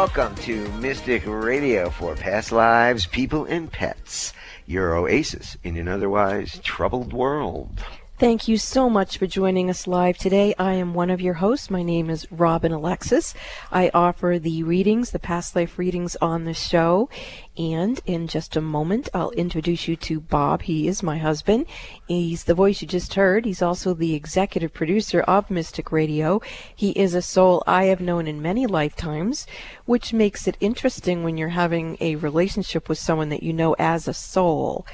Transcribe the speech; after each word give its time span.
welcome 0.00 0.34
to 0.36 0.66
Mystic 0.78 1.22
Radio 1.26 1.90
for 1.90 2.14
past 2.14 2.52
lives, 2.52 3.04
people, 3.04 3.44
and 3.44 3.70
pets. 3.70 4.32
Your 4.64 4.94
oasis 4.94 5.58
in 5.62 5.76
an 5.76 5.88
otherwise 5.88 6.58
troubled 6.64 7.12
world. 7.12 7.84
Thank 8.20 8.48
you 8.48 8.58
so 8.58 8.90
much 8.90 9.16
for 9.16 9.26
joining 9.26 9.70
us 9.70 9.86
live 9.86 10.18
today. 10.18 10.54
I 10.58 10.74
am 10.74 10.92
one 10.92 11.08
of 11.08 11.22
your 11.22 11.32
hosts. 11.32 11.70
My 11.70 11.82
name 11.82 12.10
is 12.10 12.30
Robin 12.30 12.70
Alexis. 12.70 13.32
I 13.72 13.90
offer 13.94 14.38
the 14.38 14.62
readings, 14.62 15.12
the 15.12 15.18
past 15.18 15.56
life 15.56 15.78
readings 15.78 16.16
on 16.20 16.44
the 16.44 16.52
show. 16.52 17.08
And 17.56 17.98
in 18.04 18.26
just 18.26 18.56
a 18.56 18.60
moment, 18.60 19.08
I'll 19.14 19.30
introduce 19.30 19.88
you 19.88 19.96
to 19.96 20.20
Bob. 20.20 20.60
He 20.60 20.86
is 20.86 21.02
my 21.02 21.16
husband. 21.16 21.64
He's 22.08 22.44
the 22.44 22.52
voice 22.52 22.82
you 22.82 22.88
just 22.88 23.14
heard. 23.14 23.46
He's 23.46 23.62
also 23.62 23.94
the 23.94 24.14
executive 24.14 24.74
producer 24.74 25.22
of 25.22 25.50
Mystic 25.50 25.90
Radio. 25.90 26.42
He 26.76 26.90
is 26.90 27.14
a 27.14 27.22
soul 27.22 27.62
I 27.66 27.84
have 27.84 28.02
known 28.02 28.26
in 28.26 28.42
many 28.42 28.66
lifetimes, 28.66 29.46
which 29.86 30.12
makes 30.12 30.46
it 30.46 30.58
interesting 30.60 31.24
when 31.24 31.38
you're 31.38 31.48
having 31.48 31.96
a 32.00 32.16
relationship 32.16 32.86
with 32.86 32.98
someone 32.98 33.30
that 33.30 33.42
you 33.42 33.54
know 33.54 33.74
as 33.78 34.06
a 34.06 34.12
soul. 34.12 34.84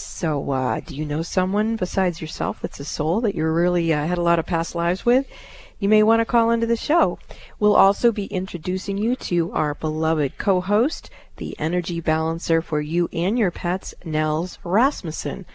So, 0.00 0.52
uh, 0.52 0.78
do 0.78 0.94
you 0.94 1.04
know 1.04 1.22
someone 1.22 1.74
besides 1.74 2.20
yourself 2.20 2.60
that's 2.62 2.78
a 2.78 2.84
soul 2.84 3.20
that 3.22 3.34
you 3.34 3.44
really 3.48 3.92
uh, 3.92 4.06
had 4.06 4.16
a 4.16 4.22
lot 4.22 4.38
of 4.38 4.46
past 4.46 4.76
lives 4.76 5.04
with? 5.04 5.26
You 5.80 5.88
may 5.88 6.04
want 6.04 6.20
to 6.20 6.24
call 6.24 6.52
into 6.52 6.66
the 6.66 6.76
show. 6.76 7.18
We'll 7.58 7.74
also 7.74 8.12
be 8.12 8.26
introducing 8.26 8.96
you 8.96 9.16
to 9.16 9.50
our 9.52 9.74
beloved 9.74 10.38
co 10.38 10.60
host, 10.60 11.10
the 11.38 11.58
energy 11.58 12.00
balancer 12.00 12.62
for 12.62 12.80
you 12.80 13.08
and 13.12 13.36
your 13.36 13.50
pets, 13.50 13.92
Nels 14.04 14.60
Rasmussen. 14.62 15.46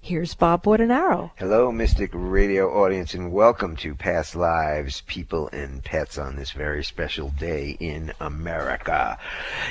Here's 0.00 0.34
Bob 0.34 0.62
Bordenaro. 0.62 1.32
Hello, 1.36 1.70
Mystic 1.70 2.10
Radio 2.14 2.82
audience, 2.82 3.12
and 3.12 3.30
welcome 3.30 3.76
to 3.76 3.94
Past 3.94 4.34
Lives, 4.34 5.02
People, 5.02 5.50
and 5.52 5.84
Pets 5.84 6.16
on 6.16 6.36
this 6.36 6.52
very 6.52 6.82
special 6.82 7.28
day 7.38 7.76
in 7.78 8.14
America. 8.20 9.18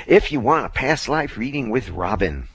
If 0.06 0.30
you 0.30 0.38
want 0.38 0.66
a 0.66 0.68
past 0.68 1.08
life 1.08 1.36
reading 1.36 1.70
with 1.70 1.90
Robin, 1.90 2.46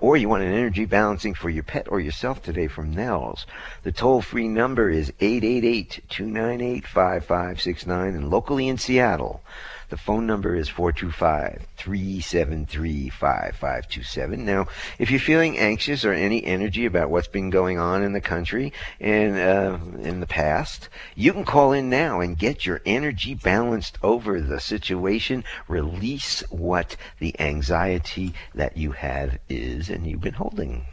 or 0.00 0.16
you 0.16 0.28
want 0.28 0.42
an 0.42 0.52
energy 0.52 0.86
balancing 0.86 1.34
for 1.34 1.50
your 1.50 1.62
pet 1.62 1.86
or 1.90 2.00
yourself 2.00 2.42
today 2.42 2.66
from 2.66 2.94
Nels. 2.94 3.46
The 3.82 3.92
toll 3.92 4.22
free 4.22 4.48
number 4.48 4.90
is 4.90 5.12
888 5.20 6.04
298 6.08 6.86
5569 6.86 8.14
and 8.14 8.30
locally 8.30 8.68
in 8.68 8.78
Seattle. 8.78 9.42
The 9.90 9.96
phone 9.96 10.24
number 10.24 10.54
is 10.54 10.68
425 10.68 11.66
373 11.76 13.08
5527. 13.08 14.44
Now, 14.44 14.68
if 15.00 15.10
you're 15.10 15.18
feeling 15.18 15.58
anxious 15.58 16.04
or 16.04 16.12
any 16.12 16.44
energy 16.44 16.86
about 16.86 17.10
what's 17.10 17.26
been 17.26 17.50
going 17.50 17.76
on 17.76 18.04
in 18.04 18.12
the 18.12 18.20
country 18.20 18.72
and 19.00 19.36
uh, 19.36 19.78
in 20.00 20.20
the 20.20 20.28
past, 20.28 20.88
you 21.16 21.32
can 21.32 21.44
call 21.44 21.72
in 21.72 21.90
now 21.90 22.20
and 22.20 22.38
get 22.38 22.64
your 22.64 22.80
energy 22.86 23.34
balanced 23.34 23.98
over 24.00 24.40
the 24.40 24.60
situation. 24.60 25.42
Release 25.66 26.44
what 26.50 26.96
the 27.18 27.38
anxiety 27.40 28.32
that 28.54 28.76
you 28.76 28.92
have 28.92 29.40
is 29.48 29.90
and 29.90 30.06
you've 30.06 30.20
been 30.20 30.34
holding. 30.34 30.86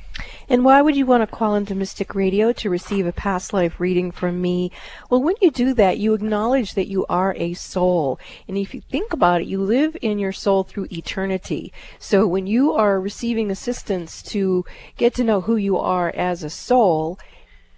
And 0.49 0.63
why 0.63 0.81
would 0.81 0.95
you 0.95 1.05
want 1.05 1.21
to 1.21 1.35
call 1.35 1.55
into 1.55 1.75
Mystic 1.75 2.15
Radio 2.15 2.51
to 2.53 2.69
receive 2.69 3.05
a 3.05 3.11
past 3.11 3.53
life 3.53 3.79
reading 3.79 4.11
from 4.11 4.41
me? 4.41 4.71
Well, 5.09 5.21
when 5.21 5.35
you 5.41 5.51
do 5.51 5.73
that, 5.73 5.97
you 5.97 6.13
acknowledge 6.13 6.73
that 6.73 6.87
you 6.87 7.05
are 7.07 7.35
a 7.37 7.53
soul. 7.53 8.19
And 8.47 8.57
if 8.57 8.73
you 8.73 8.81
think 8.81 9.13
about 9.13 9.41
it, 9.41 9.47
you 9.47 9.61
live 9.61 9.97
in 10.01 10.19
your 10.19 10.31
soul 10.31 10.63
through 10.63 10.87
eternity. 10.91 11.73
So 11.99 12.25
when 12.25 12.47
you 12.47 12.73
are 12.73 12.99
receiving 12.99 13.51
assistance 13.51 14.21
to 14.23 14.65
get 14.97 15.13
to 15.15 15.23
know 15.23 15.41
who 15.41 15.55
you 15.57 15.77
are 15.77 16.13
as 16.15 16.43
a 16.43 16.49
soul, 16.49 17.19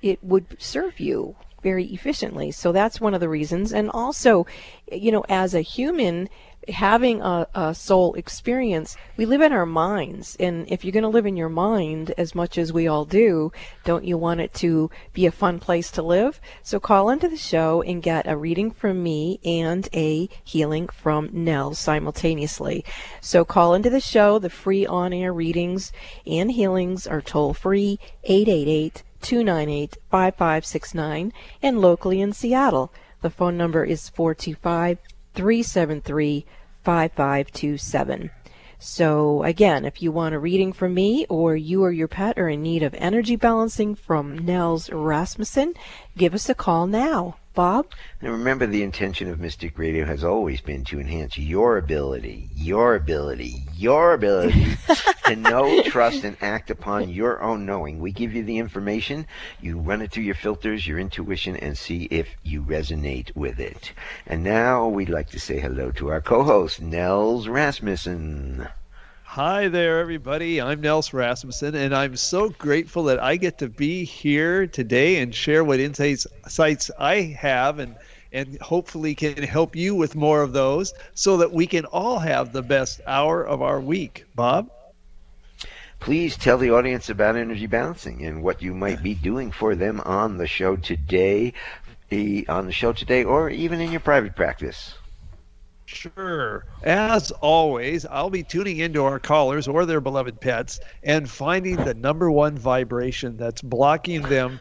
it 0.01 0.23
would 0.23 0.55
serve 0.59 0.99
you 0.99 1.35
very 1.61 1.85
efficiently. 1.85 2.51
So 2.51 2.71
that's 2.71 3.01
one 3.01 3.13
of 3.13 3.19
the 3.19 3.29
reasons. 3.29 3.73
And 3.73 3.89
also, 3.89 4.45
you 4.91 5.11
know, 5.11 5.25
as 5.27 5.53
a 5.53 5.61
human, 5.61 6.29
having 6.69 7.21
a, 7.21 7.47
a, 7.53 7.73
soul 7.73 8.13
experience, 8.15 8.95
we 9.17 9.25
live 9.25 9.41
in 9.41 9.51
our 9.51 9.65
minds. 9.65 10.35
And 10.39 10.69
if 10.71 10.83
you're 10.83 10.91
going 10.91 11.03
to 11.03 11.09
live 11.09 11.25
in 11.25 11.37
your 11.37 11.49
mind 11.49 12.13
as 12.17 12.35
much 12.35 12.57
as 12.57 12.73
we 12.73 12.87
all 12.87 13.05
do, 13.05 13.51
don't 13.83 14.05
you 14.05 14.17
want 14.17 14.41
it 14.41 14.53
to 14.55 14.89
be 15.13 15.25
a 15.25 15.31
fun 15.31 15.59
place 15.59 15.91
to 15.91 16.01
live? 16.01 16.39
So 16.63 16.79
call 16.79 17.09
into 17.09 17.27
the 17.27 17.37
show 17.37 17.81
and 17.81 18.03
get 18.03 18.27
a 18.27 18.37
reading 18.37 18.71
from 18.71 19.03
me 19.03 19.39
and 19.43 19.87
a 19.93 20.29
healing 20.43 20.87
from 20.87 21.29
Nels 21.31 21.79
simultaneously. 21.79 22.83
So 23.21 23.45
call 23.45 23.73
into 23.73 23.89
the 23.89 23.99
show. 23.99 24.39
The 24.39 24.49
free 24.49 24.85
on 24.85 25.13
air 25.13 25.33
readings 25.33 25.91
and 26.25 26.51
healings 26.51 27.07
are 27.07 27.21
toll 27.21 27.53
free 27.53 27.99
888 28.23 29.03
298 29.21 29.97
5569 30.09 31.33
and 31.61 31.81
locally 31.81 32.21
in 32.21 32.33
Seattle. 32.33 32.91
The 33.21 33.29
phone 33.29 33.57
number 33.57 33.83
is 33.83 34.09
425 34.09 34.99
373 35.35 36.45
5527. 36.89 38.31
So, 38.79 39.43
again, 39.43 39.85
if 39.85 40.01
you 40.01 40.11
want 40.11 40.33
a 40.33 40.39
reading 40.39 40.73
from 40.73 40.95
me 40.95 41.27
or 41.29 41.55
you 41.55 41.83
or 41.83 41.91
your 41.91 42.07
pet 42.07 42.39
are 42.39 42.49
in 42.49 42.63
need 42.63 42.81
of 42.81 42.95
energy 42.95 43.35
balancing 43.35 43.93
from 43.93 44.39
Nels 44.39 44.89
Rasmussen, 44.91 45.75
give 46.17 46.33
us 46.33 46.49
a 46.49 46.55
call 46.55 46.87
now. 46.87 47.35
Bob? 47.53 47.87
And 48.21 48.31
remember, 48.31 48.67
the 48.67 48.83
intention 48.83 49.29
of 49.29 49.39
Mystic 49.39 49.77
Radio 49.77 50.05
has 50.05 50.23
always 50.23 50.61
been 50.61 50.83
to 50.85 50.99
enhance 50.99 51.37
your 51.37 51.77
ability, 51.77 52.49
your 52.55 52.95
ability, 52.95 53.63
your 53.75 54.13
ability 54.13 54.77
to 55.25 55.35
know, 55.35 55.81
trust, 55.83 56.23
and 56.23 56.37
act 56.41 56.69
upon 56.69 57.09
your 57.09 57.41
own 57.41 57.65
knowing. 57.65 57.99
We 57.99 58.11
give 58.11 58.33
you 58.33 58.43
the 58.43 58.59
information, 58.59 59.25
you 59.59 59.79
run 59.79 60.01
it 60.01 60.11
through 60.11 60.23
your 60.23 60.35
filters, 60.35 60.85
your 60.87 60.99
intuition, 60.99 61.55
and 61.57 61.77
see 61.77 62.03
if 62.11 62.27
you 62.43 62.61
resonate 62.61 63.35
with 63.35 63.59
it. 63.59 63.93
And 64.27 64.43
now 64.43 64.87
we'd 64.87 65.09
like 65.09 65.29
to 65.29 65.39
say 65.39 65.59
hello 65.59 65.91
to 65.91 66.09
our 66.09 66.21
co 66.21 66.43
host, 66.43 66.81
Nels 66.81 67.47
Rasmussen. 67.47 68.69
Hi 69.33 69.67
there, 69.67 69.99
everybody. 69.99 70.59
I'm 70.59 70.81
Nels 70.81 71.13
Rasmussen, 71.13 71.75
and 71.75 71.95
I'm 71.95 72.15
so 72.15 72.49
grateful 72.49 73.03
that 73.03 73.21
I 73.21 73.35
get 73.35 73.59
to 73.59 73.69
be 73.69 74.03
here 74.03 74.65
today 74.65 75.17
and 75.21 75.35
share 75.35 75.63
what 75.63 75.79
insights, 75.79 76.25
I 76.97 77.37
have 77.39 77.77
and 77.77 77.95
and 78.31 78.59
hopefully 78.59 79.13
can 79.13 79.43
help 79.43 79.75
you 79.75 79.93
with 79.93 80.15
more 80.15 80.41
of 80.41 80.53
those 80.53 80.95
so 81.13 81.37
that 81.37 81.51
we 81.51 81.67
can 81.67 81.85
all 81.85 82.17
have 82.17 82.51
the 82.51 82.63
best 82.63 83.01
hour 83.05 83.45
of 83.45 83.61
our 83.61 83.79
week. 83.79 84.25
Bob? 84.33 84.71
Please 85.99 86.35
tell 86.35 86.57
the 86.57 86.71
audience 86.71 87.07
about 87.07 87.35
energy 87.35 87.67
balancing 87.67 88.25
and 88.25 88.41
what 88.41 88.63
you 88.63 88.73
might 88.73 89.03
be 89.03 89.13
doing 89.13 89.51
for 89.51 89.75
them 89.75 90.01
on 90.05 90.37
the 90.37 90.47
show 90.47 90.75
today, 90.75 91.53
eh, 92.09 92.45
on 92.49 92.65
the 92.65 92.73
show 92.73 92.93
today, 92.93 93.23
or 93.23 93.47
even 93.51 93.79
in 93.79 93.91
your 93.91 93.99
private 93.99 94.35
practice. 94.35 94.95
Sure. 95.91 96.65
As 96.83 97.31
always, 97.31 98.05
I'll 98.05 98.29
be 98.29 98.43
tuning 98.43 98.77
into 98.77 99.03
our 99.03 99.19
callers 99.19 99.67
or 99.67 99.85
their 99.85 99.99
beloved 99.99 100.39
pets 100.39 100.79
and 101.01 101.27
finding 101.27 101.77
the 101.77 101.95
number 101.95 102.29
one 102.29 102.55
vibration 102.57 103.37
that's 103.37 103.63
blocking 103.63 104.21
them 104.21 104.59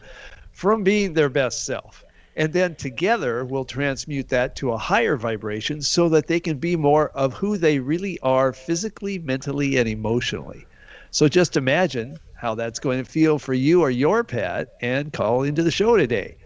from 0.51 0.83
being 0.83 1.13
their 1.13 1.29
best 1.29 1.65
self. 1.65 2.03
And 2.35 2.51
then 2.51 2.75
together 2.75 3.45
we'll 3.45 3.65
transmute 3.65 4.29
that 4.29 4.55
to 4.55 4.71
a 4.71 4.77
higher 4.77 5.17
vibration 5.17 5.81
so 5.83 6.09
that 6.09 6.25
they 6.25 6.39
can 6.39 6.57
be 6.57 6.75
more 6.75 7.09
of 7.09 7.33
who 7.33 7.57
they 7.57 7.79
really 7.79 8.17
are 8.23 8.51
physically, 8.51 9.19
mentally, 9.19 9.77
and 9.77 9.87
emotionally. 9.87 10.65
So 11.11 11.27
just 11.27 11.55
imagine 11.55 12.17
how 12.33 12.55
that's 12.55 12.79
going 12.79 13.03
to 13.03 13.09
feel 13.09 13.37
for 13.37 13.53
you 13.53 13.81
or 13.81 13.91
your 13.91 14.23
pet 14.23 14.69
and 14.81 15.13
call 15.13 15.43
into 15.43 15.61
the 15.61 15.71
show 15.71 15.95
today. 15.95 16.37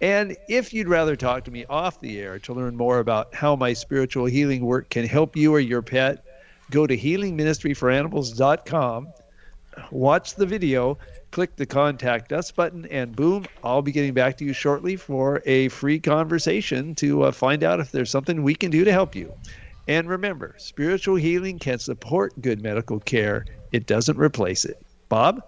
And 0.00 0.36
if 0.48 0.72
you'd 0.72 0.88
rather 0.88 1.16
talk 1.16 1.42
to 1.44 1.50
me 1.50 1.64
off 1.64 2.00
the 2.00 2.20
air 2.20 2.38
to 2.40 2.52
learn 2.52 2.76
more 2.76 2.98
about 3.00 3.34
how 3.34 3.56
my 3.56 3.72
spiritual 3.72 4.26
healing 4.26 4.64
work 4.64 4.90
can 4.90 5.06
help 5.06 5.34
you 5.36 5.52
or 5.52 5.58
your 5.60 5.82
pet, 5.82 6.24
go 6.70 6.86
to 6.86 6.96
healingministryforanimals.com, 6.96 9.08
watch 9.90 10.36
the 10.36 10.46
video, 10.46 10.96
click 11.30 11.56
the 11.56 11.66
contact 11.66 12.32
us 12.32 12.50
button, 12.52 12.86
and 12.86 13.14
boom, 13.16 13.44
I'll 13.64 13.82
be 13.82 13.92
getting 13.92 14.14
back 14.14 14.38
to 14.38 14.44
you 14.44 14.52
shortly 14.52 14.94
for 14.96 15.42
a 15.46 15.68
free 15.68 15.98
conversation 15.98 16.94
to 16.96 17.22
uh, 17.24 17.32
find 17.32 17.64
out 17.64 17.80
if 17.80 17.90
there's 17.90 18.10
something 18.10 18.42
we 18.42 18.54
can 18.54 18.70
do 18.70 18.84
to 18.84 18.92
help 18.92 19.16
you. 19.16 19.32
And 19.88 20.08
remember, 20.08 20.54
spiritual 20.58 21.16
healing 21.16 21.58
can 21.58 21.78
support 21.78 22.40
good 22.40 22.62
medical 22.62 23.00
care, 23.00 23.44
it 23.72 23.86
doesn't 23.86 24.18
replace 24.18 24.64
it. 24.64 24.80
Bob? 25.08 25.42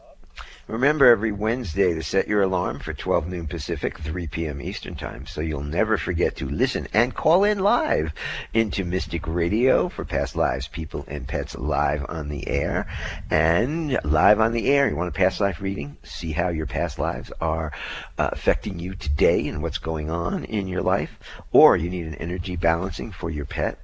Remember 0.71 1.07
every 1.07 1.33
Wednesday 1.33 1.95
to 1.95 2.03
set 2.03 2.29
your 2.29 2.43
alarm 2.43 2.79
for 2.79 2.93
12 2.93 3.27
noon 3.27 3.49
Pacific, 3.49 3.99
3 3.99 4.29
p.m. 4.29 4.63
Eastern 4.63 4.95
Time, 4.95 5.27
so 5.27 5.41
you'll 5.41 5.65
never 5.65 5.99
forget 5.99 6.37
to 6.37 6.49
listen 6.49 6.87
and 6.93 7.13
call 7.13 7.43
in 7.43 7.59
live 7.59 8.13
into 8.55 8.85
Mystic 8.85 9.27
Radio 9.27 9.89
for 9.89 10.05
past 10.05 10.37
lives, 10.37 10.69
people, 10.69 11.05
and 11.09 11.27
pets 11.27 11.57
live 11.57 12.07
on 12.09 12.29
the 12.29 12.47
air. 12.47 12.87
And 13.29 13.99
live 14.05 14.39
on 14.39 14.53
the 14.53 14.69
air, 14.69 14.89
you 14.89 14.95
want 14.95 15.09
a 15.09 15.13
past 15.13 15.41
life 15.41 15.61
reading? 15.61 15.97
See 16.05 16.31
how 16.31 16.51
your 16.51 16.67
past 16.67 17.01
lives 17.01 17.33
are 17.41 17.73
uh, 18.17 18.29
affecting 18.31 18.79
you 18.79 18.95
today 18.95 19.49
and 19.49 19.63
what's 19.63 19.79
going 19.79 20.09
on 20.09 20.45
in 20.45 20.69
your 20.69 20.83
life? 20.83 21.19
Or 21.51 21.77
you 21.77 21.91
need 21.91 22.07
an 22.07 22.15
energy 22.15 22.55
balancing 22.55 23.11
for 23.11 23.29
your 23.29 23.45
pet 23.45 23.81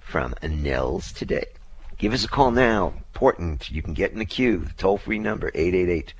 from 0.00 0.34
Nels 0.42 1.12
today. 1.12 1.46
Give 2.00 2.14
us 2.14 2.24
a 2.24 2.28
call 2.28 2.50
now. 2.50 2.94
Important. 2.96 3.70
You 3.70 3.82
can 3.82 3.92
get 3.92 4.10
in 4.10 4.20
the 4.20 4.24
queue. 4.24 4.68
Toll 4.78 4.96
free 4.96 5.18
number 5.18 5.50
888 5.54 6.14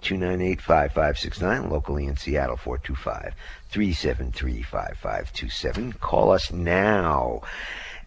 298 0.00 0.60
5569. 0.60 1.70
Locally 1.70 2.06
in 2.06 2.16
Seattle 2.16 2.56
425 2.56 3.32
373 3.70 4.62
5527. 4.62 5.92
Call 5.92 6.32
us 6.32 6.50
now. 6.50 7.40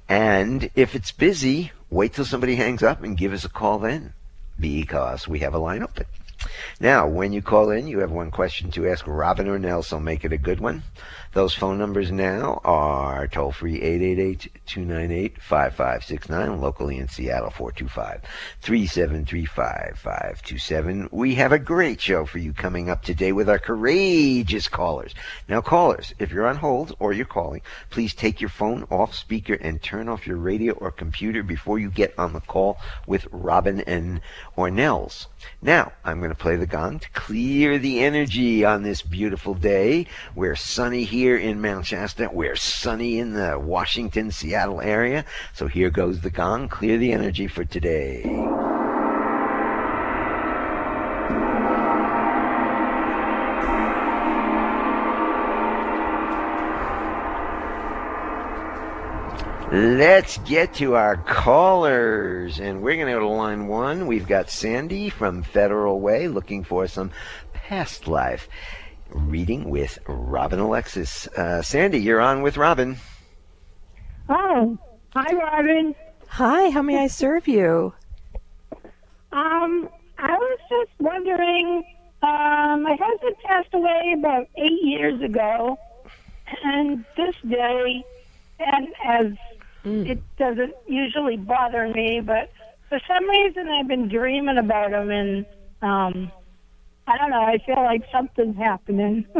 And 0.09 0.69
if 0.75 0.93
it's 0.93 1.13
busy, 1.13 1.71
wait 1.89 2.13
till 2.13 2.25
somebody 2.25 2.57
hangs 2.57 2.83
up 2.83 3.01
and 3.01 3.15
give 3.15 3.31
us 3.31 3.45
a 3.45 3.49
call 3.49 3.79
then 3.79 4.11
because 4.59 5.25
we 5.25 5.39
have 5.39 5.53
a 5.53 5.57
line 5.57 5.83
open. 5.83 6.07
Now, 6.79 7.07
when 7.07 7.33
you 7.33 7.41
call 7.41 7.69
in, 7.69 7.87
you 7.87 7.99
have 7.99 8.11
one 8.11 8.31
question 8.31 8.71
to 8.71 8.87
ask 8.87 9.05
Robin 9.07 9.47
or 9.47 9.59
Nels. 9.59 9.93
I'll 9.93 9.99
make 9.99 10.25
it 10.25 10.33
a 10.33 10.37
good 10.37 10.59
one. 10.59 10.83
Those 11.35 11.53
phone 11.53 11.77
numbers 11.77 12.13
now 12.13 12.61
are 12.63 13.27
toll 13.27 13.51
free 13.51 13.81
888 13.81 14.51
298 14.65 15.41
5569, 15.41 16.61
locally 16.61 16.97
in 16.97 17.09
Seattle 17.09 17.49
425 17.49 18.21
373 18.61 19.45
5527. 19.45 21.09
We 21.11 21.35
have 21.35 21.51
a 21.51 21.59
great 21.59 21.99
show 21.99 22.25
for 22.25 22.37
you 22.37 22.53
coming 22.53 22.89
up 22.89 23.03
today 23.03 23.33
with 23.33 23.49
our 23.49 23.59
courageous 23.59 24.69
callers. 24.69 25.13
Now, 25.49 25.59
callers, 25.59 26.13
if 26.19 26.31
you're 26.31 26.47
on 26.47 26.55
hold 26.55 26.95
or 26.99 27.11
you're 27.11 27.25
calling, 27.25 27.63
please 27.89 28.13
take 28.13 28.39
your 28.39 28.49
phone 28.49 28.87
off 28.89 29.13
speaker 29.13 29.55
and 29.55 29.81
turn 29.81 30.07
off 30.07 30.25
your 30.25 30.37
radio 30.37 30.73
or 30.75 30.89
computer 30.89 31.43
before 31.43 31.79
you 31.79 31.91
get 31.91 32.17
on 32.17 32.31
the 32.31 32.39
call 32.39 32.77
with 33.07 33.27
Robin 33.29 33.81
and 33.81 34.21
or 34.55 34.71
Nels. 34.71 35.27
Now, 35.61 35.91
I'm 36.03 36.19
going 36.19 36.31
to 36.31 36.35
play 36.35 36.55
the 36.55 36.67
gong 36.67 36.99
to 36.99 37.09
clear 37.11 37.77
the 37.77 37.99
energy 38.03 38.63
on 38.63 38.83
this 38.83 39.01
beautiful 39.01 39.53
day. 39.53 40.07
We're 40.35 40.55
sunny 40.55 41.03
here 41.03 41.37
in 41.37 41.61
Mount 41.61 41.85
Shasta. 41.85 42.29
We're 42.31 42.55
sunny 42.55 43.19
in 43.19 43.33
the 43.33 43.59
Washington, 43.59 44.31
Seattle 44.31 44.81
area. 44.81 45.25
So 45.53 45.67
here 45.67 45.89
goes 45.89 46.21
the 46.21 46.29
gong. 46.29 46.69
Clear 46.69 46.97
the 46.97 47.11
energy 47.11 47.47
for 47.47 47.63
today. 47.63 48.74
Let's 59.71 60.37
get 60.39 60.75
to 60.75 60.95
our 60.95 61.17
callers. 61.17 62.59
And 62.59 62.81
we're 62.81 62.95
going 62.95 63.07
to 63.07 63.13
go 63.13 63.19
to 63.19 63.27
line 63.27 63.67
one. 63.67 64.05
We've 64.07 64.27
got 64.27 64.49
Sandy 64.49 65.09
from 65.09 65.43
Federal 65.43 65.99
Way 65.99 66.27
looking 66.27 66.63
for 66.63 66.87
some 66.87 67.11
past 67.53 68.07
life 68.07 68.47
reading 69.09 69.69
with 69.69 69.97
Robin 70.07 70.59
Alexis. 70.59 71.27
Uh, 71.27 71.61
Sandy, 71.61 71.99
you're 71.99 72.21
on 72.21 72.41
with 72.41 72.57
Robin. 72.57 72.97
Oh, 74.29 74.77
hi, 75.15 75.33
Robin. 75.33 75.95
Hi, 76.27 76.69
how 76.69 76.81
may 76.81 77.03
I 77.03 77.07
serve 77.07 77.47
you? 77.47 77.93
Um, 79.31 79.89
I 80.17 80.33
was 80.33 80.59
just 80.69 80.91
wondering. 80.99 81.83
Um, 82.21 82.83
my 82.83 82.97
husband 82.99 83.35
passed 83.43 83.73
away 83.73 84.15
about 84.17 84.47
eight 84.55 84.81
years 84.81 85.21
ago, 85.21 85.77
and 86.63 87.05
this 87.15 87.35
day, 87.47 88.03
and 88.59 88.87
as 89.05 89.37
it 89.85 90.19
doesn't 90.37 90.73
usually 90.87 91.37
bother 91.37 91.87
me, 91.89 92.19
but 92.19 92.51
for 92.89 92.99
some 93.07 93.29
reason 93.29 93.67
I've 93.69 93.87
been 93.87 94.07
dreaming 94.07 94.57
about 94.57 94.91
him, 94.91 95.11
and 95.11 95.45
um, 95.81 96.31
I 97.07 97.17
don't 97.17 97.29
know. 97.29 97.41
I 97.41 97.59
feel 97.65 97.83
like 97.83 98.03
something's 98.11 98.57
happening. 98.57 99.25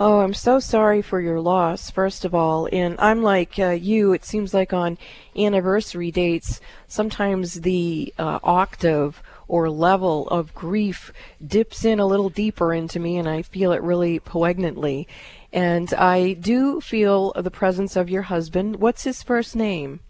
Oh, 0.00 0.18
I'm 0.18 0.34
so 0.34 0.58
sorry 0.58 1.02
for 1.02 1.20
your 1.20 1.40
loss, 1.40 1.88
first 1.88 2.24
of 2.24 2.34
all. 2.34 2.68
And 2.72 2.96
I'm 2.98 3.22
like 3.22 3.60
uh, 3.60 3.68
you, 3.70 4.12
it 4.12 4.24
seems 4.24 4.52
like 4.52 4.72
on 4.72 4.98
anniversary 5.36 6.10
dates, 6.10 6.60
sometimes 6.88 7.60
the 7.60 8.12
uh, 8.18 8.40
octave 8.42 9.22
or 9.48 9.70
level 9.70 10.28
of 10.28 10.54
grief 10.54 11.12
dips 11.44 11.84
in 11.84 12.00
a 12.00 12.06
little 12.06 12.30
deeper 12.30 12.72
into 12.72 12.98
me, 12.98 13.16
and 13.16 13.28
I 13.28 13.42
feel 13.42 13.72
it 13.72 13.82
really 13.82 14.18
poignantly. 14.18 15.08
And 15.52 15.92
I 15.94 16.32
do 16.32 16.80
feel 16.80 17.32
the 17.36 17.50
presence 17.50 17.96
of 17.96 18.10
your 18.10 18.22
husband. 18.22 18.76
What's 18.76 19.04
his 19.04 19.22
first 19.22 19.54
name? 19.54 20.00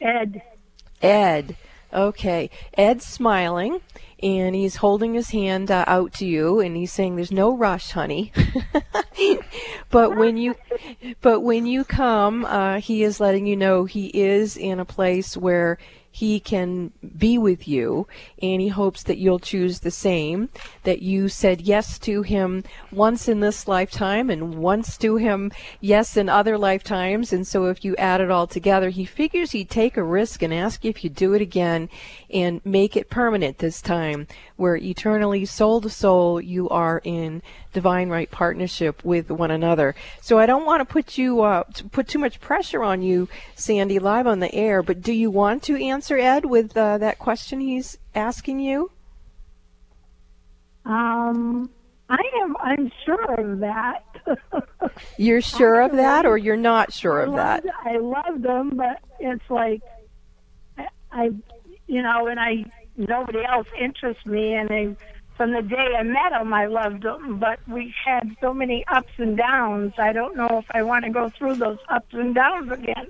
Ed. 0.00 0.42
Ed. 1.02 1.56
Okay. 1.92 2.50
Ed's 2.74 3.04
smiling 3.04 3.80
and 4.22 4.54
he's 4.54 4.76
holding 4.76 5.14
his 5.14 5.30
hand 5.30 5.70
uh, 5.70 5.84
out 5.86 6.12
to 6.12 6.26
you 6.26 6.60
and 6.60 6.76
he's 6.76 6.92
saying 6.92 7.16
there's 7.16 7.32
no 7.32 7.56
rush 7.56 7.92
honey 7.92 8.32
but 9.90 10.16
when 10.16 10.36
you 10.36 10.54
but 11.20 11.40
when 11.40 11.66
you 11.66 11.84
come 11.84 12.44
uh, 12.44 12.80
he 12.80 13.04
is 13.04 13.20
letting 13.20 13.46
you 13.46 13.56
know 13.56 13.84
he 13.84 14.08
is 14.08 14.56
in 14.56 14.80
a 14.80 14.84
place 14.84 15.36
where 15.36 15.78
he 16.10 16.40
can 16.40 16.92
be 17.16 17.38
with 17.38 17.68
you 17.68 18.06
and 18.42 18.60
he 18.60 18.68
hopes 18.68 19.02
that 19.04 19.18
you'll 19.18 19.38
choose 19.38 19.80
the 19.80 19.90
same 19.90 20.48
that 20.82 21.02
you 21.02 21.28
said 21.28 21.60
yes 21.60 21.98
to 21.98 22.22
him 22.22 22.64
once 22.90 23.28
in 23.28 23.40
this 23.40 23.68
lifetime 23.68 24.30
and 24.30 24.54
once 24.54 24.96
to 24.96 25.16
him 25.16 25.52
yes 25.80 26.16
in 26.16 26.28
other 26.28 26.58
lifetimes. 26.58 27.32
And 27.32 27.46
so 27.46 27.66
if 27.66 27.84
you 27.84 27.94
add 27.96 28.20
it 28.20 28.30
all 28.30 28.46
together 28.46 28.88
he 28.88 29.04
figures 29.04 29.52
he'd 29.52 29.70
take 29.70 29.96
a 29.96 30.02
risk 30.02 30.42
and 30.42 30.52
ask 30.52 30.84
you 30.84 30.90
if 30.90 31.04
you 31.04 31.10
do 31.10 31.34
it 31.34 31.42
again 31.42 31.88
and 32.30 32.60
make 32.64 32.96
it 32.96 33.10
permanent 33.10 33.58
this 33.58 33.80
time 33.80 34.26
where 34.56 34.76
eternally 34.76 35.44
soul 35.44 35.80
to 35.80 35.90
soul 35.90 36.40
you 36.40 36.68
are 36.68 37.00
in 37.04 37.42
divine 37.72 38.08
right 38.08 38.30
partnership 38.30 39.04
with 39.04 39.30
one 39.30 39.50
another. 39.50 39.94
So 40.20 40.38
i 40.38 40.46
don't 40.46 40.66
want 40.66 40.80
to 40.80 40.84
put 40.84 41.18
you 41.18 41.42
uh, 41.42 41.64
put 41.92 42.08
too 42.08 42.18
much 42.18 42.40
pressure 42.40 42.82
on 42.82 43.02
you 43.02 43.28
sandy 43.54 43.98
live 43.98 44.26
on 44.26 44.40
the 44.40 44.54
air 44.54 44.82
but 44.82 45.00
do 45.02 45.12
you 45.12 45.30
want 45.30 45.62
to 45.64 45.76
answer 45.82 46.18
ed 46.18 46.44
with 46.44 46.76
uh, 46.76 46.98
that 46.98 47.18
question 47.18 47.60
he's 47.60 47.98
asking 48.14 48.60
you? 48.60 48.90
Um, 50.84 51.70
I 52.08 52.22
am 52.42 52.56
unsure 52.60 53.34
of 53.34 53.58
that. 53.60 54.04
you're 55.18 55.42
sure 55.42 55.82
of 55.82 55.92
that 55.92 56.24
or 56.24 56.38
you're 56.38 56.56
not 56.56 56.92
sure 56.92 57.20
I 57.20 57.26
of 57.26 57.34
that? 57.34 57.64
I 57.84 57.98
love 57.98 58.40
them, 58.40 58.76
but 58.76 59.00
it's 59.20 59.44
like 59.50 59.82
I, 60.78 60.86
I, 61.12 61.30
you 61.88 62.02
know, 62.02 62.28
and 62.28 62.38
I 62.38 62.64
nobody 62.96 63.44
else 63.44 63.66
interests 63.80 64.26
me, 64.26 64.54
and 64.54 64.70
I, 64.70 64.96
from 65.36 65.52
the 65.52 65.62
day 65.62 65.94
I 65.98 66.02
met 66.02 66.32
him, 66.32 66.52
I 66.52 66.66
loved 66.66 67.04
him, 67.04 67.38
but 67.38 67.60
we 67.68 67.94
had 68.04 68.36
so 68.40 68.52
many 68.52 68.84
ups 68.88 69.12
and 69.18 69.36
downs. 69.36 69.92
I 69.98 70.12
don't 70.12 70.36
know 70.36 70.58
if 70.58 70.66
I 70.72 70.82
want 70.82 71.04
to 71.04 71.10
go 71.10 71.28
through 71.28 71.56
those 71.56 71.78
ups 71.88 72.12
and 72.12 72.34
downs 72.34 72.70
again. 72.70 73.06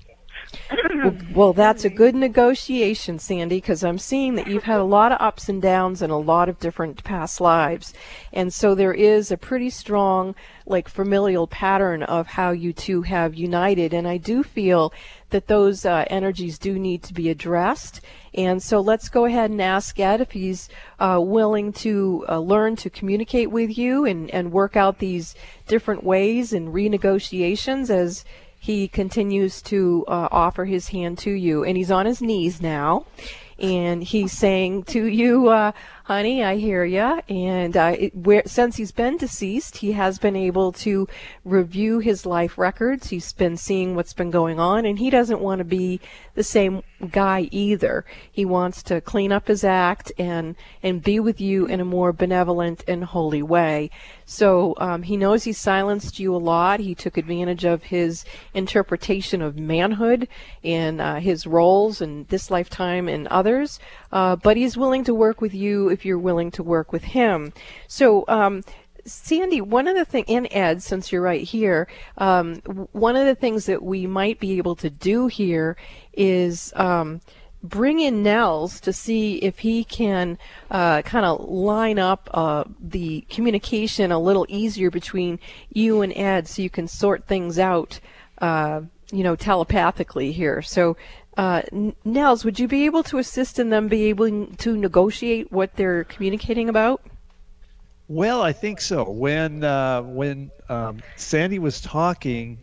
Well, 1.34 1.52
that's 1.52 1.84
a 1.84 1.90
good 1.90 2.14
negotiation, 2.14 3.18
Sandy, 3.18 3.56
because 3.56 3.82
I'm 3.82 3.98
seeing 3.98 4.36
that 4.36 4.46
you've 4.46 4.62
had 4.62 4.78
a 4.78 4.84
lot 4.84 5.12
of 5.12 5.20
ups 5.20 5.48
and 5.48 5.60
downs 5.60 6.00
in 6.00 6.10
a 6.10 6.18
lot 6.18 6.48
of 6.48 6.58
different 6.58 7.02
past 7.04 7.40
lives. 7.40 7.92
And 8.32 8.52
so 8.52 8.74
there 8.74 8.94
is 8.94 9.30
a 9.30 9.36
pretty 9.36 9.68
strong, 9.68 10.34
like, 10.64 10.88
familial 10.88 11.46
pattern 11.48 12.02
of 12.02 12.28
how 12.28 12.52
you 12.52 12.72
two 12.72 13.02
have 13.02 13.34
united. 13.34 13.92
And 13.92 14.06
I 14.06 14.16
do 14.16 14.42
feel 14.42 14.92
that 15.30 15.46
those 15.46 15.84
uh, 15.84 16.04
energies 16.08 16.58
do 16.58 16.78
need 16.78 17.02
to 17.04 17.14
be 17.14 17.28
addressed. 17.28 18.00
And 18.34 18.62
so 18.62 18.80
let's 18.80 19.08
go 19.08 19.24
ahead 19.24 19.50
and 19.50 19.60
ask 19.60 19.98
Ed 19.98 20.20
if 20.20 20.32
he's 20.32 20.68
uh, 21.00 21.20
willing 21.22 21.72
to 21.74 22.24
uh, 22.28 22.38
learn 22.38 22.76
to 22.76 22.90
communicate 22.90 23.50
with 23.50 23.76
you 23.76 24.04
and, 24.04 24.30
and 24.30 24.52
work 24.52 24.76
out 24.76 24.98
these 24.98 25.34
different 25.66 26.04
ways 26.04 26.52
and 26.52 26.68
renegotiations 26.68 27.90
as 27.90 28.24
he 28.60 28.88
continues 28.88 29.62
to 29.62 30.04
uh, 30.08 30.28
offer 30.30 30.64
his 30.64 30.88
hand 30.88 31.18
to 31.18 31.30
you. 31.30 31.64
And 31.64 31.76
he's 31.76 31.90
on 31.90 32.06
his 32.06 32.20
knees 32.20 32.60
now. 32.60 33.06
And 33.58 34.04
he's 34.04 34.32
saying 34.32 34.84
to 34.84 35.04
you, 35.06 35.48
uh, 35.48 35.72
honey, 36.08 36.42
I 36.42 36.56
hear 36.56 36.86
ya. 36.86 37.20
And 37.28 37.76
uh, 37.76 37.94
it, 37.98 38.16
where, 38.16 38.42
since 38.46 38.76
he's 38.76 38.92
been 38.92 39.18
deceased, 39.18 39.76
he 39.76 39.92
has 39.92 40.18
been 40.18 40.36
able 40.36 40.72
to 40.72 41.06
review 41.44 41.98
his 41.98 42.24
life 42.24 42.56
records. 42.56 43.10
He's 43.10 43.30
been 43.34 43.58
seeing 43.58 43.94
what's 43.94 44.14
been 44.14 44.30
going 44.30 44.58
on, 44.58 44.86
and 44.86 44.98
he 44.98 45.10
doesn't 45.10 45.42
want 45.42 45.58
to 45.58 45.66
be 45.66 46.00
the 46.34 46.42
same 46.42 46.82
guy 47.10 47.48
either. 47.52 48.06
He 48.32 48.46
wants 48.46 48.82
to 48.84 49.02
clean 49.02 49.32
up 49.32 49.48
his 49.48 49.64
act 49.64 50.10
and 50.18 50.56
and 50.82 51.02
be 51.02 51.20
with 51.20 51.40
you 51.40 51.66
in 51.66 51.80
a 51.80 51.84
more 51.84 52.12
benevolent 52.12 52.84
and 52.88 53.04
holy 53.04 53.42
way. 53.42 53.90
So 54.24 54.74
um, 54.78 55.02
he 55.02 55.16
knows 55.16 55.44
he 55.44 55.52
silenced 55.52 56.18
you 56.18 56.34
a 56.34 56.38
lot. 56.38 56.80
He 56.80 56.94
took 56.94 57.16
advantage 57.16 57.64
of 57.64 57.84
his 57.84 58.24
interpretation 58.54 59.42
of 59.42 59.58
manhood 59.58 60.28
and 60.64 61.00
uh, 61.00 61.16
his 61.16 61.46
roles 61.46 62.00
in 62.00 62.26
this 62.28 62.50
lifetime 62.50 63.08
and 63.08 63.26
others. 63.28 63.78
Uh, 64.10 64.36
but 64.36 64.56
he's 64.56 64.76
willing 64.76 65.04
to 65.04 65.14
work 65.14 65.40
with 65.40 65.54
you 65.54 65.90
if 65.98 66.04
you're 66.04 66.18
willing 66.18 66.50
to 66.52 66.62
work 66.62 66.92
with 66.92 67.04
him. 67.04 67.52
So. 67.88 68.24
Um, 68.28 68.62
Sandy, 69.04 69.62
one 69.62 69.88
of 69.88 69.96
the 69.96 70.04
things, 70.04 70.26
and 70.28 70.46
Ed, 70.50 70.82
since 70.82 71.10
you're 71.10 71.22
right 71.22 71.42
here, 71.42 71.88
um, 72.18 72.56
one 72.92 73.16
of 73.16 73.24
the 73.24 73.34
things 73.34 73.64
that 73.64 73.82
we 73.82 74.06
might 74.06 74.38
be 74.38 74.58
able 74.58 74.76
to 74.76 74.90
do 74.90 75.28
here 75.28 75.78
is 76.12 76.74
um, 76.76 77.22
bring 77.62 78.00
in 78.00 78.22
Nels 78.22 78.80
to 78.80 78.92
see 78.92 79.36
if 79.36 79.60
he 79.60 79.84
can 79.84 80.38
uh, 80.70 81.02
kind 81.02 81.24
of 81.24 81.48
line 81.48 81.98
up 81.98 82.28
uh, 82.34 82.64
the 82.80 83.22
communication 83.30 84.12
a 84.12 84.18
little 84.18 84.46
easier 84.48 84.90
between 84.90 85.38
you 85.70 86.02
and 86.02 86.12
Ed 86.14 86.46
so 86.46 86.62
you 86.62 86.70
can 86.70 86.86
sort 86.86 87.26
things 87.26 87.58
out, 87.58 88.00
uh, 88.38 88.82
you 89.10 89.24
know, 89.24 89.36
telepathically 89.36 90.32
here. 90.32 90.62
So, 90.62 90.96
uh, 91.38 91.62
Nels, 92.04 92.44
would 92.44 92.58
you 92.58 92.66
be 92.66 92.84
able 92.84 93.04
to 93.04 93.18
assist 93.18 93.60
in 93.60 93.70
them 93.70 93.86
be 93.86 94.06
able 94.06 94.46
to 94.46 94.76
negotiate 94.76 95.52
what 95.52 95.74
they're 95.76 96.02
communicating 96.04 96.68
about? 96.68 97.00
Well, 98.08 98.42
I 98.42 98.52
think 98.52 98.80
so. 98.80 99.08
When 99.08 99.62
uh, 99.62 100.02
when 100.02 100.50
um, 100.68 101.00
Sandy 101.16 101.58
was 101.58 101.80
talking, 101.80 102.58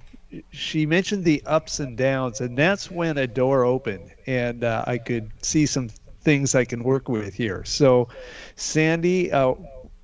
she 0.51 0.85
mentioned 0.85 1.23
the 1.23 1.41
ups 1.45 1.79
and 1.79 1.95
downs, 1.95 2.41
and 2.41 2.57
that's 2.57 2.91
when 2.91 3.17
a 3.17 3.27
door 3.27 3.63
opened, 3.63 4.11
and 4.27 4.63
uh, 4.63 4.83
I 4.85 4.97
could 4.97 5.31
see 5.41 5.65
some 5.65 5.89
things 6.21 6.53
I 6.53 6.65
can 6.65 6.83
work 6.83 7.07
with 7.07 7.33
here. 7.33 7.63
So, 7.63 8.09
Sandy, 8.55 9.31
uh, 9.31 9.53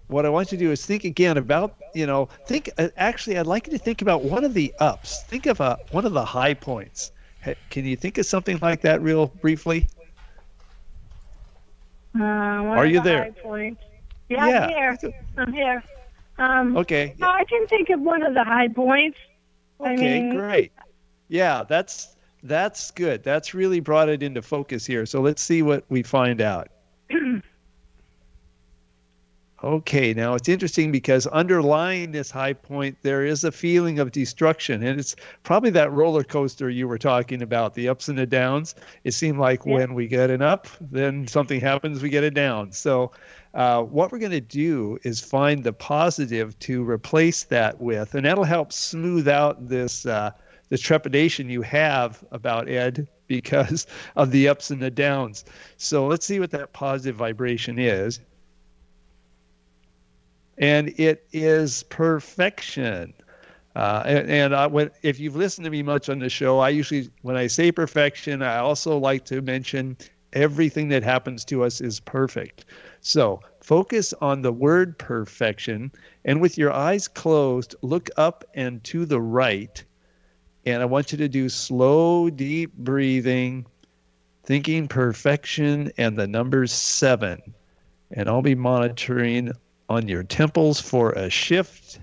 what 0.08 0.26
I 0.26 0.30
want 0.30 0.52
you 0.52 0.58
to 0.58 0.64
do 0.64 0.72
is 0.72 0.86
think 0.86 1.04
again 1.04 1.38
about, 1.38 1.76
you 1.94 2.06
know, 2.06 2.30
think. 2.46 2.70
Uh, 2.78 2.88
actually, 2.96 3.38
I'd 3.38 3.48
like 3.48 3.68
you 3.68 3.74
to 3.74 3.84
think 3.84 4.02
about 4.02 4.24
one 4.24 4.46
of 4.46 4.54
the 4.54 4.74
ups. 4.80 5.24
Think 5.24 5.48
of 5.48 5.60
a, 5.60 5.78
one 5.90 6.06
of 6.06 6.14
the 6.14 6.24
high 6.24 6.54
points. 6.54 7.12
Can 7.70 7.86
you 7.86 7.96
think 7.96 8.18
of 8.18 8.26
something 8.26 8.60
like 8.62 8.82
that, 8.82 9.02
real 9.02 9.28
briefly? 9.28 9.88
Uh, 12.20 12.24
Are 12.24 12.86
you 12.86 13.00
the 13.02 13.04
there? 13.04 13.36
Yeah, 14.30 14.48
Yeah. 14.48 14.64
I'm 14.64 14.70
here. 14.70 14.98
I'm 15.38 15.54
here. 15.54 15.84
Um, 16.38 16.78
Okay. 16.78 17.16
no, 17.20 17.30
I 17.30 17.44
can 17.46 17.68
think 17.68 17.90
of 17.90 18.00
one 18.02 18.24
of 18.24 18.34
the 18.34 18.44
high 18.44 18.68
points. 18.68 19.18
I 19.80 19.94
Okay, 19.94 20.22
mean- 20.22 20.36
great. 20.36 20.72
Yeah, 21.30 21.64
that's 21.68 22.16
that's 22.44 22.90
good. 22.92 23.24
That's 23.24 23.54
really 23.54 23.80
brought 23.80 24.10
it 24.10 24.24
into 24.24 24.42
focus 24.42 24.86
here. 24.86 25.06
So 25.06 25.22
let's 25.22 25.42
see 25.42 25.62
what 25.62 25.84
we 25.90 26.02
find 26.04 26.42
out. 26.42 26.70
Okay, 29.64 30.14
now 30.14 30.34
it's 30.34 30.50
interesting 30.50 30.92
because 30.92 31.28
underlying 31.28 32.12
this 32.12 32.32
high 32.32 32.54
point 32.54 32.98
there 33.02 33.26
is 33.26 33.44
a 33.44 33.52
feeling 33.52 34.00
of 34.00 34.12
destruction 34.12 34.84
and 34.84 35.00
it's 35.00 35.16
probably 35.44 35.70
that 35.72 35.92
roller 35.92 36.24
coaster 36.24 36.70
you 36.70 36.88
were 36.88 36.98
talking 36.98 37.42
about, 37.42 37.74
the 37.74 37.88
ups 37.88 38.08
and 38.08 38.18
the 38.18 38.26
downs. 38.26 38.76
It 39.04 39.14
seemed 39.14 39.38
like 39.40 39.66
Yeah. 39.66 39.74
when 39.74 39.94
we 39.94 40.08
get 40.08 40.30
an 40.30 40.42
up, 40.42 40.68
then 40.80 41.28
something 41.28 41.60
happens, 41.60 42.02
we 42.02 42.10
get 42.10 42.24
a 42.24 42.32
down. 42.32 42.72
So 42.72 43.12
uh, 43.54 43.84
what 43.84 44.12
we're 44.12 44.20
going 44.20 44.32
to 44.32 44.42
do 44.42 44.98
is 45.04 45.20
find 45.20 45.64
the 45.64 45.74
positive 45.74 46.58
to 46.60 46.84
replace 46.90 47.44
that 47.46 47.80
with, 47.82 48.16
and 48.16 48.26
that'll 48.26 48.44
help 48.46 48.72
smooth 48.72 49.28
out 49.28 49.68
this 49.68 50.06
uh, 50.06 50.32
this 50.70 50.80
trepidation 50.80 51.50
you 51.50 51.62
have 51.62 52.24
about 52.32 52.70
Ed 52.70 53.08
because 53.28 53.86
of 54.16 54.32
the 54.32 54.48
ups 54.48 54.72
and 54.72 54.82
the 54.82 54.90
downs. 54.90 55.44
So 55.76 56.08
let's 56.08 56.26
see 56.26 56.40
what 56.40 56.52
that 56.52 56.72
positive 56.72 57.18
vibration 57.18 57.78
is. 57.78 58.22
And 60.58 60.90
it 61.00 61.26
is 61.32 61.84
perfection. 61.84 63.14
Uh, 63.76 64.04
and 64.06 64.30
and 64.30 64.56
I, 64.56 64.68
when, 64.68 64.92
if 65.02 65.20
you've 65.20 65.36
listened 65.36 65.66
to 65.66 65.72
me 65.72 65.82
much 65.82 66.10
on 66.10 66.20
the 66.20 66.30
show, 66.30 66.60
I 66.60 66.70
usually, 66.70 67.10
when 67.22 67.38
I 67.38 67.48
say 67.48 67.72
perfection, 67.72 68.42
I 68.42 68.58
also 68.58 68.98
like 68.98 69.24
to 69.26 69.42
mention 69.42 69.98
everything 70.34 70.90
that 70.90 71.04
happens 71.04 71.46
to 71.46 71.64
us 71.64 71.80
is 71.82 72.00
perfect. 72.00 72.66
So 73.00 73.40
focus 73.62 74.14
on 74.22 74.42
the 74.42 74.52
word 74.52 74.98
perfection, 74.98 75.92
and 76.26 76.42
with 76.42 76.58
your 76.58 76.72
eyes 76.72 77.08
closed, 77.08 77.76
look 77.82 78.10
up 78.18 78.44
and 78.54 78.84
to 78.86 79.06
the 79.06 79.22
right. 79.22 79.84
And 80.66 80.82
I 80.82 80.86
want 80.86 81.12
you 81.12 81.18
to 81.18 81.30
do 81.30 81.50
slow, 81.50 82.30
deep 82.30 82.74
breathing, 82.74 83.66
thinking 84.44 84.88
perfection 84.88 85.92
and 85.98 86.18
the 86.18 86.28
number 86.28 86.68
seven. 86.68 87.42
And 88.12 88.28
I'll 88.28 88.42
be 88.42 88.56
monitoring 88.56 89.54
on 89.92 90.08
your 90.08 90.24
temples 90.24 90.80
for 90.80 91.12
a 91.12 91.30
shift. 91.30 92.00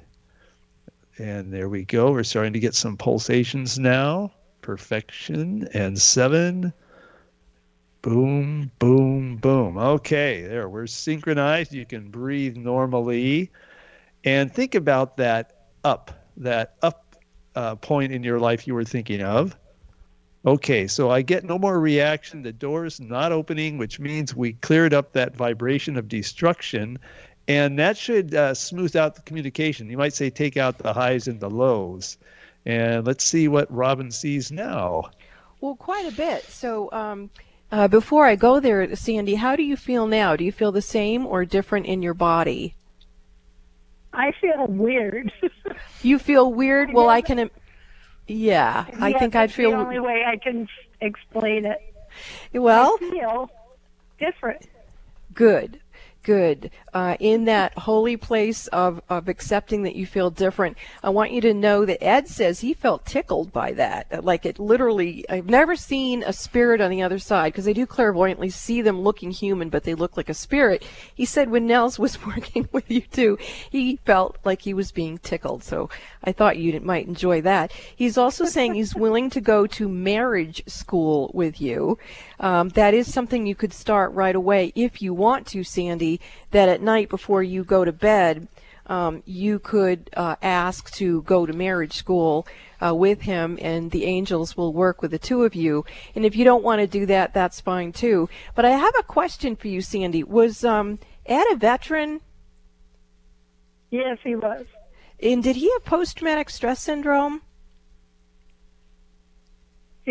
And 1.17 1.51
there 1.51 1.71
we 1.71 1.85
go. 1.85 2.13
We're 2.13 2.23
starting 2.23 2.53
to 2.53 2.61
get 2.61 2.75
some 2.75 2.99
pulsations 2.99 3.79
now. 3.79 4.31
Perfection 4.61 5.67
and 5.73 5.99
seven. 5.99 6.75
Boom, 8.03 8.71
boom, 8.79 9.37
boom. 9.37 9.79
Okay, 9.79 10.43
there. 10.43 10.69
We're 10.69 10.87
synchronized. 10.87 11.73
You 11.73 11.87
can 11.87 12.11
breathe 12.11 12.59
normally. 12.59 13.51
And 14.23 14.53
think 14.53 14.75
about 14.75 15.17
that 15.17 15.65
up, 15.83 16.11
that 16.37 16.75
up 16.83 17.17
uh, 17.55 17.77
point 17.77 18.13
in 18.13 18.23
your 18.23 18.39
life 18.39 18.67
you 18.67 18.75
were 18.75 18.85
thinking 18.85 19.23
of. 19.23 19.57
Okay, 20.45 20.87
so 20.87 21.11
I 21.11 21.23
get 21.23 21.43
no 21.43 21.59
more 21.59 21.81
reaction. 21.81 22.43
The 22.43 22.53
door's 22.53 23.01
not 23.01 23.33
opening, 23.33 23.79
which 23.79 23.99
means 23.99 24.37
we 24.37 24.53
cleared 24.53 24.93
up 24.93 25.15
that 25.15 25.35
vibration 25.35 25.97
of 25.97 26.07
destruction. 26.07 26.99
And 27.49 27.79
that 27.79 27.97
should 27.97 28.35
uh, 28.35 28.53
smooth 28.55 28.95
out 28.95 29.15
the 29.15 29.23
communication. 29.23 29.89
You 29.91 29.97
might 29.97 30.13
say 30.13 30.29
take 30.31 30.57
out 30.59 30.79
the 30.79 30.93
highs 30.93 31.27
and 31.29 31.41
the 31.41 31.49
lows. 31.51 32.19
And 32.67 33.07
let's 33.07 33.25
see 33.25 33.49
what 33.49 33.73
Robin 33.75 34.11
sees 34.11 34.53
now. 34.53 35.11
Well, 35.61 35.75
quite 35.75 36.07
a 36.07 36.15
bit. 36.15 36.45
So, 36.45 36.93
um, 36.93 37.31
uh, 37.73 37.89
before 37.89 38.27
I 38.27 38.37
go 38.37 38.61
there, 38.61 38.95
Sandy, 38.95 39.35
how 39.37 39.57
do 39.57 39.63
you 39.63 39.77
feel 39.77 40.07
now? 40.07 40.37
Do 40.37 40.45
you 40.45 40.53
feel 40.53 40.73
the 40.73 40.83
same 40.83 41.27
or 41.27 41.45
different 41.47 41.87
in 41.87 42.03
your 42.03 42.15
body? 42.15 42.75
I 44.13 44.33
feel 44.41 44.67
weird. 44.67 45.33
You 46.03 46.19
feel 46.19 46.53
weird? 46.53 46.93
Well, 46.93 47.09
I 47.09 47.21
can. 47.21 47.39
im- 47.39 47.51
Yeah, 48.27 48.87
I 49.01 49.09
Yes, 49.11 49.21
think 49.21 49.37
I'd 49.37 49.53
feel. 49.53 49.71
the 49.71 49.77
only 49.77 50.01
way 50.01 50.25
I 50.27 50.37
can 50.37 50.69
explain 51.01 51.65
it. 51.65 51.79
Well, 52.53 52.97
I 53.01 53.11
feel 53.11 53.51
different. 54.19 54.67
good 55.35 55.81
good 56.29 56.71
uh, 56.93 57.17
in 57.21 57.47
that 57.47 57.73
holy 57.79 58.15
place 58.15 58.67
of, 58.67 59.01
of 59.09 59.29
accepting 59.29 59.85
that 59.85 59.97
you 59.97 60.05
feel 60.05 60.31
different. 60.31 60.77
I 61.03 61.09
want 61.09 61.33
you 61.33 61.41
to 61.41 61.55
know 61.55 61.87
that 61.87 62.05
ed 62.05 62.29
says 62.29 62.61
he 62.61 62.75
felt 62.75 63.07
tickled 63.07 63.51
by 63.51 63.73
that. 63.73 64.23
Like 64.23 64.45
it 64.45 64.59
literally 64.59 65.25
i've 65.31 65.47
never 65.47 65.75
seen 65.75 66.23
a 66.23 66.35
spirit 66.35 66.83
on 66.83 66.91
the 66.91 67.03
other 67.03 67.19
side 67.19 67.53
because 67.53 67.67
i 67.67 67.73
do 67.73 67.87
clairvoyantly 67.87 68.51
see 68.51 68.83
them 68.83 69.01
looking 69.01 69.31
human 69.31 69.71
but 69.71 69.85
they 69.85 69.95
look 69.95 70.19
like 70.19 70.29
a 70.29 70.35
spirit. 70.35 70.85
He 71.15 71.25
said 71.25 71.49
when 71.49 71.67
nels 71.67 71.99
was 71.99 72.23
working 72.27 72.69
with 72.73 72.91
you 72.91 73.01
too 73.01 73.39
he 73.71 73.99
felt 74.05 74.37
like 74.45 74.61
he 74.61 74.75
was 74.75 74.93
being 74.93 75.17
tickled. 75.17 75.65
So 75.65 75.89
i 76.23 76.33
thought 76.33 76.59
you 76.59 76.79
might 76.81 77.07
enjoy 77.07 77.41
that. 77.41 77.73
He's 77.97 78.19
also 78.19 78.45
saying 78.45 78.75
he's 78.75 78.95
willing 79.05 79.31
to 79.31 79.41
go 79.41 79.67
to 79.67 79.89
marriage 79.89 80.63
school 80.67 81.31
with 81.33 81.59
you. 81.59 81.99
Um, 82.39 82.69
that 82.71 82.93
is 82.93 83.11
something 83.11 83.47
you 83.47 83.55
could 83.55 83.73
start 83.73 84.13
right 84.13 84.37
away 84.37 84.73
if 84.75 85.01
you 85.01 85.15
want 85.15 85.47
to, 85.49 85.65
Sandy. 85.65 86.18
That 86.51 86.69
at 86.69 86.83
night 86.83 87.09
before 87.09 87.43
you 87.43 87.65
go 87.65 87.85
to 87.85 87.93
bed, 87.93 88.49
um, 88.87 89.23
you 89.27 89.59
could 89.59 90.11
uh, 90.17 90.37
ask 90.41 90.91
to 90.93 91.23
go 91.23 91.45
to 91.45 91.53
marriage 91.53 91.93
school 91.93 92.47
uh, 92.81 92.95
with 92.95 93.23
him, 93.23 93.59
and 93.61 93.91
the 93.91 94.05
angels 94.05 94.57
will 94.57 94.73
work 94.73 95.03
with 95.03 95.11
the 95.11 95.19
two 95.19 95.45
of 95.45 95.55
you. 95.55 95.85
And 96.15 96.25
if 96.25 96.35
you 96.37 96.45
don't 96.45 96.65
want 96.65 96.81
to 96.81 96.87
do 96.87 97.05
that, 97.07 97.35
that's 97.35 97.61
fine 97.61 97.93
too. 97.93 98.29
But 98.55 98.65
I 98.65 98.71
have 98.71 98.95
a 98.99 99.03
question 99.03 99.57
for 99.57 99.69
you, 99.69 99.83
Sandy. 99.83 100.23
Was 100.23 100.65
um, 100.65 100.99
Ed 101.27 101.45
a 101.53 101.57
veteran? 101.57 102.21
Yes, 103.91 104.19
he 104.23 104.35
was. 104.35 104.67
And 105.21 105.43
did 105.43 105.57
he 105.57 105.71
have 105.73 105.85
post-traumatic 105.85 106.49
stress 106.49 106.81
syndrome? 106.81 107.43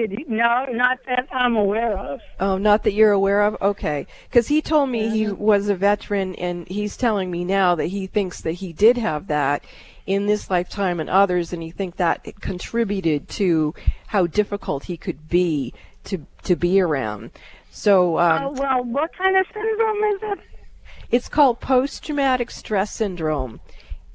He? 0.06 0.26
No, 0.28 0.66
not 0.72 1.00
that 1.08 1.28
I'm 1.32 1.56
aware 1.56 1.98
of. 1.98 2.20
Oh, 2.40 2.58
not 2.58 2.84
that 2.84 2.94
you're 2.94 3.12
aware 3.12 3.42
of? 3.44 3.58
Okay. 3.62 4.06
Because 4.30 4.48
he 4.48 4.62
told 4.62 4.90
me 4.90 5.10
he 5.10 5.28
was 5.28 5.70
a 5.70 5.76
veteran, 5.76 6.36
and 6.36 6.68
he's 6.68 6.98
telling 6.98 7.32
me 7.32 7.44
now 7.44 7.76
that 7.76 7.88
he 7.88 8.08
thinks 8.08 8.42
that 8.42 8.54
he 8.54 8.74
did 8.74 8.98
have 8.98 9.28
that 9.28 9.64
in 10.06 10.26
this 10.26 10.50
lifetime 10.50 11.00
and 11.00 11.10
others, 11.10 11.52
and 11.52 11.62
he 11.62 11.72
think 11.72 11.98
that 11.98 12.22
it 12.24 12.40
contributed 12.42 13.28
to 13.30 13.74
how 14.08 14.28
difficult 14.28 14.86
he 14.86 14.98
could 14.98 15.28
be 15.30 15.74
to 16.06 16.26
to 16.44 16.56
be 16.56 16.80
around. 16.80 17.32
So 17.72 18.18
um, 18.20 18.44
oh, 18.44 18.52
well, 18.52 18.84
what 18.84 19.12
kind 19.18 19.36
of 19.36 19.46
syndrome 19.54 20.04
is 20.04 20.20
it? 20.24 20.40
it's 21.12 21.30
called 21.30 21.60
post-traumatic 21.60 22.52
stress 22.52 22.92
syndrome, 22.92 23.60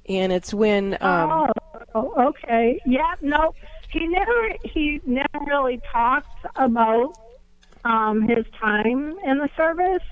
and 0.08 0.32
it's 0.32 0.52
when 0.52 0.94
um, 1.00 1.50
oh, 1.94 2.28
okay. 2.28 2.80
Yeah, 2.86 3.14
no, 3.20 3.54
he 3.92 4.06
never 4.06 4.48
he 4.64 5.00
never 5.06 5.44
really 5.46 5.80
talked 5.92 6.26
about 6.56 7.14
um, 7.84 8.22
his 8.22 8.44
time 8.60 9.16
in 9.24 9.38
the 9.38 9.48
service, 9.56 10.02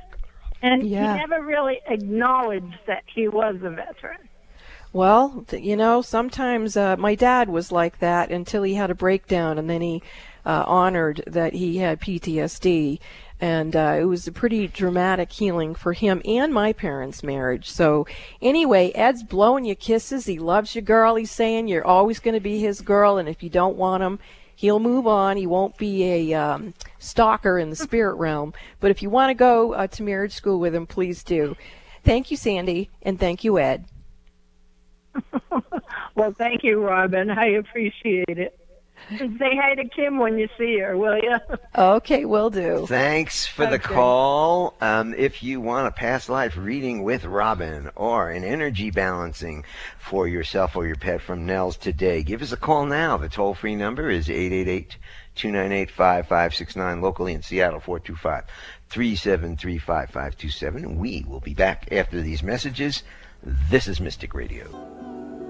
and 0.62 0.82
Yeah. 0.82 1.14
he 1.14 1.18
never 1.20 1.42
really 1.44 1.80
acknowledged 1.88 2.76
that 2.86 3.02
he 3.14 3.28
was 3.28 3.56
a 3.62 3.70
veteran. 3.70 4.28
Well, 4.92 5.44
th- 5.48 5.62
you 5.62 5.76
know, 5.76 6.02
sometimes 6.02 6.76
uh, 6.76 6.96
my 6.96 7.14
dad 7.14 7.48
was 7.48 7.70
like 7.70 7.98
that 8.00 8.30
until 8.30 8.64
he 8.64 8.74
had 8.74 8.90
a 8.90 8.94
breakdown, 8.94 9.56
and 9.56 9.70
then 9.70 9.80
he 9.80 10.02
uh, 10.44 10.64
honored 10.66 11.22
that 11.26 11.52
he 11.54 11.78
had 11.78 12.00
PTSD, 12.00 12.98
and 13.40 13.74
uh, 13.74 13.96
it 13.98 14.04
was 14.04 14.26
a 14.26 14.32
pretty 14.32 14.68
dramatic 14.68 15.32
healing 15.32 15.74
for 15.74 15.92
him 15.92 16.20
and 16.24 16.52
my 16.52 16.72
parents' 16.72 17.22
marriage. 17.22 17.70
So, 17.70 18.06
anyway, 18.42 18.90
Ed's 18.92 19.22
blowing 19.22 19.64
you 19.64 19.74
kisses. 19.74 20.26
He 20.26 20.38
loves 20.38 20.74
you, 20.74 20.82
girl. 20.82 21.14
He's 21.14 21.30
saying 21.30 21.68
you're 21.68 21.86
always 21.86 22.18
going 22.20 22.34
to 22.34 22.40
be 22.40 22.60
his 22.60 22.80
girl, 22.82 23.16
and 23.16 23.28
if 23.28 23.42
you 23.42 23.48
don't 23.48 23.76
want 23.76 24.02
him, 24.02 24.18
he'll 24.54 24.78
move 24.78 25.06
on. 25.06 25.38
He 25.38 25.46
won't 25.46 25.78
be 25.78 26.04
a 26.04 26.34
um, 26.34 26.74
stalker 26.98 27.58
in 27.58 27.70
the 27.70 27.76
spirit 27.86 28.14
realm. 28.14 28.52
But 28.78 28.90
if 28.90 29.02
you 29.02 29.08
want 29.08 29.30
to 29.30 29.34
go 29.34 29.72
uh, 29.72 29.86
to 29.86 30.02
marriage 30.02 30.34
school 30.34 30.60
with 30.60 30.74
him, 30.74 30.86
please 30.86 31.22
do. 31.22 31.56
Thank 32.04 32.30
you, 32.30 32.36
Sandy, 32.36 32.90
and 33.02 33.18
thank 33.18 33.42
you, 33.42 33.58
Ed. 33.58 33.86
well, 36.14 36.32
thank 36.32 36.62
you, 36.62 36.82
Robin. 36.82 37.30
I 37.30 37.46
appreciate 37.46 38.38
it. 38.38 38.59
And 39.10 39.38
say 39.38 39.56
hi 39.56 39.74
to 39.74 39.88
Kim 39.88 40.18
when 40.18 40.38
you 40.38 40.48
see 40.56 40.78
her, 40.78 40.96
will 40.96 41.16
you? 41.16 41.36
Okay, 41.76 42.24
will 42.24 42.50
do. 42.50 42.86
Thanks 42.86 43.46
for 43.46 43.66
the 43.66 43.78
call. 43.78 44.74
Um, 44.80 45.14
if 45.14 45.42
you 45.42 45.60
want 45.60 45.88
a 45.88 45.90
past 45.90 46.28
life 46.28 46.56
reading 46.56 47.02
with 47.02 47.24
Robin 47.24 47.90
or 47.96 48.30
an 48.30 48.44
energy 48.44 48.90
balancing 48.90 49.64
for 49.98 50.28
yourself 50.28 50.76
or 50.76 50.86
your 50.86 50.96
pet 50.96 51.20
from 51.20 51.46
Nels 51.46 51.76
today, 51.76 52.22
give 52.22 52.42
us 52.42 52.52
a 52.52 52.56
call 52.56 52.86
now. 52.86 53.16
The 53.16 53.28
toll 53.28 53.54
free 53.54 53.74
number 53.74 54.10
is 54.10 54.30
888 54.30 54.96
298 55.34 55.90
5569, 55.90 57.00
locally 57.00 57.32
in 57.32 57.42
Seattle 57.42 57.80
425 57.80 58.44
373 58.90 59.78
5527. 59.78 60.98
We 60.98 61.24
will 61.26 61.40
be 61.40 61.54
back 61.54 61.88
after 61.92 62.20
these 62.20 62.42
messages. 62.42 63.02
This 63.42 63.88
is 63.88 64.00
Mystic 64.00 64.34
Radio. 64.34 65.19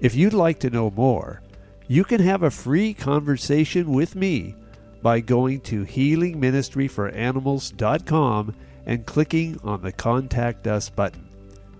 If 0.00 0.14
you'd 0.14 0.32
like 0.32 0.60
to 0.60 0.70
know 0.70 0.92
more, 0.92 1.42
you 1.88 2.04
can 2.04 2.20
have 2.20 2.44
a 2.44 2.52
free 2.52 2.94
conversation 2.94 3.92
with 3.92 4.14
me 4.14 4.54
by 5.02 5.20
going 5.20 5.60
to 5.62 5.84
healingministryforanimals.com 5.84 8.54
and 8.86 9.06
clicking 9.06 9.58
on 9.62 9.82
the 9.82 9.92
Contact 9.92 10.66
Us 10.66 10.90
button. 10.90 11.28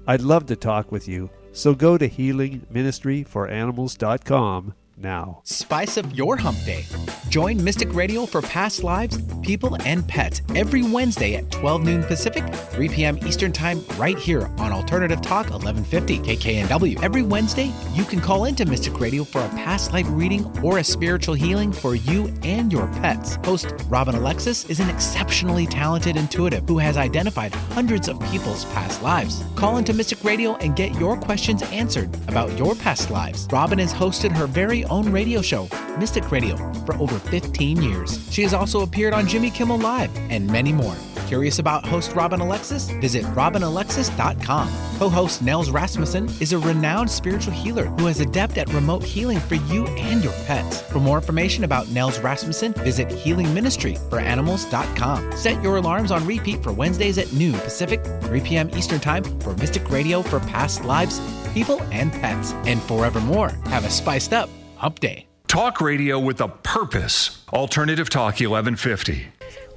I'd 0.07 0.23
love 0.23 0.47
to 0.47 0.57
talk 0.57 0.93
with 0.93 1.09
you, 1.09 1.29
so 1.53 1.75
go 1.75 1.99
to 1.99 2.09
healingministryforanimals.com 2.09 4.75
now. 5.01 5.41
Spice 5.45 5.99
up 5.99 6.07
your 6.13 6.37
hump 6.37 6.59
day. 6.65 6.85
Join 7.29 7.63
Mystic 7.63 7.93
Radio 7.95 8.25
for 8.25 8.41
past 8.41 8.83
lives, 8.83 9.19
people, 9.43 9.77
and 9.85 10.07
pets 10.09 10.41
every 10.55 10.83
Wednesday 10.83 11.35
at 11.35 11.51
12 11.51 11.83
noon 11.83 12.05
Pacific, 12.05 12.43
3 12.55 12.89
p.m. 12.89 13.19
Eastern 13.27 13.53
Time, 13.53 13.85
right 13.97 14.19
here 14.19 14.47
on 14.59 14.73
Alternative 14.73 15.21
Talk 15.21 15.51
1150 15.51 16.19
KKNW. 16.21 17.03
Every 17.03 17.23
Wednesday, 17.23 17.71
you 17.93 18.05
can 18.05 18.21
call 18.21 18.47
into 18.47 18.65
Mystic 18.65 18.99
Radio 18.99 19.25
for 19.25 19.41
a 19.41 19.49
past 19.51 19.93
life 19.93 20.07
reading 20.09 20.47
or 20.63 20.79
a 20.79 20.85
spiritual 20.85 21.35
healing 21.35 21.71
for 21.71 21.95
you 21.95 22.33
and 22.43 22.73
your 22.73 22.87
pets. 22.89 23.37
Host 23.45 23.75
Robin 23.89 24.15
Alexis 24.15 24.65
is 24.71 24.81
an 24.81 24.89
exceptionally 24.89 25.67
talented 25.67 26.17
intuitive 26.17 26.67
who 26.67 26.79
has 26.79 26.97
identified 26.97 27.55
hundreds 27.55 28.09
of 28.09 28.19
people's 28.31 28.65
past 28.67 29.03
lives. 29.03 29.45
Call 29.55 29.77
into 29.77 29.93
Mystic 29.93 30.25
Radio 30.25 30.57
and 30.57 30.75
get 30.75 30.95
your 30.99 31.17
questions 31.17 31.63
answered 31.65 32.15
about 32.29 32.57
your 32.59 32.75
past 32.75 33.11
lives. 33.11 33.47
Robin 33.53 33.79
has 33.79 33.93
hosted 33.93 34.33
her 34.33 34.47
very 34.47 34.85
own 34.91 35.11
radio 35.11 35.43
show, 35.43 35.69
Mystic 35.99 36.31
Radio, 36.31 36.57
for 36.85 36.95
over 36.97 37.19
15 37.19 37.83
years. 37.83 38.33
She 38.33 38.43
has 38.43 38.55
also 38.55 38.83
appeared 38.83 39.15
on 39.15 39.27
Jimmy 39.27 39.51
Kimmel 39.51 39.79
Live 39.79 40.15
and 40.31 40.47
many 40.47 40.73
more. 40.73 40.97
Curious 41.29 41.59
about 41.59 41.85
host 41.85 42.15
Robin 42.15 42.41
Alexis? 42.41 42.89
Visit 43.03 43.23
robinalexis.com. 43.35 44.69
Co 44.99 45.11
host 45.11 45.43
Nels 45.43 45.69
Rasmussen 45.69 46.25
is 46.41 46.55
a 46.55 46.59
renowned 46.59 47.11
spiritual 47.11 47.53
healer 47.53 47.85
who 47.85 48.07
is 48.07 48.21
adept 48.21 48.57
at 48.57 48.73
remote 48.73 49.05
healing 49.05 49.39
for 49.41 49.57
you 49.57 49.87
and 49.89 50.25
your 50.25 50.33
pets. 50.47 50.81
For 50.81 51.01
more 51.01 51.19
information 51.19 51.65
about 51.65 51.91
Nels 51.91 52.19
Rasmussen, 52.21 52.73
visit 52.73 53.09
healingministryforanimals.com. 53.09 55.37
Set 55.37 55.63
your 55.63 55.77
alarms 55.77 56.11
on 56.11 56.27
repeat 56.27 56.63
for 56.63 56.73
Wednesdays 56.73 57.19
at 57.19 57.31
noon 57.35 57.61
Pacific, 57.61 58.03
3 58.23 58.41
p.m. 58.41 58.71
Eastern 58.75 59.01
Time 59.01 59.23
for 59.41 59.55
Mystic 59.57 59.91
Radio 59.91 60.23
for 60.23 60.41
past 60.41 60.83
lives, 60.85 61.21
people, 61.53 61.83
and 61.93 62.11
pets. 62.11 62.53
And 62.65 62.81
forevermore, 62.83 63.51
have 63.67 63.85
a 63.85 63.91
spiced 63.91 64.33
up 64.33 64.49
hump 64.79 65.01
day. 65.01 65.27
Talk 65.49 65.81
radio 65.81 66.19
with 66.19 66.41
a 66.41 66.49
purpose. 66.49 67.45
Alternative 67.53 68.09
Talk 68.11 68.35
1150. 68.35 69.29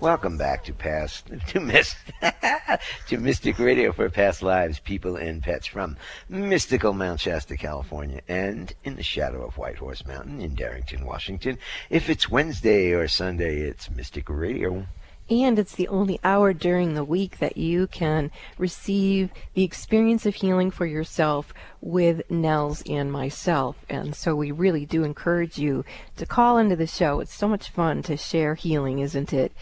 Welcome 0.01 0.35
back 0.35 0.63
to 0.63 0.73
past 0.73 1.27
to 1.49 1.59
Mist 1.59 1.95
to 3.07 3.17
Mystic 3.17 3.59
Radio 3.59 3.91
for 3.91 4.09
Past 4.09 4.41
Lives, 4.41 4.79
People 4.79 5.15
and 5.15 5.43
Pets 5.43 5.67
from 5.67 5.95
mystical 6.27 6.91
Mount 6.91 7.19
Shasta, 7.19 7.55
California, 7.55 8.21
and 8.27 8.73
in 8.83 8.95
the 8.95 9.03
shadow 9.03 9.45
of 9.45 9.57
White 9.57 9.77
Horse 9.77 10.05
Mountain 10.05 10.41
in 10.41 10.55
Darrington, 10.55 11.05
Washington. 11.05 11.59
If 11.91 12.09
it's 12.09 12.29
Wednesday 12.29 12.93
or 12.93 13.07
Sunday, 13.07 13.61
it's 13.61 13.91
Mystic 13.91 14.27
Radio. 14.27 14.87
And 15.31 15.57
it's 15.57 15.75
the 15.75 15.87
only 15.87 16.19
hour 16.25 16.51
during 16.51 16.93
the 16.93 17.05
week 17.05 17.39
that 17.39 17.55
you 17.55 17.87
can 17.87 18.31
receive 18.57 19.29
the 19.53 19.63
experience 19.63 20.25
of 20.25 20.35
healing 20.35 20.71
for 20.71 20.85
yourself 20.85 21.53
with 21.79 22.29
Nels 22.29 22.81
and 22.81 23.09
myself. 23.09 23.77
And 23.89 24.13
so 24.13 24.35
we 24.35 24.51
really 24.51 24.85
do 24.85 25.05
encourage 25.05 25.57
you 25.57 25.85
to 26.17 26.25
call 26.25 26.57
into 26.57 26.75
the 26.75 26.85
show. 26.85 27.21
It's 27.21 27.33
so 27.33 27.47
much 27.47 27.69
fun 27.69 28.03
to 28.03 28.17
share 28.17 28.55
healing, 28.55 28.99
isn't 28.99 29.31
it? 29.31 29.53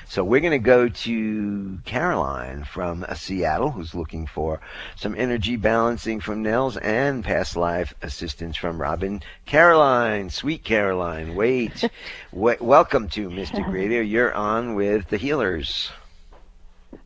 So 0.09 0.25
we're 0.25 0.40
going 0.40 0.53
to 0.53 0.59
go 0.59 0.88
to 0.88 1.79
Caroline 1.85 2.64
from 2.64 3.05
uh, 3.09 3.14
Seattle, 3.14 3.70
who's 3.70 3.94
looking 3.94 4.27
for 4.27 4.61
some 4.96 5.14
energy 5.16 5.57
balancing 5.57 6.20
from 6.20 6.42
Nels 6.42 6.77
and 6.77 7.25
past 7.25 7.57
life 7.57 7.94
assistance 8.03 8.57
from 8.57 8.81
Robin. 8.81 9.22
Caroline, 9.46 10.31
sweet 10.31 10.64
Caroline, 10.64 11.35
wait. 11.35 11.88
w- 12.33 12.59
welcome 12.61 13.09
to 13.11 13.31
Mystic 13.31 13.66
Radio. 13.66 14.01
You're 14.01 14.35
on 14.35 14.75
with 14.75 15.09
the 15.09 15.18
healers. 15.18 15.90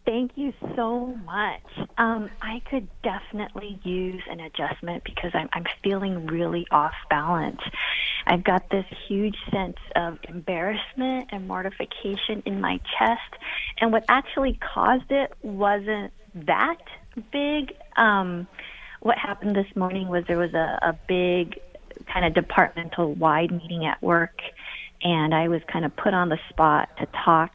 Thank 0.04 0.32
you 0.36 0.52
so 0.76 1.06
much. 1.24 1.62
Um, 1.98 2.30
I 2.42 2.62
could 2.68 2.88
definitely 3.02 3.78
use 3.84 4.22
an 4.30 4.40
adjustment 4.40 5.04
because 5.04 5.30
I'm, 5.34 5.48
I'm 5.52 5.64
feeling 5.82 6.26
really 6.26 6.66
off 6.70 6.94
balance. 7.08 7.60
I've 8.26 8.44
got 8.44 8.68
this 8.70 8.86
huge 9.08 9.36
sense 9.50 9.76
of 9.96 10.18
embarrassment 10.28 11.28
and 11.30 11.46
mortification 11.46 12.42
in 12.46 12.60
my 12.60 12.80
chest. 12.98 13.42
And 13.80 13.92
what 13.92 14.04
actually 14.08 14.58
caused 14.74 15.10
it 15.10 15.32
wasn't 15.42 16.12
that 16.34 16.80
big. 17.32 17.72
Um, 17.96 18.46
what 19.00 19.18
happened 19.18 19.56
this 19.56 19.74
morning 19.76 20.08
was 20.08 20.24
there 20.26 20.38
was 20.38 20.54
a, 20.54 20.78
a 20.82 20.98
big 21.08 21.58
kind 22.12 22.24
of 22.24 22.34
departmental 22.34 23.14
wide 23.14 23.50
meeting 23.50 23.84
at 23.86 24.02
work, 24.02 24.40
and 25.02 25.34
I 25.34 25.48
was 25.48 25.62
kind 25.72 25.84
of 25.84 25.94
put 25.96 26.14
on 26.14 26.28
the 26.28 26.38
spot 26.50 26.88
to 26.98 27.06
talk 27.24 27.52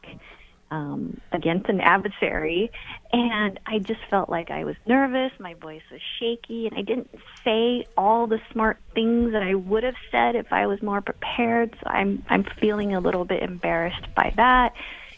um, 0.70 1.20
against 1.32 1.68
an 1.68 1.80
adversary, 1.80 2.70
and 3.12 3.58
I 3.66 3.78
just 3.78 4.00
felt 4.10 4.28
like 4.28 4.50
I 4.50 4.64
was 4.64 4.76
nervous. 4.86 5.32
My 5.38 5.54
voice 5.54 5.82
was 5.90 6.00
shaky, 6.18 6.66
and 6.66 6.76
I 6.76 6.82
didn't 6.82 7.10
say 7.44 7.86
all 7.96 8.26
the 8.26 8.40
smart 8.52 8.78
things 8.94 9.32
that 9.32 9.42
I 9.42 9.54
would 9.54 9.84
have 9.84 9.94
said 10.10 10.34
if 10.34 10.52
I 10.52 10.66
was 10.66 10.82
more 10.82 11.00
prepared. 11.00 11.76
So 11.80 11.88
I'm 11.88 12.24
I'm 12.28 12.44
feeling 12.60 12.94
a 12.94 13.00
little 13.00 13.24
bit 13.24 13.42
embarrassed 13.42 14.06
by 14.14 14.32
that. 14.36 14.74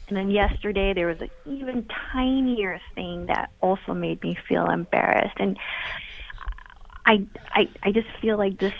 And 0.08 0.16
then 0.16 0.30
yesterday 0.30 0.94
there 0.94 1.06
was 1.06 1.20
an 1.20 1.30
even 1.44 1.86
tinier 2.12 2.80
thing 2.94 3.26
that 3.26 3.50
also 3.60 3.92
made 3.94 4.22
me 4.22 4.36
feel 4.48 4.68
embarrassed, 4.70 5.36
and 5.38 5.58
I 7.06 7.26
I 7.52 7.68
I 7.82 7.92
just 7.92 8.08
feel 8.20 8.36
like 8.36 8.58
this 8.58 8.74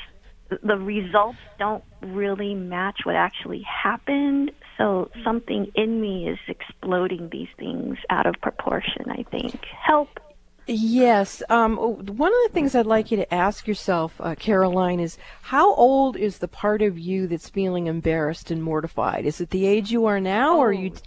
the 0.63 0.79
results 0.79 1.39
don't 1.59 1.85
really 2.03 2.55
match 2.55 3.01
what 3.05 3.17
actually 3.17 3.63
happened. 3.63 4.51
So 4.79 5.11
something 5.25 5.71
in 5.75 6.01
me 6.01 6.29
is 6.29 6.39
exploding 6.47 7.29
these 7.31 7.49
things 7.59 7.99
out 8.11 8.27
of 8.27 8.37
proportion, 8.41 9.11
I 9.11 9.25
think. 9.25 9.59
Help. 9.67 10.21
Yes. 10.69 11.43
Um, 11.49 11.77
one 11.77 12.33
of 12.33 12.39
the 12.47 12.51
things 12.53 12.75
I'd 12.75 12.87
like 12.87 13.11
you 13.11 13.17
to 13.17 13.35
ask 13.35 13.67
yourself, 13.67 14.15
uh, 14.21 14.37
Caroline, 14.37 15.01
is 15.01 15.19
how 15.43 15.75
old 15.75 16.17
is 16.17 16.39
the 16.39 16.47
part 16.47 16.81
of 16.81 16.99
you 16.99 17.27
that's 17.27 17.49
feeling 17.49 17.89
embarrassed 17.89 18.51
and 18.51 18.63
mortified? 18.63 19.27
Is 19.27 19.41
it 19.41 19.51
the 19.51 19.67
age 19.67 19.91
you 19.91 20.07
are 20.07 20.21
now, 20.21 20.57
oh, 20.57 20.61
or 20.61 20.69
are 20.69 20.73
you 20.73 20.91
t- 20.91 21.03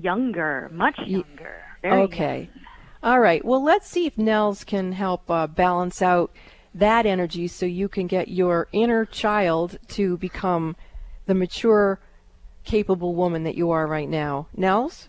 younger, 0.00 0.70
much 0.72 0.98
younger? 1.06 1.62
Very 1.82 2.02
okay. 2.02 2.38
Young. 2.54 2.64
All 3.02 3.20
right. 3.20 3.44
Well, 3.44 3.62
let's 3.62 3.88
see 3.88 4.06
if 4.06 4.16
Nels 4.16 4.64
can 4.64 4.92
help 4.92 5.30
uh, 5.30 5.46
balance 5.46 6.00
out 6.00 6.32
that 6.74 7.04
energy 7.04 7.48
so 7.48 7.66
you 7.66 7.88
can 7.88 8.06
get 8.06 8.28
your 8.28 8.68
inner 8.72 9.04
child 9.04 9.78
to 9.88 10.16
become 10.18 10.76
the 11.28 11.34
mature, 11.34 12.00
capable 12.64 13.14
woman 13.14 13.44
that 13.44 13.54
you 13.54 13.70
are 13.70 13.86
right 13.86 14.08
now. 14.08 14.48
Nels? 14.56 15.08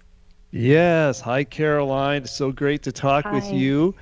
Yes. 0.51 1.21
Hi, 1.21 1.43
Caroline. 1.43 2.25
So 2.25 2.51
great 2.51 2.83
to 2.83 2.91
talk 2.91 3.25
Hi. 3.25 3.33
with 3.33 3.51
you. 3.51 3.95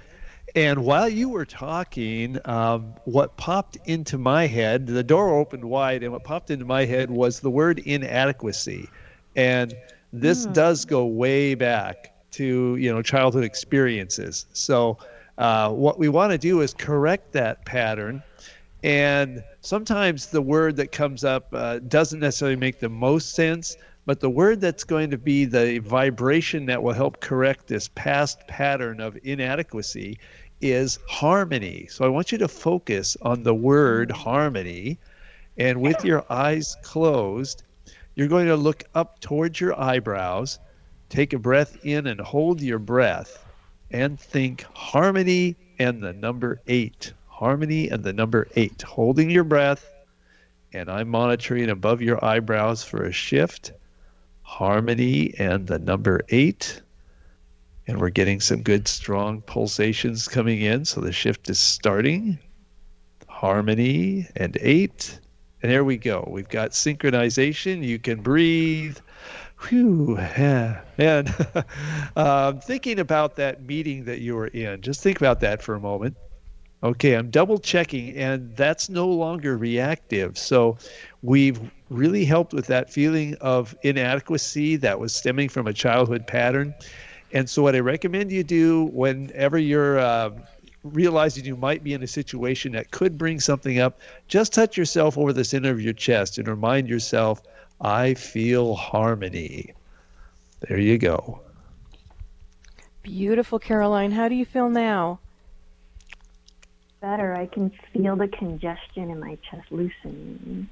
And 0.56 0.84
while 0.84 1.08
you 1.08 1.30
were 1.30 1.46
talking, 1.46 2.40
um, 2.46 2.96
what 3.06 3.38
popped 3.38 3.78
into 3.86 4.18
my 4.18 4.48
head, 4.48 4.88
the 4.88 5.04
door 5.04 5.38
opened 5.38 5.64
wide, 5.64 6.04
and 6.04 6.12
what 6.12 6.24
popped 6.24 6.50
into 6.50 6.66
my 6.66 6.86
head 6.86 7.12
was 7.12 7.40
the 7.40 7.52
word 7.52 7.80
inadequacy. 7.80 8.90
And 9.36 9.76
this 10.12 10.46
does 10.48 10.86
go 10.86 11.06
way 11.06 11.54
back 11.54 12.14
to 12.32 12.76
you 12.78 12.92
know 12.92 13.02
childhood 13.02 13.44
experiences. 13.44 14.48
So 14.54 14.98
uh, 15.38 15.70
what 15.72 16.00
we 16.00 16.10
want 16.10 16.32
to 16.32 16.38
do 16.40 16.62
is 16.62 16.74
correct 16.74 17.34
that 17.34 17.64
pattern. 17.66 18.24
And 18.84 19.44
sometimes 19.62 20.28
the 20.28 20.42
word 20.42 20.76
that 20.76 20.92
comes 20.92 21.24
up 21.24 21.48
uh, 21.52 21.80
doesn't 21.80 22.20
necessarily 22.20 22.56
make 22.56 22.80
the 22.80 22.90
most 22.90 23.34
sense, 23.34 23.76
but 24.06 24.20
the 24.20 24.30
word 24.30 24.62
that's 24.62 24.84
going 24.84 25.10
to 25.12 25.18
be 25.18 25.46
the 25.46 25.80
vibration 25.80 26.68
that 26.68 26.82
will 26.82 26.94
help 26.94 27.20
correct 27.20 27.68
this 27.68 27.90
past 27.96 28.48
pattern 28.48 29.02
of 29.02 29.18
inadequacy 29.24 30.20
is 30.62 31.00
harmony. 31.08 31.88
So 31.90 32.06
I 32.06 32.10
want 32.10 32.32
you 32.32 32.38
to 32.38 32.48
focus 32.48 33.18
on 33.22 33.44
the 33.44 33.56
word 33.56 34.12
harmony. 34.12 35.00
And 35.58 35.82
with 35.82 36.06
your 36.06 36.24
eyes 36.32 36.78
closed, 36.84 37.64
you're 38.16 38.28
going 38.28 38.48
to 38.48 38.56
look 38.56 38.84
up 38.96 39.20
towards 39.20 39.60
your 39.60 39.80
eyebrows, 39.80 40.60
take 41.10 41.34
a 41.34 41.40
breath 41.40 41.84
in 41.84 42.08
and 42.08 42.20
hold 42.20 42.62
your 42.62 42.80
breath, 42.80 43.44
and 43.92 44.20
think 44.20 44.66
harmony 44.74 45.56
and 45.80 46.02
the 46.02 46.14
number 46.14 46.62
eight. 46.68 47.14
Harmony 47.38 47.88
and 47.88 48.04
the 48.04 48.14
number 48.14 48.48
eight. 48.56 48.82
Holding 48.82 49.30
your 49.30 49.44
breath, 49.44 49.88
and 50.74 50.90
I'm 50.90 51.08
monitoring 51.08 51.70
above 51.70 52.02
your 52.02 52.24
eyebrows 52.26 52.84
for 52.84 53.04
a 53.04 53.12
shift. 53.12 53.74
Harmony 54.42 55.36
and 55.38 55.68
the 55.68 55.78
number 55.78 56.22
eight. 56.30 56.82
And 57.86 58.02
we're 58.02 58.10
getting 58.10 58.40
some 58.40 58.64
good, 58.64 58.88
strong 58.88 59.42
pulsations 59.44 60.28
coming 60.28 60.62
in. 60.62 60.84
So 60.84 61.00
the 61.00 61.12
shift 61.12 61.48
is 61.48 61.60
starting. 61.60 62.40
Harmony 63.28 64.28
and 64.36 64.58
eight. 64.60 65.20
And 65.62 65.72
there 65.72 65.84
we 65.84 65.98
go. 65.98 66.28
We've 66.32 66.50
got 66.50 66.72
synchronization. 66.72 67.84
You 67.84 68.00
can 68.00 68.22
breathe. 68.22 68.98
Whew. 69.70 70.18
Yeah. 70.18 70.82
And 70.98 71.32
um, 72.16 72.62
thinking 72.62 72.98
about 72.98 73.36
that 73.36 73.62
meeting 73.62 74.06
that 74.06 74.22
you 74.22 74.36
were 74.36 74.48
in, 74.48 74.82
just 74.82 75.04
think 75.04 75.18
about 75.18 75.42
that 75.42 75.62
for 75.62 75.76
a 75.76 75.80
moment. 75.80 76.18
Okay, 76.84 77.14
I'm 77.14 77.32
double 77.32 77.58
checking, 77.58 78.16
and 78.16 78.56
that's 78.56 78.88
no 78.88 79.08
longer 79.08 79.58
reactive. 79.58 80.38
So 80.38 80.78
we've 81.24 81.60
really 81.90 82.24
helped 82.24 82.54
with 82.54 82.68
that 82.68 82.92
feeling 82.92 83.36
of 83.42 83.76
inadequacy 83.82 84.76
that 84.78 85.00
was 85.00 85.16
stemming 85.16 85.50
from 85.50 85.66
a 85.68 85.74
childhood 85.74 86.28
pattern. 86.28 86.76
And 87.34 87.50
so, 87.50 87.64
what 87.64 87.76
I 87.76 87.80
recommend 87.80 88.32
you 88.32 88.44
do 88.44 88.86
whenever 88.94 89.58
you're 89.58 90.00
uh, 90.00 90.32
realizing 90.84 91.46
you 91.46 91.58
might 91.58 91.84
be 91.84 91.94
in 91.94 92.04
a 92.04 92.08
situation 92.08 92.72
that 92.74 92.92
could 92.92 93.18
bring 93.18 93.40
something 93.40 93.80
up, 93.80 94.00
just 94.28 94.54
touch 94.54 94.78
yourself 94.78 95.18
over 95.18 95.34
the 95.34 95.44
center 95.44 95.72
of 95.72 95.82
your 95.82 95.94
chest 95.94 96.38
and 96.38 96.48
remind 96.48 96.88
yourself, 96.88 97.42
I 97.82 98.14
feel 98.14 98.76
harmony. 98.76 99.74
There 100.62 100.80
you 100.80 100.98
go. 100.98 101.42
Beautiful, 103.04 103.60
Caroline. 103.60 104.12
How 104.12 104.30
do 104.30 104.36
you 104.36 104.46
feel 104.46 104.70
now? 104.70 105.20
Better. 107.02 107.34
I 107.36 107.46
can 107.48 107.72
feel 107.94 108.16
the 108.16 108.28
congestion 108.28 109.10
in 109.10 109.20
my 109.20 109.38
chest 109.50 109.72
loosening. 109.72 110.70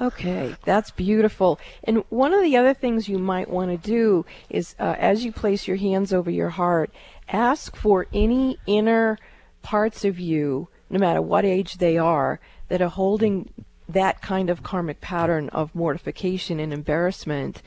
Okay, 0.00 0.56
that's 0.64 0.90
beautiful. 0.90 1.60
And 1.84 1.98
one 2.08 2.32
of 2.32 2.42
the 2.42 2.56
other 2.56 2.72
things 2.72 3.08
you 3.08 3.18
might 3.18 3.50
want 3.50 3.70
to 3.70 3.76
do 3.76 4.24
is, 4.48 4.74
uh, 4.78 4.94
as 4.98 5.24
you 5.24 5.32
place 5.32 5.68
your 5.68 5.76
hands 5.76 6.14
over 6.14 6.30
your 6.30 6.48
heart, 6.50 6.90
ask 7.28 7.76
for 7.76 8.06
any 8.12 8.58
inner 8.66 9.18
parts 9.60 10.04
of 10.04 10.18
you, 10.18 10.68
no 10.88 10.98
matter 10.98 11.20
what 11.20 11.44
age 11.44 11.74
they 11.74 11.98
are, 11.98 12.40
that 12.68 12.80
are 12.80 12.88
holding 12.88 13.52
that 13.86 14.22
kind 14.22 14.48
of 14.48 14.62
karmic 14.62 15.00
pattern 15.02 15.50
of 15.50 15.74
mortification 15.74 16.58
and 16.58 16.72
embarrassment. 16.72 17.60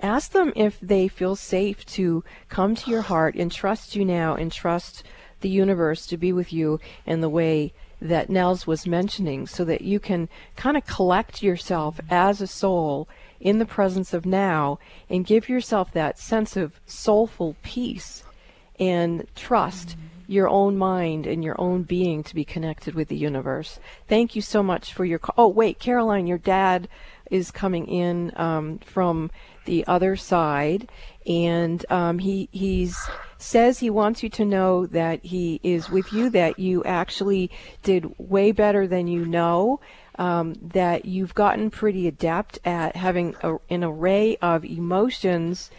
Ask 0.00 0.32
them 0.32 0.52
if 0.54 0.78
they 0.80 1.08
feel 1.08 1.34
safe 1.34 1.84
to 1.86 2.22
come 2.48 2.76
to 2.76 2.90
your 2.90 3.02
heart 3.02 3.34
and 3.34 3.50
trust 3.50 3.96
you 3.96 4.04
now 4.04 4.34
and 4.34 4.52
trust 4.52 5.02
the 5.44 5.48
universe 5.50 6.06
to 6.06 6.16
be 6.16 6.32
with 6.32 6.52
you 6.52 6.80
in 7.06 7.20
the 7.20 7.28
way 7.28 7.72
that 8.00 8.30
Nels 8.30 8.66
was 8.66 8.86
mentioning 8.86 9.46
so 9.46 9.64
that 9.64 9.82
you 9.82 10.00
can 10.00 10.28
kind 10.56 10.76
of 10.76 10.86
collect 10.86 11.42
yourself 11.42 12.00
as 12.10 12.40
a 12.40 12.46
soul 12.46 13.06
in 13.40 13.58
the 13.58 13.66
presence 13.66 14.14
of 14.14 14.24
now 14.24 14.78
and 15.08 15.26
give 15.26 15.48
yourself 15.48 15.92
that 15.92 16.18
sense 16.18 16.56
of 16.56 16.80
soulful 16.86 17.56
peace 17.62 18.24
and 18.80 19.26
trust 19.36 19.96
your 20.26 20.48
own 20.48 20.78
mind 20.78 21.26
and 21.26 21.44
your 21.44 21.60
own 21.60 21.82
being 21.82 22.22
to 22.22 22.34
be 22.34 22.44
connected 22.44 22.94
with 22.94 23.08
the 23.08 23.16
universe. 23.16 23.78
Thank 24.08 24.34
you 24.34 24.40
so 24.40 24.62
much 24.62 24.94
for 24.94 25.04
your 25.04 25.18
call. 25.18 25.34
Oh, 25.36 25.48
wait, 25.48 25.78
Caroline, 25.78 26.26
your 26.26 26.38
dad 26.38 26.88
is 27.30 27.50
coming 27.50 27.86
in 27.86 28.32
um, 28.36 28.78
from 28.78 29.30
the 29.66 29.86
other 29.86 30.16
side, 30.16 30.88
and 31.26 31.84
um, 31.90 32.18
he 32.18 32.48
he's 32.52 32.96
says 33.44 33.78
he 33.78 33.90
wants 33.90 34.22
you 34.22 34.28
to 34.30 34.44
know 34.44 34.86
that 34.86 35.22
he 35.22 35.60
is 35.62 35.90
with 35.90 36.12
you, 36.12 36.30
that 36.30 36.58
you 36.58 36.82
actually 36.84 37.50
did 37.82 38.14
way 38.18 38.50
better 38.52 38.86
than 38.86 39.06
you 39.06 39.24
know, 39.26 39.80
um, 40.18 40.54
that 40.62 41.04
you've 41.04 41.34
gotten 41.34 41.70
pretty 41.70 42.08
adept 42.08 42.58
at 42.64 42.96
having 42.96 43.36
a, 43.42 43.56
an 43.68 43.84
array 43.84 44.36
of 44.40 44.64
emotions 44.64 45.70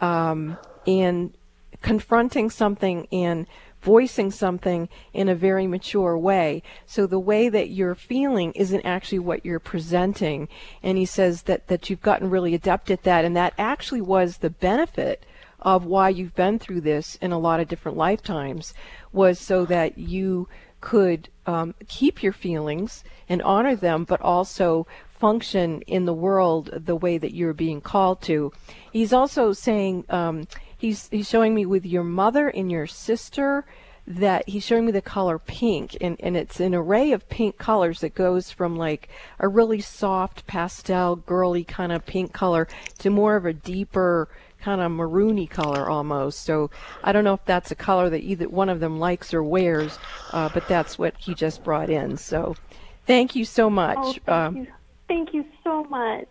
um, 0.00 0.56
and 0.86 1.34
confronting 1.82 2.48
something 2.48 3.06
and 3.12 3.46
voicing 3.82 4.30
something 4.30 4.88
in 5.12 5.28
a 5.28 5.34
very 5.34 5.66
mature 5.66 6.16
way. 6.16 6.62
So 6.86 7.06
the 7.06 7.18
way 7.18 7.48
that 7.48 7.70
you're 7.70 7.94
feeling 7.94 8.52
isn't 8.52 8.84
actually 8.84 9.20
what 9.20 9.44
you're 9.44 9.60
presenting. 9.60 10.48
And 10.82 10.96
he 10.96 11.04
says 11.04 11.42
that, 11.42 11.68
that 11.68 11.90
you've 11.90 12.02
gotten 12.02 12.30
really 12.30 12.54
adept 12.54 12.90
at 12.90 13.02
that. 13.04 13.24
And 13.24 13.36
that 13.36 13.54
actually 13.58 14.00
was 14.00 14.38
the 14.38 14.50
benefit 14.50 15.24
of 15.60 15.84
why 15.84 16.08
you've 16.08 16.34
been 16.34 16.58
through 16.58 16.80
this 16.80 17.16
in 17.16 17.32
a 17.32 17.38
lot 17.38 17.60
of 17.60 17.68
different 17.68 17.96
lifetimes 17.96 18.74
was 19.12 19.38
so 19.38 19.64
that 19.66 19.98
you 19.98 20.48
could 20.80 21.28
um, 21.46 21.74
keep 21.88 22.22
your 22.22 22.32
feelings 22.32 23.04
and 23.28 23.42
honor 23.42 23.76
them, 23.76 24.04
but 24.04 24.20
also 24.20 24.86
function 25.18 25.82
in 25.82 26.06
the 26.06 26.14
world 26.14 26.70
the 26.72 26.96
way 26.96 27.18
that 27.18 27.34
you're 27.34 27.52
being 27.52 27.80
called 27.80 28.22
to. 28.22 28.52
He's 28.90 29.12
also 29.12 29.52
saying 29.52 30.04
um, 30.08 30.46
he's 30.76 31.08
he's 31.10 31.28
showing 31.28 31.54
me 31.54 31.66
with 31.66 31.84
your 31.84 32.04
mother 32.04 32.48
and 32.48 32.70
your 32.70 32.86
sister 32.86 33.66
that 34.06 34.48
he's 34.48 34.64
showing 34.64 34.86
me 34.86 34.92
the 34.92 35.02
color 35.02 35.38
pink 35.38 35.96
and, 36.00 36.16
and 36.20 36.36
it's 36.36 36.58
an 36.58 36.74
array 36.74 37.12
of 37.12 37.28
pink 37.28 37.58
colors 37.58 38.00
that 38.00 38.14
goes 38.14 38.50
from 38.50 38.74
like 38.74 39.08
a 39.38 39.46
really 39.46 39.80
soft 39.80 40.46
pastel 40.46 41.14
girly 41.14 41.62
kind 41.62 41.92
of 41.92 42.04
pink 42.06 42.32
color 42.32 42.66
to 42.98 43.10
more 43.10 43.36
of 43.36 43.44
a 43.46 43.52
deeper 43.52 44.28
kind 44.60 44.80
of 44.80 44.92
maroony 44.92 45.48
color 45.48 45.88
almost. 45.88 46.44
So 46.44 46.70
I 47.02 47.12
don't 47.12 47.24
know 47.24 47.34
if 47.34 47.44
that's 47.44 47.70
a 47.70 47.74
color 47.74 48.10
that 48.10 48.22
either 48.22 48.48
one 48.48 48.68
of 48.68 48.80
them 48.80 48.98
likes 48.98 49.34
or 49.34 49.42
wears, 49.42 49.98
uh, 50.32 50.48
but 50.52 50.66
that's 50.68 50.98
what 50.98 51.14
he 51.18 51.34
just 51.34 51.64
brought 51.64 51.90
in. 51.90 52.16
So 52.16 52.54
thank 53.06 53.34
you 53.34 53.44
so 53.44 53.70
much. 53.70 53.98
Oh, 53.98 54.12
thank, 54.12 54.28
um, 54.28 54.56
you. 54.56 54.66
thank 55.08 55.34
you 55.34 55.44
so 55.64 55.84
much. 55.84 56.28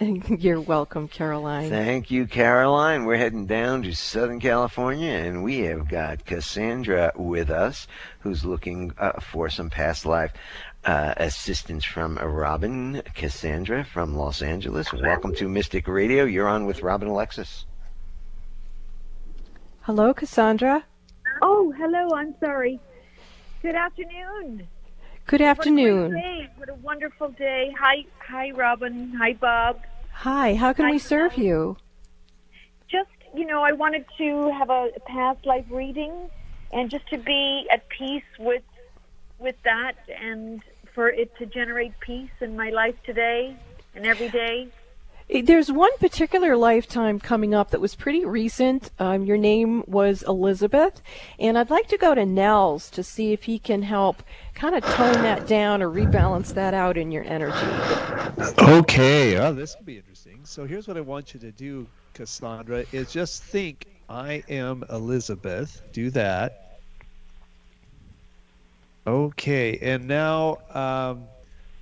You're 0.00 0.62
welcome, 0.62 1.08
Caroline. 1.08 1.68
Thank 1.68 2.10
you, 2.10 2.26
Caroline. 2.26 3.04
We're 3.04 3.18
heading 3.18 3.44
down 3.44 3.82
to 3.82 3.92
Southern 3.94 4.40
California, 4.40 5.10
and 5.10 5.44
we 5.44 5.58
have 5.60 5.88
got 5.88 6.24
Cassandra 6.24 7.12
with 7.16 7.50
us, 7.50 7.86
who's 8.20 8.42
looking 8.42 8.92
uh, 8.96 9.20
for 9.20 9.50
some 9.50 9.68
past 9.68 10.06
life 10.06 10.32
uh, 10.84 11.12
assistance 11.18 11.84
from 11.84 12.16
Robin. 12.16 13.02
Cassandra 13.14 13.84
from 13.84 14.14
Los 14.14 14.40
Angeles. 14.40 14.90
Welcome 14.90 15.34
to 15.34 15.48
Mystic 15.50 15.86
Radio. 15.86 16.24
You're 16.24 16.48
on 16.48 16.64
with 16.64 16.82
Robin 16.82 17.08
Alexis. 17.08 17.66
Hello, 19.82 20.12
Cassandra. 20.12 20.84
Oh, 21.40 21.72
hello. 21.76 22.14
I'm 22.14 22.34
sorry. 22.38 22.78
Good 23.62 23.74
afternoon. 23.74 24.68
Good 25.26 25.40
afternoon. 25.40 26.12
What 26.12 26.22
a, 26.22 26.48
what 26.56 26.68
a 26.68 26.74
wonderful 26.74 27.28
day. 27.30 27.74
Hi, 27.78 28.04
hi, 28.18 28.50
Robin. 28.50 29.14
Hi, 29.18 29.32
Bob. 29.32 29.80
Hi. 30.12 30.54
How 30.54 30.74
can 30.74 30.84
hi, 30.84 30.90
we 30.92 30.98
serve 30.98 31.38
you? 31.38 31.78
Just, 32.90 33.08
you 33.34 33.46
know, 33.46 33.62
I 33.62 33.72
wanted 33.72 34.04
to 34.18 34.50
have 34.50 34.68
a 34.68 34.90
past 35.06 35.46
life 35.46 35.64
reading, 35.70 36.28
and 36.72 36.90
just 36.90 37.08
to 37.08 37.16
be 37.16 37.66
at 37.72 37.88
peace 37.88 38.22
with 38.38 38.62
with 39.38 39.56
that, 39.64 39.94
and 40.22 40.62
for 40.94 41.08
it 41.08 41.34
to 41.38 41.46
generate 41.46 41.98
peace 42.00 42.30
in 42.42 42.54
my 42.54 42.68
life 42.68 42.96
today 43.06 43.56
and 43.94 44.04
every 44.04 44.28
day. 44.28 44.68
There's 45.30 45.70
one 45.70 45.96
particular 45.98 46.56
lifetime 46.56 47.20
coming 47.20 47.54
up 47.54 47.70
that 47.70 47.80
was 47.80 47.94
pretty 47.94 48.24
recent. 48.24 48.90
Um, 48.98 49.24
your 49.24 49.36
name 49.36 49.84
was 49.86 50.24
Elizabeth, 50.24 51.00
and 51.38 51.56
I'd 51.56 51.70
like 51.70 51.86
to 51.88 51.96
go 51.96 52.16
to 52.16 52.26
Nels 52.26 52.90
to 52.90 53.04
see 53.04 53.32
if 53.32 53.44
he 53.44 53.60
can 53.60 53.82
help 53.82 54.24
kind 54.54 54.74
of 54.74 54.82
tone 54.82 55.22
that 55.22 55.46
down 55.46 55.82
or 55.82 55.88
rebalance 55.88 56.52
that 56.54 56.74
out 56.74 56.96
in 56.96 57.12
your 57.12 57.22
energy. 57.22 57.54
Okay, 58.58 59.38
oh, 59.38 59.52
this 59.52 59.76
will 59.76 59.84
be 59.84 59.98
interesting. 59.98 60.40
So 60.42 60.66
here's 60.66 60.88
what 60.88 60.96
I 60.96 61.00
want 61.00 61.32
you 61.32 61.38
to 61.40 61.52
do, 61.52 61.86
Cassandra, 62.14 62.84
is 62.90 63.12
just 63.12 63.44
think 63.44 63.86
I 64.08 64.42
am 64.48 64.82
Elizabeth. 64.90 65.80
Do 65.92 66.10
that. 66.10 66.80
Okay, 69.06 69.78
and 69.80 70.08
now 70.08 70.58
um, 70.74 71.24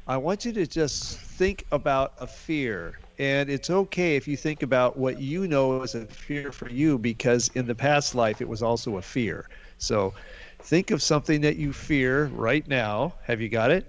I 0.09 0.17
want 0.17 0.47
you 0.47 0.53
to 0.55 0.67
just 0.67 1.21
think 1.21 1.67
about 1.71 2.15
a 2.19 2.27
fear 2.27 2.99
and 3.19 3.51
it's 3.51 3.71
okay 3.71 4.17
if 4.17 4.29
you 4.29 4.37
think 4.37 4.63
about 4.63 4.99
what 4.99 5.19
you 5.19 5.49
know 5.49 5.83
as 5.83 5.95
a 5.95 6.07
fear 6.07 6.53
for 6.53 6.69
you, 6.71 6.99
because 6.99 7.49
in 7.49 7.67
the 7.67 7.75
past 7.75 8.15
life 8.15 8.41
it 8.41 8.49
was 8.49 8.63
also 8.63 8.97
a 8.97 9.03
fear. 9.03 9.47
So 9.79 10.15
think 10.63 10.91
of 10.91 11.03
something 11.03 11.43
that 11.43 11.57
you 11.57 11.73
fear 11.73 12.27
right 12.27 12.67
now. 12.67 13.17
Have 13.25 13.41
you 13.41 13.49
got 13.49 13.71
it? 13.71 13.87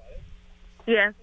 Yes. 0.87 1.13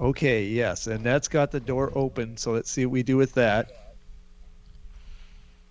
Okay, 0.00 0.44
yes. 0.44 0.86
And 0.86 1.04
that's 1.04 1.28
got 1.28 1.50
the 1.50 1.60
door 1.60 1.92
open. 1.94 2.36
So 2.36 2.52
let's 2.52 2.70
see 2.70 2.84
what 2.86 2.92
we 2.92 3.02
do 3.02 3.16
with 3.16 3.34
that. 3.34 3.70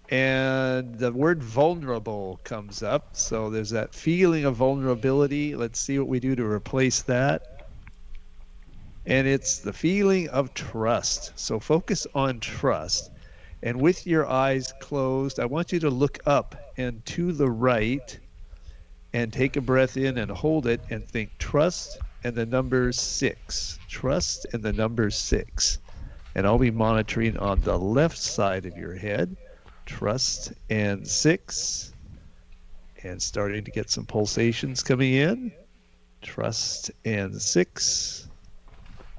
And 0.09 0.95
the 0.97 1.11
word 1.11 1.43
vulnerable 1.43 2.39
comes 2.43 2.81
up. 2.81 3.15
So 3.17 3.49
there's 3.49 3.71
that 3.71 3.93
feeling 3.93 4.45
of 4.45 4.55
vulnerability. 4.55 5.55
Let's 5.55 5.79
see 5.79 5.99
what 5.99 6.07
we 6.07 6.19
do 6.19 6.35
to 6.35 6.45
replace 6.45 7.03
that 7.03 7.57
and 9.08 9.26
it's 9.26 9.60
the 9.60 9.72
feeling 9.72 10.28
of 10.30 10.54
trust. 10.54 11.32
So 11.39 11.62
focus 11.62 12.06
on 12.13 12.41
trust. 12.41 13.10
And 13.63 13.82
with 13.82 14.06
your 14.06 14.28
eyes 14.28 14.74
closed, 14.82 15.39
I 15.39 15.46
want 15.46 15.72
you 15.72 15.80
to 15.80 15.89
look 15.89 16.20
up 16.26 16.74
and 16.76 17.04
to 17.08 17.32
the 17.32 17.50
right 17.50 18.20
and 19.13 19.32
take 19.32 19.56
a 19.56 19.62
breath 19.62 19.96
in 19.96 20.17
and 20.17 20.30
hold 20.30 20.67
it 20.67 20.82
and 20.89 21.08
think 21.08 21.38
trust 21.39 21.98
and 22.26 22.36
the 22.36 22.46
number 22.46 22.91
six. 22.91 23.80
Trust 23.88 24.46
and 24.52 24.62
the 24.62 24.74
number 24.74 25.10
six. 25.10 25.80
And 26.36 26.46
I'll 26.46 26.60
be 26.60 26.70
monitoring 26.70 27.38
on 27.38 27.62
the 27.62 27.80
left 27.80 28.17
side 28.17 28.65
of 28.65 28.78
your 28.78 28.93
head. 28.93 29.38
Trust 29.86 30.52
and 30.70 31.08
six. 31.08 31.93
And 33.04 33.22
starting 33.22 33.63
to 33.63 33.72
get 33.72 33.89
some 33.89 34.06
pulsations 34.06 34.84
coming 34.84 35.13
in. 35.13 35.54
Trust 36.22 36.91
and 37.06 37.41
six 37.41 38.26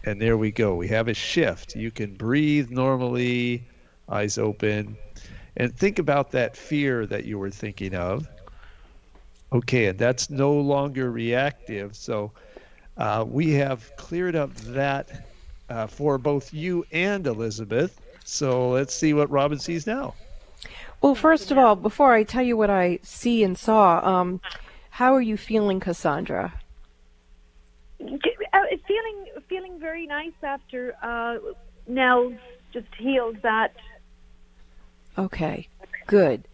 and 0.04 0.20
there 0.20 0.36
we 0.36 0.50
go. 0.50 0.74
We 0.74 0.88
have 0.88 1.08
a 1.08 1.14
shift. 1.14 1.76
You 1.76 1.90
can 1.90 2.14
breathe 2.14 2.70
normally, 2.70 3.64
eyes 4.08 4.38
open, 4.38 4.96
and 5.56 5.76
think 5.76 5.98
about 5.98 6.30
that 6.32 6.56
fear 6.56 7.06
that 7.06 7.24
you 7.24 7.38
were 7.38 7.50
thinking 7.50 7.94
of. 7.94 8.26
Okay, 9.52 9.86
and 9.86 9.98
that's 9.98 10.30
no 10.30 10.52
longer 10.52 11.10
reactive. 11.10 11.96
So 11.96 12.32
uh, 12.96 13.24
we 13.26 13.52
have 13.52 13.90
cleared 13.96 14.36
up 14.36 14.54
that 14.56 15.26
uh, 15.70 15.86
for 15.86 16.18
both 16.18 16.52
you 16.52 16.84
and 16.92 17.26
Elizabeth. 17.26 18.00
So 18.24 18.70
let's 18.70 18.94
see 18.94 19.14
what 19.14 19.30
Robin 19.30 19.58
sees 19.58 19.86
now. 19.86 20.14
Well, 21.00 21.14
first 21.14 21.50
of 21.50 21.58
all, 21.58 21.76
before 21.76 22.12
I 22.12 22.24
tell 22.24 22.42
you 22.42 22.56
what 22.56 22.70
I 22.70 22.98
see 23.02 23.44
and 23.44 23.56
saw, 23.56 24.04
um, 24.06 24.40
how 24.90 25.14
are 25.14 25.20
you 25.20 25.36
feeling, 25.36 25.78
Cassandra? 25.80 26.52
Uh, 28.00 28.06
feeling 28.86 29.26
feeling 29.58 29.80
very 29.80 30.06
nice 30.06 30.32
after 30.42 30.94
uh, 31.02 31.38
just 32.72 32.86
healed 32.98 33.36
that. 33.42 33.74
Okay, 35.16 35.68
good. 36.06 36.46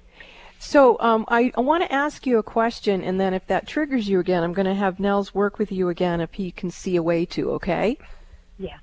So 0.58 0.98
um, 1.00 1.26
I, 1.28 1.52
I 1.56 1.60
want 1.60 1.84
to 1.84 1.92
ask 1.92 2.26
you 2.26 2.38
a 2.38 2.42
question, 2.42 3.02
and 3.02 3.20
then 3.20 3.34
if 3.34 3.46
that 3.48 3.66
triggers 3.66 4.08
you 4.08 4.20
again, 4.20 4.42
I'm 4.42 4.54
going 4.54 4.66
to 4.66 4.74
have 4.74 4.98
Nels 4.98 5.34
work 5.34 5.58
with 5.58 5.70
you 5.70 5.90
again 5.90 6.20
if 6.20 6.34
he 6.34 6.50
can 6.50 6.70
see 6.70 6.96
a 6.96 7.02
way 7.02 7.26
to. 7.26 7.50
Okay? 7.52 7.98
Yeah. 8.58 8.78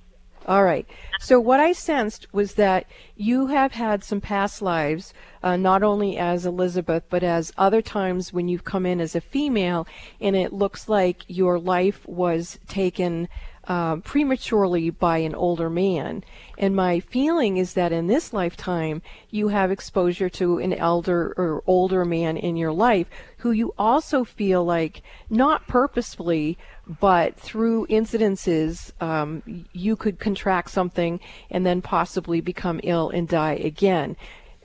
All 0.47 0.63
right. 0.63 0.85
So 1.19 1.39
what 1.39 1.59
I 1.59 1.71
sensed 1.71 2.31
was 2.31 2.55
that 2.55 2.85
you 3.15 3.47
have 3.47 3.71
had 3.71 4.03
some 4.03 4.21
past 4.21 4.61
lives, 4.61 5.13
uh, 5.41 5.55
not 5.55 5.81
only 5.81 6.17
as 6.17 6.45
Elizabeth, 6.45 7.03
but 7.09 7.23
as 7.23 7.53
other 7.57 7.81
times 7.81 8.33
when 8.33 8.47
you've 8.47 8.63
come 8.63 8.85
in 8.85 9.01
as 9.01 9.15
a 9.15 9.21
female, 9.21 9.87
and 10.19 10.35
it 10.35 10.53
looks 10.53 10.89
like 10.89 11.23
your 11.27 11.57
life 11.57 12.07
was 12.07 12.59
taken 12.67 13.27
uh, 13.67 13.97
prematurely 13.97 14.89
by 14.89 15.19
an 15.19 15.35
older 15.35 15.69
man. 15.69 16.23
And 16.57 16.75
my 16.75 16.99
feeling 16.99 17.57
is 17.57 17.73
that 17.73 17.91
in 17.91 18.07
this 18.07 18.33
lifetime, 18.33 19.01
you 19.29 19.49
have 19.49 19.71
exposure 19.71 20.29
to 20.29 20.57
an 20.59 20.73
elder 20.73 21.33
or 21.37 21.63
older 21.67 22.05
man 22.05 22.37
in 22.37 22.55
your 22.55 22.73
life 22.73 23.07
who 23.37 23.51
you 23.51 23.73
also 23.77 24.23
feel 24.23 24.63
like, 24.63 25.01
not 25.29 25.67
purposefully, 25.67 26.57
but 26.99 27.39
through 27.39 27.87
incidences, 27.87 28.91
um, 29.01 29.65
you 29.73 29.95
could 29.95 30.19
contract 30.19 30.69
something 30.69 31.19
and 31.49 31.65
then 31.65 31.81
possibly 31.81 32.41
become 32.41 32.79
ill 32.83 33.09
and 33.09 33.27
die 33.27 33.53
again. 33.53 34.15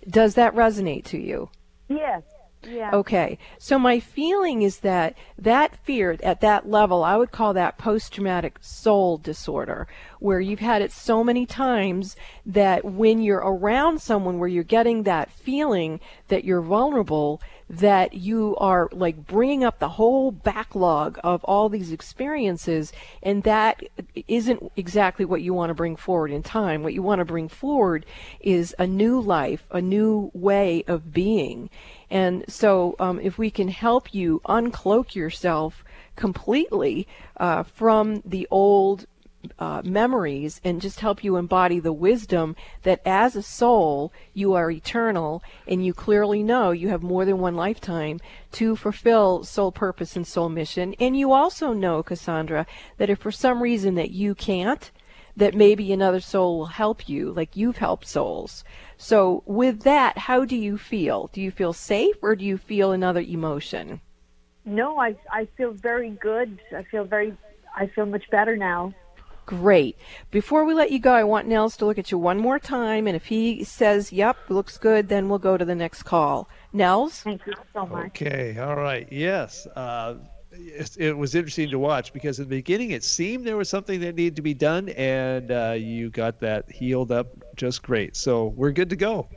Does 0.08 0.34
that 0.34 0.54
resonate 0.54 1.04
to 1.06 1.18
you? 1.18 1.50
Yes. 1.88 2.22
Yeah. 2.68 2.90
Okay. 2.92 3.38
So 3.58 3.78
my 3.78 4.00
feeling 4.00 4.62
is 4.62 4.78
that 4.80 5.14
that 5.38 5.76
fear 5.84 6.16
at 6.22 6.40
that 6.40 6.68
level, 6.68 7.04
I 7.04 7.16
would 7.16 7.30
call 7.30 7.54
that 7.54 7.78
post 7.78 8.12
traumatic 8.12 8.58
soul 8.60 9.18
disorder, 9.18 9.86
where 10.18 10.40
you've 10.40 10.60
had 10.60 10.82
it 10.82 10.92
so 10.92 11.22
many 11.22 11.46
times 11.46 12.16
that 12.44 12.84
when 12.84 13.22
you're 13.22 13.38
around 13.38 14.00
someone 14.00 14.38
where 14.38 14.48
you're 14.48 14.64
getting 14.64 15.04
that 15.04 15.30
feeling 15.30 16.00
that 16.28 16.44
you're 16.44 16.62
vulnerable, 16.62 17.40
that 17.68 18.14
you 18.14 18.56
are 18.58 18.88
like 18.92 19.26
bringing 19.26 19.64
up 19.64 19.78
the 19.78 19.88
whole 19.88 20.30
backlog 20.30 21.18
of 21.24 21.42
all 21.44 21.68
these 21.68 21.92
experiences, 21.92 22.92
and 23.22 23.42
that 23.42 23.82
isn't 24.28 24.72
exactly 24.76 25.24
what 25.24 25.42
you 25.42 25.52
want 25.52 25.70
to 25.70 25.74
bring 25.74 25.96
forward 25.96 26.30
in 26.30 26.42
time. 26.42 26.82
What 26.82 26.94
you 26.94 27.02
want 27.02 27.18
to 27.18 27.24
bring 27.24 27.48
forward 27.48 28.06
is 28.40 28.74
a 28.78 28.86
new 28.86 29.20
life, 29.20 29.66
a 29.70 29.80
new 29.80 30.30
way 30.32 30.84
of 30.86 31.12
being. 31.12 31.70
And 32.10 32.44
so, 32.48 32.94
um, 32.98 33.20
if 33.20 33.38
we 33.38 33.50
can 33.50 33.68
help 33.68 34.14
you 34.14 34.40
uncloak 34.46 35.14
yourself 35.14 35.84
completely 36.14 37.06
uh, 37.36 37.62
from 37.64 38.22
the 38.24 38.46
old 38.50 39.06
uh, 39.58 39.82
memories 39.84 40.60
and 40.64 40.80
just 40.80 41.00
help 41.00 41.22
you 41.22 41.36
embody 41.36 41.78
the 41.78 41.92
wisdom 41.92 42.56
that 42.82 43.00
as 43.04 43.36
a 43.36 43.42
soul 43.42 44.12
you 44.34 44.54
are 44.54 44.70
eternal 44.70 45.42
and 45.66 45.84
you 45.84 45.94
clearly 45.94 46.42
know 46.42 46.70
you 46.70 46.88
have 46.88 47.02
more 47.02 47.24
than 47.24 47.38
one 47.38 47.54
lifetime 47.54 48.18
to 48.52 48.76
fulfill 48.76 49.44
soul 49.44 49.72
purpose 49.72 50.16
and 50.16 50.26
soul 50.26 50.48
mission. 50.48 50.94
And 50.98 51.16
you 51.16 51.32
also 51.32 51.72
know 51.72 52.02
cassandra 52.02 52.66
that 52.98 53.10
if 53.10 53.18
for 53.18 53.32
some 53.32 53.62
reason 53.62 53.94
that 53.94 54.10
you 54.10 54.34
can't 54.34 54.90
that 55.36 55.54
maybe 55.54 55.92
another 55.92 56.20
soul 56.20 56.58
will 56.58 56.66
help 56.66 57.08
you 57.08 57.32
like 57.32 57.56
you've 57.56 57.76
helped 57.78 58.06
souls 58.06 58.64
so 58.96 59.42
with 59.46 59.82
that 59.82 60.16
how 60.18 60.44
do 60.44 60.56
you 60.56 60.78
feel 60.78 61.28
do 61.32 61.40
you 61.40 61.50
feel 61.50 61.72
safe 61.72 62.16
or 62.22 62.34
do 62.34 62.44
you 62.44 62.56
feel 62.56 62.92
another 62.92 63.20
emotion 63.20 64.00
no 64.64 64.98
i 64.98 65.14
i 65.30 65.46
feel 65.56 65.72
very 65.72 66.10
good 66.10 66.58
i 66.74 66.82
feel 66.84 67.04
very 67.04 67.36
i 67.76 67.86
feel 67.86 68.06
much 68.06 68.28
better 68.30 68.56
now 68.56 68.92
Great. 69.46 69.96
Before 70.32 70.64
we 70.64 70.74
let 70.74 70.90
you 70.90 70.98
go, 70.98 71.12
I 71.12 71.22
want 71.22 71.46
Nels 71.46 71.76
to 71.76 71.86
look 71.86 71.98
at 71.98 72.10
you 72.10 72.18
one 72.18 72.38
more 72.38 72.58
time, 72.58 73.06
and 73.06 73.14
if 73.14 73.26
he 73.26 73.62
says, 73.62 74.12
yep, 74.12 74.36
looks 74.48 74.76
good, 74.76 75.08
then 75.08 75.28
we'll 75.28 75.38
go 75.38 75.56
to 75.56 75.64
the 75.64 75.76
next 75.76 76.02
call. 76.02 76.48
Nels? 76.72 77.20
Thank 77.20 77.46
you 77.46 77.54
so 77.72 77.86
much. 77.86 78.06
Okay, 78.06 78.58
all 78.58 78.74
right. 78.74 79.06
Yes. 79.08 79.68
Uh, 79.68 80.16
it, 80.58 80.96
it, 80.98 81.16
was 81.16 81.34
interesting 81.34 81.70
to 81.70 81.78
watch 81.78 82.12
because 82.12 82.38
in 82.38 82.48
the 82.48 82.56
beginning 82.56 82.90
it 82.90 83.04
seemed 83.04 83.46
there 83.46 83.56
was 83.56 83.68
something 83.68 84.00
that 84.00 84.14
needed 84.14 84.36
to 84.36 84.42
be 84.42 84.54
done, 84.54 84.88
and 84.90 85.50
uh, 85.50 85.74
you 85.76 86.10
got 86.10 86.40
that 86.40 86.70
healed 86.70 87.12
up 87.12 87.28
just 87.56 87.82
great. 87.82 88.16
So 88.16 88.46
we're 88.56 88.72
good 88.72 88.90
to 88.90 88.96
go. 88.96 89.28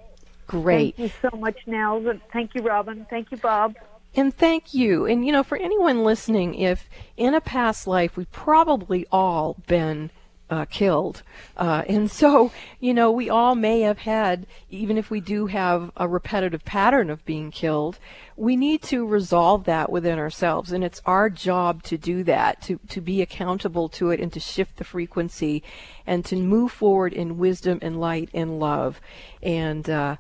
Great. 0.48 0.96
Thank 0.96 1.12
you 1.12 1.30
so 1.30 1.38
much, 1.38 1.58
Nels. 1.68 2.18
Thank 2.34 2.56
you, 2.56 2.62
Robin. 2.62 3.06
Thank 3.10 3.32
you, 3.32 3.38
Bob. 3.38 3.76
And 4.16 4.36
thank 4.36 4.74
you. 4.74 5.06
And 5.06 5.26
you 5.26 5.32
know, 5.32 5.44
for 5.44 5.58
anyone 5.58 6.04
listening, 6.04 6.56
if 6.56 6.90
in 7.18 7.34
a 7.34 7.42
past 7.42 7.86
life 7.86 8.18
we've 8.18 8.32
probably 8.32 9.06
all 9.12 9.58
been 9.68 10.10
uh, 10.50 10.66
killed. 10.66 11.22
Uh, 11.58 11.84
and 11.88 12.10
so, 12.10 12.52
you 12.80 12.94
know, 12.94 13.12
we 13.12 13.30
all 13.30 13.56
may 13.56 13.82
have 13.82 14.00
had, 14.00 14.48
even 14.70 14.98
if 14.98 15.12
we 15.12 15.20
do 15.20 15.48
have 15.48 15.92
a 15.96 16.08
repetitive 16.08 16.66
pattern 16.66 17.10
of 17.10 17.26
being 17.26 17.52
killed, 17.52 18.00
we 18.36 18.56
need 18.56 18.82
to 18.82 19.06
resolve 19.06 19.66
that 19.66 19.92
within 19.92 20.18
ourselves. 20.18 20.72
And 20.72 20.84
it's 20.84 21.02
our 21.06 21.30
job 21.30 21.84
to 21.84 21.98
do 21.98 22.24
that, 22.24 22.62
to, 22.64 22.80
to 22.90 23.02
be 23.02 23.22
accountable 23.22 23.90
to 23.90 24.12
it 24.12 24.20
and 24.20 24.34
to 24.34 24.40
shift 24.40 24.78
the 24.78 24.84
frequency 24.84 25.64
and 26.08 26.26
to 26.26 26.36
move 26.36 26.72
forward 26.72 27.14
in 27.14 27.38
wisdom 27.38 27.80
and 27.82 28.00
light 28.00 28.30
and 28.34 28.60
love. 28.60 29.00
And, 29.44 29.90
uh, 29.90 30.16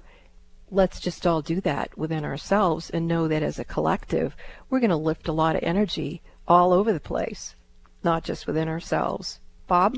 let's 0.71 0.99
just 0.99 1.25
all 1.25 1.41
do 1.41 1.59
that 1.61 1.97
within 1.97 2.23
ourselves 2.23 2.91
and 2.91 3.07
know 3.07 3.27
that 3.27 3.41
as 3.41 3.57
a 3.57 3.63
collective, 3.63 4.35
we're 4.69 4.79
going 4.79 4.91
to 4.91 4.95
lift 4.95 5.27
a 5.27 5.33
lot 5.33 5.55
of 5.55 5.63
energy 5.63 6.21
all 6.47 6.71
over 6.73 6.93
the 6.93 6.99
place, 6.99 7.55
not 8.03 8.23
just 8.23 8.45
within 8.45 8.67
ourselves. 8.67 9.39
Bob? 9.67 9.97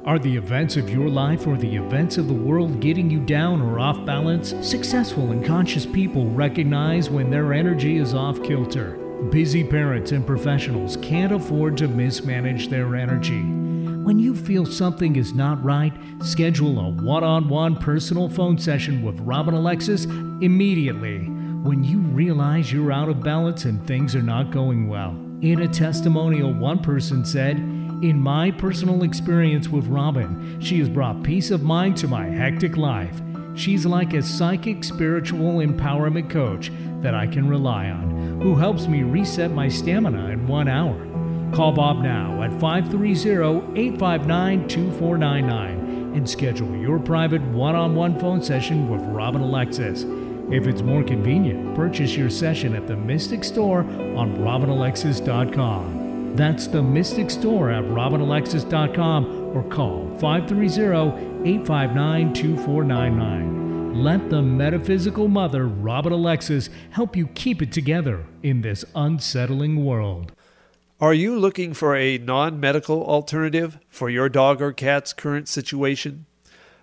Are 0.05 0.19
the 0.19 0.37
events 0.37 0.77
of 0.77 0.91
your 0.91 1.09
life 1.09 1.47
or 1.47 1.57
the 1.57 1.77
events 1.77 2.19
of 2.19 2.27
the 2.27 2.35
world 2.35 2.81
getting 2.81 3.09
you 3.09 3.21
down 3.21 3.63
or 3.63 3.79
off 3.79 4.05
balance? 4.05 4.53
Successful 4.61 5.31
and 5.31 5.45
conscious 5.45 5.87
people 5.87 6.29
recognize 6.29 7.09
when 7.09 7.31
their 7.31 7.53
energy 7.53 7.99
is 7.99 8.13
off 8.13 8.43
kilter. 8.43 8.99
Busy 9.31 9.65
parents 9.65 10.13
and 10.13 10.27
professionals 10.27 10.97
can't 10.99 11.33
afford 11.33 11.77
to 11.79 11.89
mismanage 11.89 12.69
their 12.69 12.97
energy. 12.97 13.41
When 13.41 14.19
you 14.19 14.35
feel 14.35 14.67
something 14.67 15.17
is 15.17 15.33
not 15.33 15.63
right, 15.63 15.93
schedule 16.23 16.79
a 16.81 16.91
one 16.91 17.23
on 17.23 17.49
one 17.49 17.77
personal 17.77 18.29
phone 18.29 18.59
session 18.59 19.01
with 19.01 19.21
Robin 19.21 19.55
Alexis 19.55 20.05
immediately 20.05 21.21
when 21.63 21.85
you 21.85 22.01
realize 22.01 22.73
you're 22.73 22.91
out 22.91 23.09
of 23.09 23.23
balance 23.23 23.65
and 23.65 23.87
things 23.87 24.17
are 24.17 24.23
not 24.23 24.51
going 24.51 24.89
well. 24.89 25.17
In 25.41 25.63
a 25.63 25.69
testimonial, 25.69 26.53
one 26.53 26.81
person 26.81 27.25
said, 27.25 27.57
In 27.59 28.19
my 28.19 28.51
personal 28.51 29.05
experience 29.05 29.69
with 29.69 29.87
Robin, 29.87 30.61
she 30.61 30.81
has 30.81 30.89
brought 30.89 31.23
peace 31.23 31.53
of 31.53 31.63
mind 31.63 31.97
to 31.99 32.09
my 32.09 32.27
hectic 32.27 32.77
life. 32.77 33.21
She's 33.55 33.85
like 33.85 34.15
a 34.15 34.23
psychic 34.23 34.83
spiritual 34.83 35.57
empowerment 35.57 36.31
coach 36.31 36.73
that 37.03 37.15
I 37.15 37.27
can 37.27 37.49
rely 37.49 37.91
on, 37.91 38.41
who 38.41 38.55
helps 38.55 38.87
me 38.87 39.03
reset 39.03 39.51
my 39.51 39.69
stamina 39.69 40.31
in 40.31 40.47
one 40.47 40.69
hour. 40.69 40.97
Call 41.55 41.73
Bob 41.73 41.99
now 41.99 42.43
at 42.43 42.51
530 42.59 43.79
859 43.79 44.69
2499 44.69 46.15
and 46.15 46.29
schedule 46.29 46.75
your 46.77 46.99
private 46.99 47.43
one 47.43 47.75
on 47.75 47.95
one 47.95 48.19
phone 48.19 48.43
session 48.43 48.89
with 48.89 49.03
Robin 49.03 49.43
Alexis. 49.43 50.05
If 50.51 50.67
it's 50.67 50.83
more 50.83 51.03
convenient, 51.03 51.75
purchase 51.75 52.17
your 52.17 52.31
session 52.31 52.75
at 52.75 52.87
the 52.87 52.97
Mystic 52.97 53.45
Store 53.45 53.81
on 53.81 54.37
robinalexis.com. 54.39 56.37
That's 56.37 56.67
the 56.67 56.83
Mystic 56.83 57.31
Store 57.31 57.71
at 57.71 57.85
robinalexis.com 57.85 59.57
or 59.57 59.63
call 59.65 60.09
530 60.19 61.32
859 61.45 62.35
2499. 62.35 64.03
Let 64.03 64.31
the 64.31 64.41
metaphysical 64.41 65.27
mother, 65.27 65.67
Robin 65.67 66.13
Alexis, 66.13 66.71
help 66.91 67.17
you 67.17 67.27
keep 67.29 67.61
it 67.61 67.73
together 67.73 68.25
in 68.45 68.61
this 68.61 68.85
unsettling 68.95 69.85
world. 69.85 70.31
Are 71.01 71.13
you 71.13 71.37
looking 71.37 71.75
for 71.75 71.97
a 71.97 72.17
non 72.17 72.61
medical 72.61 73.05
alternative 73.05 73.81
for 73.89 74.09
your 74.09 74.29
dog 74.29 74.63
or 74.63 74.73
cat's 74.73 75.13
current 75.13 75.49
situation? 75.49 76.27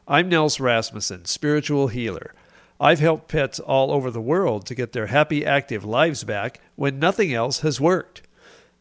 I'm 0.05 0.28
Nels 0.28 0.60
Rasmussen, 0.60 1.24
spiritual 1.24 1.88
healer. 1.88 2.34
I've 2.82 2.99
helped 2.99 3.30
pets 3.30 3.62
all 3.62 3.93
over 3.93 4.12
the 4.12 4.20
world 4.20 4.66
to 4.66 4.76
get 4.76 4.91
their 4.91 5.07
happy, 5.07 5.45
active 5.45 5.86
lives 5.86 6.26
back 6.26 6.60
when 6.76 6.99
nothing 6.99 7.34
else 7.34 7.62
has 7.62 7.80
worked. 7.80 8.24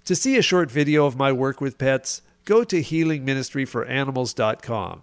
To 0.06 0.16
see 0.16 0.36
a 0.36 0.42
short 0.42 0.72
video 0.72 1.06
of 1.06 1.16
my 1.16 1.30
work 1.30 1.60
with 1.60 1.78
pets, 1.78 2.22
go 2.44 2.64
to 2.64 2.82
healingministryforanimals.com. 2.82 5.02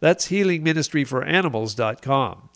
That's 0.00 0.28
healingministryforanimals.com. 0.28 2.48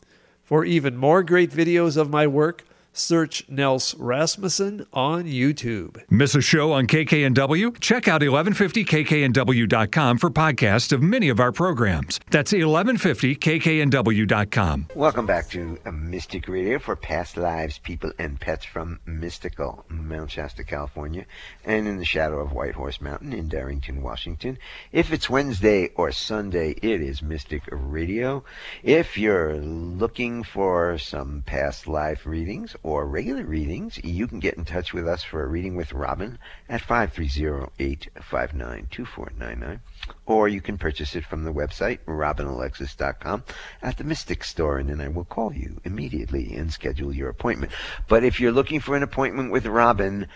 For 0.43 0.65
even 0.65 0.97
more 0.97 1.23
great 1.23 1.51
videos 1.51 1.97
of 1.97 2.09
my 2.09 2.27
work, 2.27 2.65
search 2.93 3.43
Nels 3.49 3.95
Rasmussen 3.95 4.85
on 4.93 5.25
YouTube. 5.25 6.01
Miss 6.09 6.35
a 6.35 6.41
show 6.41 6.71
on 6.71 6.87
KKNW? 6.87 7.79
Check 7.79 8.07
out 8.07 8.21
1150kknw.com 8.21 10.17
for 10.17 10.29
podcasts 10.29 10.91
of 10.91 11.01
many 11.01 11.29
of 11.29 11.39
our 11.39 11.51
programs. 11.51 12.19
That's 12.29 12.53
1150kknw.com. 12.53 14.87
Welcome 14.95 15.25
back 15.25 15.49
to 15.49 15.77
Mystic 15.91 16.47
Radio 16.47 16.79
for 16.79 16.95
past 16.95 17.37
lives, 17.37 17.79
people, 17.79 18.11
and 18.19 18.39
pets 18.39 18.65
from 18.65 18.99
mystical 19.05 19.85
Mount 19.89 20.31
Shasta, 20.31 20.63
California, 20.63 21.25
and 21.65 21.87
in 21.87 21.97
the 21.97 22.05
shadow 22.05 22.39
of 22.39 22.53
White 22.53 22.75
Horse 22.75 23.01
Mountain 23.01 23.33
in 23.33 23.47
Darrington, 23.47 24.01
Washington. 24.01 24.57
If 24.91 25.11
it's 25.11 25.29
Wednesday 25.29 25.89
or 25.95 26.11
Sunday, 26.11 26.71
it 26.71 27.01
is 27.01 27.21
Mystic 27.21 27.63
Radio. 27.71 28.43
If 28.83 29.17
you're 29.17 29.55
looking 29.57 30.43
for 30.43 30.97
some 30.97 31.43
past 31.45 31.87
life 31.87 32.25
readings 32.25 32.75
or 32.83 33.05
regular 33.05 33.43
readings, 33.45 33.97
you 34.03 34.27
can 34.27 34.39
get 34.39 34.55
in 34.55 34.65
touch 34.65 34.93
with 34.93 35.07
us 35.07 35.23
for 35.23 35.41
a 35.41 35.47
reading 35.47 35.77
with 35.77 35.93
Robin 35.93 36.37
at 36.67 36.81
530-859-2499. 36.81 39.79
Or 40.25 40.49
you 40.49 40.59
can 40.59 40.77
purchase 40.77 41.15
it 41.15 41.23
from 41.25 41.45
the 41.45 41.53
website, 41.53 41.99
robinalexis.com, 42.05 43.43
at 43.81 43.97
the 43.97 44.03
Mystic 44.03 44.43
Store, 44.43 44.77
and 44.77 44.89
then 44.89 44.99
I 44.99 45.07
will 45.07 45.23
call 45.23 45.53
you 45.53 45.79
immediately 45.85 46.53
and 46.55 46.73
schedule 46.73 47.15
your 47.15 47.29
appointment. 47.29 47.71
But 48.09 48.25
if 48.25 48.41
you're 48.41 48.51
looking 48.51 48.81
for 48.81 48.97
an 48.97 49.03
appointment 49.03 49.51
with 49.51 49.65
Robin, 49.65 50.27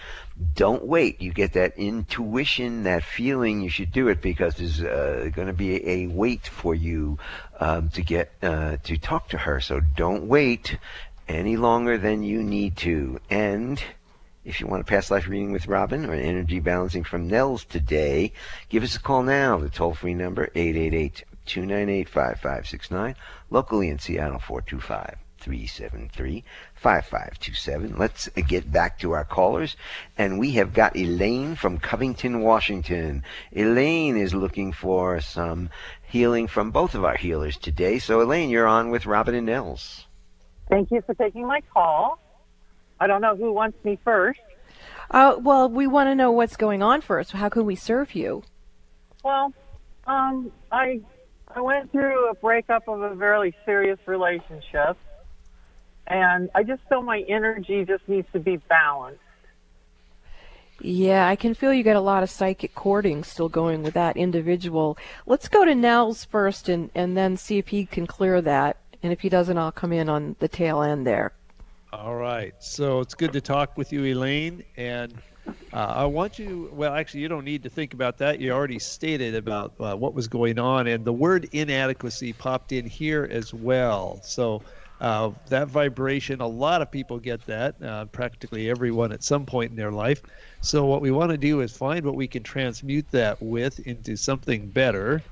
don't 0.56 0.86
wait. 0.86 1.22
You 1.22 1.34
get 1.34 1.52
that 1.54 1.78
intuition, 1.78 2.84
that 2.84 3.04
feeling 3.04 3.62
you 3.62 3.70
should 3.70 3.92
do 3.92 4.08
it 4.08 4.22
because 4.22 4.56
there's 4.56 4.82
uh, 4.82 5.30
going 5.34 5.48
to 5.48 5.54
be 5.54 5.86
a 5.86 6.08
wait 6.08 6.48
for 6.48 6.74
you 6.74 7.20
um, 7.60 7.90
to 7.90 8.02
get 8.02 8.32
uh, 8.42 8.78
to 8.84 8.98
talk 8.98 9.28
to 9.30 9.38
her. 9.38 9.60
So 9.60 9.82
don't 9.96 10.28
wait 10.28 10.78
any 11.28 11.58
longer 11.58 11.98
than 11.98 12.24
you 12.24 12.44
need 12.44 12.78
to. 12.78 13.20
And 13.30 13.82
if 14.46 14.62
you 14.62 14.68
want 14.68 14.82
a 14.82 14.86
past 14.86 15.12
life 15.12 15.28
reading 15.28 15.52
with 15.52 15.68
Robin 15.68 16.06
or 16.06 16.14
energy 16.14 16.60
balancing 16.60 17.04
from 17.04 17.28
Nels 17.28 17.66
today, 17.66 18.32
give 18.70 18.84
us 18.84 18.96
a 18.96 19.00
call 19.02 19.24
now. 19.24 19.58
The 19.58 19.70
toll 19.70 19.94
free 19.94 20.14
number 20.14 20.50
888 20.56 21.26
298 21.46 22.10
5569. 22.10 23.16
Locally 23.50 23.90
in 23.90 24.00
Seattle 24.00 24.40
425 24.40 25.18
373 25.40 26.44
5527. 26.76 27.98
Let's 27.98 28.30
get 28.48 28.72
back 28.72 29.00
to 29.00 29.12
our 29.12 29.26
callers. 29.26 29.76
And 30.18 30.40
we 30.40 30.52
have 30.52 30.74
got 30.74 30.96
Elaine 30.96 31.56
from 31.56 31.78
Covington, 31.78 32.42
Washington. 32.42 33.24
Elaine 33.52 34.18
is 34.18 34.34
looking 34.34 34.72
for 34.72 35.20
some 35.22 35.70
healing 36.08 36.48
from 36.48 36.72
both 36.72 36.96
of 36.96 37.04
our 37.04 37.18
healers 37.18 37.58
today. 37.58 38.00
So, 38.00 38.22
Elaine, 38.22 38.50
you're 38.50 38.68
on 38.68 38.90
with 38.90 39.06
Robin 39.06 39.36
and 39.36 39.46
Nels. 39.46 40.07
Thank 40.70 40.92
you 40.92 41.02
for 41.02 41.14
taking 41.14 41.48
my 41.48 41.62
call. 41.74 42.20
I 43.00 43.08
don't 43.08 43.22
know 43.22 43.36
who 43.36 43.54
wants 43.54 43.78
me 43.84 43.98
first. 44.04 44.40
Uh, 45.10 45.36
well, 45.40 45.70
we 45.70 45.88
want 45.88 46.08
to 46.08 46.16
know 46.16 46.32
what's 46.32 46.58
going 46.58 46.84
on 46.84 47.02
first. 47.02 47.32
How 47.32 47.50
can 47.50 47.66
we 47.66 47.76
serve 47.76 48.16
you? 48.16 48.44
Well, 49.24 49.54
um, 50.06 50.52
I 50.72 51.02
I 51.56 51.62
went 51.62 51.92
through 51.92 52.30
a 52.30 52.34
breakup 52.36 52.88
of 52.88 53.02
a 53.02 53.16
very 53.16 53.56
serious 53.66 54.00
relationship, 54.06 54.98
and 56.08 56.50
I 56.54 56.64
just 56.64 56.82
feel 56.90 57.02
my 57.02 57.24
energy 57.28 57.86
just 57.86 58.08
needs 58.08 58.28
to 58.34 58.40
be 58.40 58.58
balanced. 58.58 59.22
Yeah, 60.80 61.28
I 61.28 61.36
can 61.36 61.56
feel 61.56 61.74
you 61.74 61.84
got 61.84 61.96
a 61.96 62.02
lot 62.02 62.22
of 62.22 62.30
psychic 62.30 62.76
courting 62.76 63.24
still 63.24 63.50
going 63.50 63.82
with 63.82 63.96
that 63.96 64.16
individual. 64.16 64.98
Let's 65.26 65.48
go 65.48 65.66
to 65.66 65.74
Nels 65.74 66.26
first 66.26 66.70
and, 66.70 66.92
and 66.94 67.18
then 67.18 67.36
see 67.36 67.58
if 67.58 67.70
he 67.70 67.86
can 67.86 68.06
clear 68.06 68.42
that. 68.42 68.78
And 69.08 69.14
if 69.14 69.22
he 69.22 69.30
doesn't, 69.30 69.58
I'll 69.58 69.72
come 69.72 69.94
in 69.94 70.10
on 70.10 70.36
the 70.40 70.50
tail 70.50 70.82
end 70.82 71.08
there. 71.08 71.32
All 71.94 72.16
right. 72.16 72.54
So 72.60 73.00
it's 73.00 73.14
good 73.14 73.32
to 73.32 73.40
talk 73.40 73.78
with 73.78 73.94
you, 73.94 74.04
Elaine. 74.04 74.66
And 74.76 75.14
uh, 75.72 75.94
I 75.96 76.04
want 76.04 76.38
you, 76.38 76.70
well, 76.74 76.94
actually, 76.94 77.22
you 77.22 77.30
don't 77.30 77.46
need 77.46 77.64
to 77.64 77.70
think 77.70 77.94
about 77.94 78.18
that. 78.18 78.42
You 78.42 78.52
already 78.52 78.80
stated 78.80 79.34
about 79.34 79.72
uh, 79.80 79.96
what 79.96 80.14
was 80.14 80.28
going 80.28 80.60
on. 80.60 80.88
And 80.88 81.06
the 81.06 81.14
word 81.14 81.48
inadequacy 81.54 82.34
popped 82.34 82.74
in 82.74 82.86
here 82.86 83.30
as 83.32 83.54
well. 83.54 84.20
So 84.24 84.62
uh, 85.00 85.32
that 85.48 85.70
vibration, 85.70 86.42
a 86.42 86.48
lot 86.48 86.82
of 86.82 86.92
people 86.92 87.18
get 87.18 87.46
that, 87.46 87.82
uh, 87.82 88.08
practically 88.08 88.70
everyone 88.70 89.14
at 89.14 89.24
some 89.24 89.46
point 89.46 89.72
in 89.72 89.78
their 89.78 89.94
life. 89.94 90.22
So 90.60 90.84
what 90.84 91.00
we 91.00 91.12
want 91.12 91.32
to 91.32 91.38
do 91.38 91.62
is 91.62 91.72
find 91.72 92.06
what 92.06 92.16
we 92.16 92.28
can 92.28 92.44
transmute 92.44 93.10
that 93.12 93.42
with 93.42 93.80
into 93.88 94.18
something 94.18 94.68
better 94.68 95.24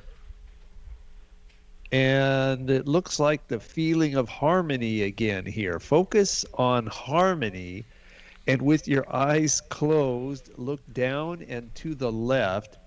and 1.91 2.69
it 2.69 2.87
looks 2.87 3.19
like 3.19 3.47
the 3.47 3.59
feeling 3.59 4.15
of 4.15 4.27
harmony 4.27 5.03
again 5.03 5.45
here. 5.45 5.79
Focus 5.79 6.43
on 6.55 6.87
harmony, 6.87 7.85
and 8.47 8.61
with 8.61 8.87
your 8.87 9.05
eyes 9.13 9.61
closed, 9.61 10.49
look 10.57 10.81
down 10.93 11.43
and 11.47 11.73
to 11.75 11.93
the 11.93 12.11
left, 12.11 12.77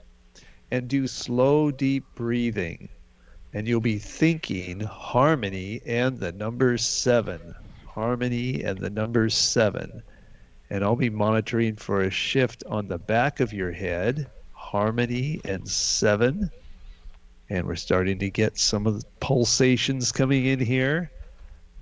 and 0.70 0.88
do 0.88 1.06
slow, 1.06 1.70
deep 1.70 2.04
breathing. 2.14 2.88
And 3.54 3.66
you'll 3.66 3.80
be 3.80 3.98
thinking 3.98 4.80
harmony 4.80 5.80
and 5.86 6.18
the 6.18 6.32
number 6.32 6.76
seven. 6.76 7.54
Harmony 7.86 8.62
and 8.62 8.78
the 8.78 8.90
number 8.90 9.30
seven. 9.30 10.02
And 10.70 10.84
I'll 10.84 10.96
be 10.96 11.08
monitoring 11.08 11.76
for 11.76 12.02
a 12.02 12.10
shift 12.10 12.62
on 12.66 12.88
the 12.88 12.98
back 12.98 13.40
of 13.40 13.54
your 13.54 13.72
head. 13.72 14.28
Harmony 14.52 15.40
and 15.44 15.66
seven 15.66 16.50
and 17.50 17.66
we're 17.66 17.76
starting 17.76 18.18
to 18.18 18.30
get 18.30 18.58
some 18.58 18.86
of 18.86 19.00
the 19.00 19.06
pulsations 19.20 20.12
coming 20.12 20.46
in 20.46 20.58
here. 20.58 21.10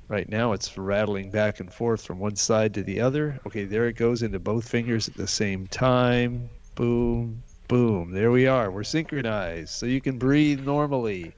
Right 0.08 0.28
now, 0.28 0.52
it's 0.52 0.78
rattling 0.78 1.30
back 1.30 1.58
and 1.58 1.72
forth 1.72 2.04
from 2.04 2.20
one 2.20 2.36
side 2.36 2.74
to 2.74 2.84
the 2.84 3.00
other. 3.00 3.40
Okay, 3.46 3.64
there 3.64 3.88
it 3.88 3.94
goes 3.94 4.22
into 4.22 4.38
both 4.38 4.68
fingers 4.68 5.08
at 5.08 5.14
the 5.14 5.26
same 5.26 5.66
time. 5.66 6.48
Boom, 6.76 7.42
boom. 7.66 8.12
There 8.12 8.30
we 8.30 8.46
are. 8.46 8.70
We're 8.70 8.84
synchronized, 8.84 9.70
so 9.70 9.86
you 9.86 10.00
can 10.00 10.16
breathe 10.16 10.60
normally. 10.60 11.34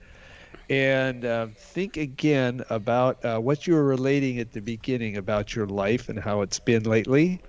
And 0.68 1.24
uh, 1.24 1.46
think 1.56 1.96
again 1.96 2.62
about 2.68 3.24
uh, 3.24 3.38
what 3.38 3.66
you 3.66 3.72
were 3.72 3.84
relating 3.84 4.38
at 4.38 4.52
the 4.52 4.60
beginning 4.60 5.16
about 5.16 5.54
your 5.56 5.66
life 5.66 6.10
and 6.10 6.18
how 6.18 6.42
it's 6.42 6.58
been 6.58 6.82
lately. 6.82 7.40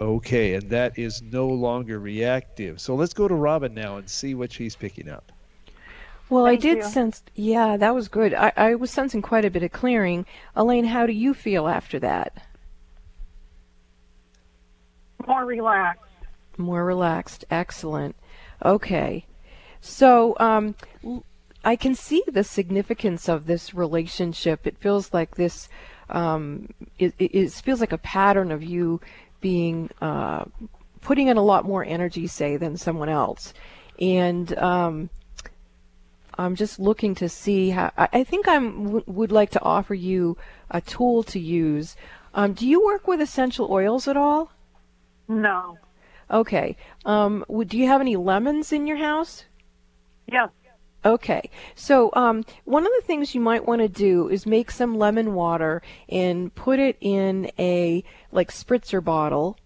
Okay, 0.00 0.54
and 0.54 0.70
that 0.70 0.98
is 0.98 1.20
no 1.20 1.46
longer 1.46 1.98
reactive. 1.98 2.80
So 2.80 2.94
let's 2.94 3.12
go 3.12 3.28
to 3.28 3.34
Robin 3.34 3.74
now 3.74 3.98
and 3.98 4.08
see 4.08 4.34
what 4.34 4.50
she's 4.50 4.74
picking 4.74 5.10
up. 5.10 5.30
Well, 6.30 6.46
Thank 6.46 6.60
I 6.60 6.62
did 6.62 6.76
you. 6.78 6.84
sense, 6.84 7.22
yeah, 7.34 7.76
that 7.76 7.94
was 7.94 8.08
good. 8.08 8.32
I, 8.34 8.52
I 8.56 8.74
was 8.76 8.90
sensing 8.90 9.22
quite 9.22 9.44
a 9.44 9.50
bit 9.50 9.62
of 9.62 9.72
clearing. 9.72 10.24
Elaine, 10.56 10.86
how 10.86 11.06
do 11.06 11.12
you 11.12 11.34
feel 11.34 11.68
after 11.68 11.98
that? 12.00 12.46
More 15.26 15.44
relaxed. 15.44 16.00
More 16.56 16.84
relaxed. 16.84 17.44
Excellent. 17.50 18.16
Okay. 18.64 19.26
So, 19.80 20.34
um, 20.40 20.74
I 21.62 21.76
can 21.76 21.94
see 21.94 22.22
the 22.26 22.44
significance 22.44 23.28
of 23.28 23.46
this 23.46 23.74
relationship. 23.74 24.66
It 24.66 24.78
feels 24.78 25.12
like 25.14 25.36
this, 25.36 25.68
um, 26.08 26.68
it, 26.98 27.14
it, 27.18 27.34
it 27.34 27.52
feels 27.52 27.80
like 27.80 27.92
a 27.92 27.98
pattern 27.98 28.50
of 28.50 28.62
you 28.62 29.00
being, 29.40 29.90
uh, 30.00 30.44
putting 31.00 31.28
in 31.28 31.36
a 31.36 31.42
lot 31.42 31.64
more 31.64 31.84
energy, 31.84 32.26
say, 32.26 32.56
than 32.56 32.76
someone 32.76 33.08
else. 33.08 33.54
And 34.00 34.56
um, 34.58 35.10
I'm 36.38 36.54
just 36.54 36.78
looking 36.78 37.14
to 37.16 37.28
see 37.28 37.70
how. 37.70 37.92
I, 37.96 38.24
think 38.24 38.48
I 38.48 38.54
w- 38.58 39.04
would 39.06 39.32
like 39.32 39.50
to 39.50 39.62
offer 39.62 39.94
you 39.94 40.36
a 40.70 40.80
tool 40.80 41.22
to 41.24 41.38
use. 41.38 41.96
Um, 42.34 42.52
do 42.52 42.66
you 42.66 42.84
work 42.84 43.06
with 43.06 43.20
essential 43.20 43.68
oils 43.70 44.08
at 44.08 44.16
all? 44.16 44.50
No. 45.28 45.78
Okay. 46.30 46.76
Um, 47.04 47.44
would, 47.48 47.68
do 47.68 47.78
you 47.78 47.86
have 47.86 48.00
any 48.00 48.16
lemons 48.16 48.72
in 48.72 48.86
your 48.86 48.96
house? 48.96 49.44
Yes. 50.26 50.50
Okay, 51.04 51.50
so 51.74 52.10
um, 52.14 52.46
one 52.64 52.86
of 52.86 52.92
the 52.96 53.06
things 53.06 53.34
you 53.34 53.40
might 53.40 53.66
want 53.66 53.82
to 53.82 53.88
do 53.88 54.26
is 54.30 54.46
make 54.46 54.70
some 54.70 54.96
lemon 54.96 55.34
water 55.34 55.82
and 56.08 56.54
put 56.54 56.78
it 56.78 56.96
in 56.98 57.50
a 57.58 58.02
like 58.32 58.50
spritzer 58.50 59.04
bottle. 59.04 59.58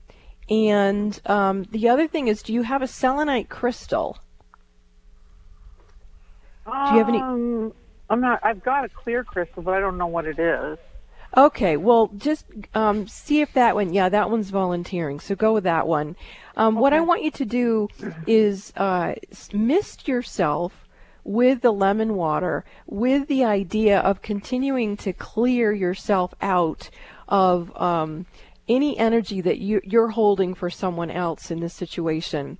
And 0.50 1.20
um, 1.26 1.62
the 1.70 1.88
other 1.90 2.08
thing 2.08 2.26
is, 2.26 2.42
do 2.42 2.52
you 2.52 2.62
have 2.62 2.82
a 2.82 2.88
selenite 2.88 3.48
crystal? 3.48 4.18
Do 6.68 6.92
you 6.92 6.98
have 6.98 7.08
any? 7.08 7.20
Um, 7.20 7.72
I'm 8.10 8.20
not. 8.20 8.40
I've 8.42 8.62
got 8.62 8.84
a 8.84 8.88
clear 8.88 9.24
crystal, 9.24 9.62
but 9.62 9.74
I 9.74 9.80
don't 9.80 9.98
know 9.98 10.06
what 10.06 10.26
it 10.26 10.38
is. 10.38 10.78
Okay, 11.36 11.76
well, 11.76 12.10
just 12.16 12.46
um, 12.74 13.06
see 13.06 13.40
if 13.40 13.52
that 13.52 13.74
one. 13.74 13.92
Yeah, 13.92 14.08
that 14.08 14.30
one's 14.30 14.50
volunteering, 14.50 15.20
so 15.20 15.34
go 15.34 15.52
with 15.52 15.64
that 15.64 15.86
one. 15.86 16.16
Um, 16.56 16.76
okay. 16.76 16.80
What 16.80 16.92
I 16.92 17.00
want 17.00 17.22
you 17.22 17.30
to 17.32 17.44
do 17.44 17.88
is 18.26 18.72
uh, 18.76 19.14
mist 19.52 20.08
yourself 20.08 20.88
with 21.24 21.60
the 21.60 21.72
lemon 21.72 22.14
water, 22.14 22.64
with 22.86 23.28
the 23.28 23.44
idea 23.44 23.98
of 24.00 24.22
continuing 24.22 24.96
to 24.96 25.12
clear 25.12 25.72
yourself 25.72 26.32
out 26.40 26.88
of 27.28 27.76
um, 27.76 28.24
any 28.66 28.96
energy 28.98 29.42
that 29.42 29.58
you, 29.58 29.80
you're 29.84 30.08
holding 30.08 30.54
for 30.54 30.70
someone 30.70 31.10
else 31.10 31.50
in 31.50 31.60
this 31.60 31.74
situation. 31.74 32.56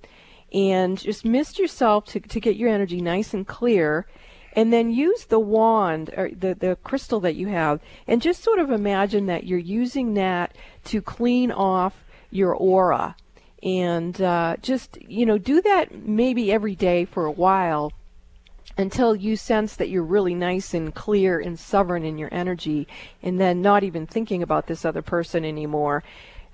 And 0.53 0.97
just 0.97 1.25
mist 1.25 1.59
yourself 1.59 2.05
to, 2.07 2.19
to 2.19 2.39
get 2.39 2.55
your 2.55 2.69
energy 2.69 3.01
nice 3.01 3.33
and 3.33 3.47
clear 3.47 4.07
and 4.53 4.73
then 4.73 4.89
use 4.89 5.25
the 5.25 5.39
wand 5.39 6.09
or 6.17 6.31
the, 6.31 6.55
the 6.55 6.77
crystal 6.83 7.19
that 7.19 7.35
you 7.35 7.47
have 7.47 7.79
and 8.07 8.21
just 8.21 8.43
sort 8.43 8.59
of 8.59 8.71
imagine 8.71 9.27
that 9.27 9.45
you're 9.45 9.59
using 9.59 10.15
that 10.15 10.55
to 10.85 11.01
clean 11.01 11.51
off 11.51 12.03
your 12.31 12.55
aura 12.55 13.15
and 13.61 14.21
uh, 14.21 14.55
just 14.61 14.97
you 15.01 15.25
know 15.25 15.37
do 15.37 15.61
that 15.61 15.93
maybe 16.03 16.51
every 16.51 16.75
day 16.75 17.05
for 17.05 17.25
a 17.25 17.31
while 17.31 17.91
until 18.77 19.13
you 19.15 19.35
sense 19.35 19.75
that 19.75 19.89
you're 19.89 20.03
really 20.03 20.33
nice 20.33 20.73
and 20.73 20.95
clear 20.95 21.39
and 21.39 21.59
sovereign 21.59 22.05
in 22.05 22.17
your 22.17 22.33
energy 22.33 22.87
and 23.21 23.39
then 23.39 23.61
not 23.61 23.83
even 23.83 24.07
thinking 24.07 24.41
about 24.41 24.67
this 24.67 24.85
other 24.85 25.01
person 25.01 25.43
anymore. 25.43 26.01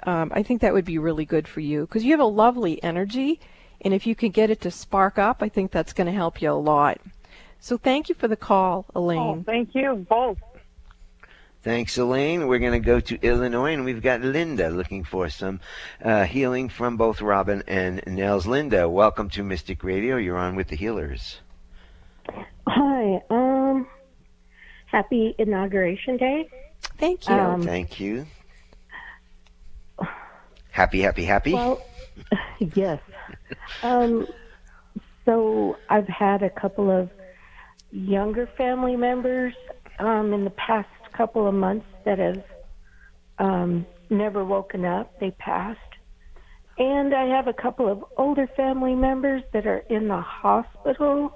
Um, 0.04 0.32
I 0.34 0.42
think 0.42 0.62
that 0.62 0.74
would 0.74 0.86
be 0.86 0.98
really 0.98 1.26
good 1.26 1.48
for 1.48 1.60
you 1.60 1.82
because 1.82 2.04
you 2.04 2.12
have 2.12 2.20
a 2.20 2.26
lovely 2.26 2.82
energy. 2.84 3.40
And 3.86 3.94
if 3.94 4.08
you 4.08 4.16
can 4.16 4.32
get 4.32 4.50
it 4.50 4.62
to 4.62 4.72
spark 4.72 5.20
up, 5.20 5.44
I 5.44 5.48
think 5.48 5.70
that's 5.70 5.94
going 5.94 6.08
to 6.08 6.12
help 6.12 6.42
you 6.42 6.50
a 6.50 6.54
lot. 6.54 7.00
So 7.60 7.78
thank 7.78 8.10
you 8.10 8.16
for 8.16 8.28
the 8.28 8.36
call, 8.36 8.88
Elaine. 8.96 9.20
Oh, 9.20 9.44
thank 9.46 9.76
you 9.76 10.06
both. 10.10 10.40
Thanks, 11.62 11.96
Elaine. 11.96 12.48
We're 12.48 12.60
going 12.60 12.80
to 12.82 12.86
go 12.86 13.00
to 13.00 13.20
Illinois, 13.22 13.74
and 13.74 13.86
we've 13.86 14.02
got 14.02 14.22
Linda 14.22 14.70
looking 14.70 15.04
for 15.04 15.30
some 15.30 15.60
uh, 16.04 16.26
healing 16.26 16.68
from 16.68 16.98
both 16.98 17.22
Robin 17.22 17.64
and 17.68 18.02
Nels. 18.08 18.48
Linda, 18.48 18.90
welcome 18.90 19.30
to 19.32 19.44
Mystic 19.44 19.84
Radio. 19.84 20.18
You're 20.18 20.38
on 20.38 20.56
with 20.56 20.70
the 20.70 20.76
healers. 20.76 21.42
Hi. 22.68 23.22
Um, 23.30 23.88
happy 24.88 25.36
inauguration 25.38 26.18
day. 26.18 26.50
Thank 26.98 27.30
you. 27.30 27.36
Um, 27.36 27.62
Thank 27.62 28.00
you. 28.00 28.26
Happy, 30.72 31.02
happy, 31.02 31.24
happy. 31.24 31.54
Well, 31.54 31.84
yes. 32.74 33.00
Um, 33.84 34.28
so 35.26 35.78
I've 35.90 36.08
had 36.08 36.44
a 36.44 36.50
couple 36.50 36.92
of 36.92 37.10
younger 37.92 38.48
family 38.58 38.96
members 38.96 39.54
um, 40.00 40.34
in 40.34 40.44
the 40.44 40.52
past 40.52 40.90
couple 41.16 41.48
of 41.48 41.54
months 41.54 41.86
that 42.06 42.20
have 42.20 42.44
um, 43.40 43.86
never 44.10 44.44
woken 44.44 44.86
up. 44.86 45.20
They 45.20 45.32
passed. 45.32 45.80
And 46.78 47.14
I 47.16 47.26
have 47.28 47.48
a 47.48 47.54
couple 47.54 47.90
of 47.90 48.04
older 48.18 48.48
family 48.58 48.96
members 48.96 49.42
that 49.54 49.66
are 49.66 49.84
in 49.90 50.10
the 50.10 50.20
hospital 50.20 51.32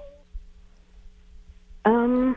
um, 1.84 2.36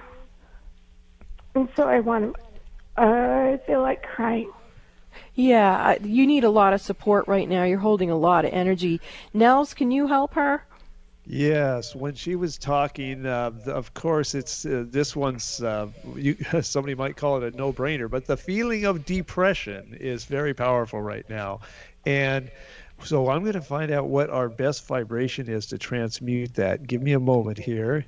and 1.55 1.69
so 1.75 1.83
I 1.83 1.99
want 1.99 2.33
to, 2.33 3.01
uh, 3.01 3.05
I 3.05 3.59
feel 3.65 3.81
like 3.81 4.03
crying. 4.03 4.51
Yeah, 5.35 5.97
you 6.03 6.27
need 6.27 6.43
a 6.43 6.49
lot 6.49 6.73
of 6.73 6.81
support 6.81 7.27
right 7.27 7.47
now. 7.47 7.63
You're 7.63 7.79
holding 7.79 8.09
a 8.09 8.17
lot 8.17 8.45
of 8.45 8.53
energy. 8.53 9.01
Nels, 9.33 9.73
can 9.73 9.91
you 9.91 10.07
help 10.07 10.33
her? 10.33 10.63
Yes, 11.25 11.95
when 11.95 12.15
she 12.15 12.35
was 12.35 12.57
talking, 12.57 13.25
uh, 13.25 13.51
of 13.67 13.93
course, 13.93 14.35
it's 14.35 14.65
uh, 14.65 14.83
this 14.87 15.15
one's. 15.15 15.63
Uh, 15.63 15.87
you, 16.15 16.35
somebody 16.61 16.95
might 16.95 17.15
call 17.15 17.41
it 17.41 17.53
a 17.53 17.57
no-brainer, 17.57 18.09
but 18.09 18.25
the 18.25 18.35
feeling 18.35 18.83
of 18.83 19.05
depression 19.05 19.97
is 19.99 20.25
very 20.25 20.53
powerful 20.53 21.01
right 21.01 21.27
now, 21.29 21.61
and 22.05 22.51
so 23.03 23.29
I'm 23.29 23.41
going 23.41 23.53
to 23.53 23.61
find 23.61 23.91
out 23.91 24.07
what 24.07 24.29
our 24.29 24.49
best 24.49 24.85
vibration 24.85 25.49
is 25.49 25.65
to 25.67 25.77
transmute 25.77 26.55
that. 26.55 26.87
Give 26.87 27.01
me 27.01 27.13
a 27.13 27.19
moment 27.19 27.57
here. 27.57 28.05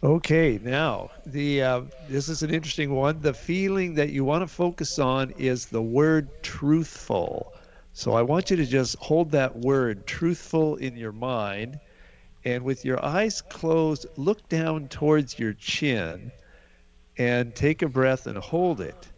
Okay, 0.00 0.60
now 0.62 1.10
the 1.26 1.60
uh, 1.60 1.80
this 2.08 2.28
is 2.28 2.44
an 2.44 2.54
interesting 2.54 2.94
one. 2.94 3.20
The 3.20 3.34
feeling 3.34 3.94
that 3.94 4.10
you 4.10 4.24
want 4.24 4.42
to 4.42 4.46
focus 4.46 5.00
on 5.00 5.32
is 5.32 5.66
the 5.66 5.82
word 5.82 6.28
truthful. 6.40 7.52
So 7.94 8.12
I 8.12 8.22
want 8.22 8.48
you 8.48 8.56
to 8.58 8.64
just 8.64 8.94
hold 8.98 9.32
that 9.32 9.56
word 9.56 10.06
truthful 10.06 10.76
in 10.76 10.96
your 10.96 11.10
mind, 11.10 11.80
and 12.44 12.62
with 12.62 12.84
your 12.84 13.04
eyes 13.04 13.42
closed, 13.42 14.06
look 14.16 14.48
down 14.48 14.86
towards 14.86 15.36
your 15.36 15.54
chin, 15.54 16.30
and 17.16 17.52
take 17.52 17.82
a 17.82 17.88
breath 17.88 18.28
and 18.28 18.38
hold 18.38 18.80
it, 18.80 19.08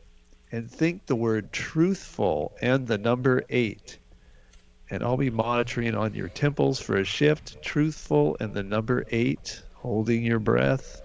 and 0.51 0.71
think 0.71 1.05
the 1.05 1.15
word 1.15 1.53
truthful 1.53 2.57
and 2.63 2.87
the 2.87 2.97
number 2.97 3.45
eight. 3.51 3.99
And 4.89 5.03
I'll 5.03 5.19
be 5.19 5.29
monitoring 5.29 5.95
on 5.95 6.15
your 6.15 6.31
temples 6.31 6.81
for 6.81 6.97
a 6.97 7.05
shift, 7.05 7.63
truthful 7.63 8.39
and 8.41 8.55
the 8.55 8.63
number 8.63 9.05
eight 9.11 9.61
holding 9.81 10.23
your 10.23 10.39
breath. 10.39 11.03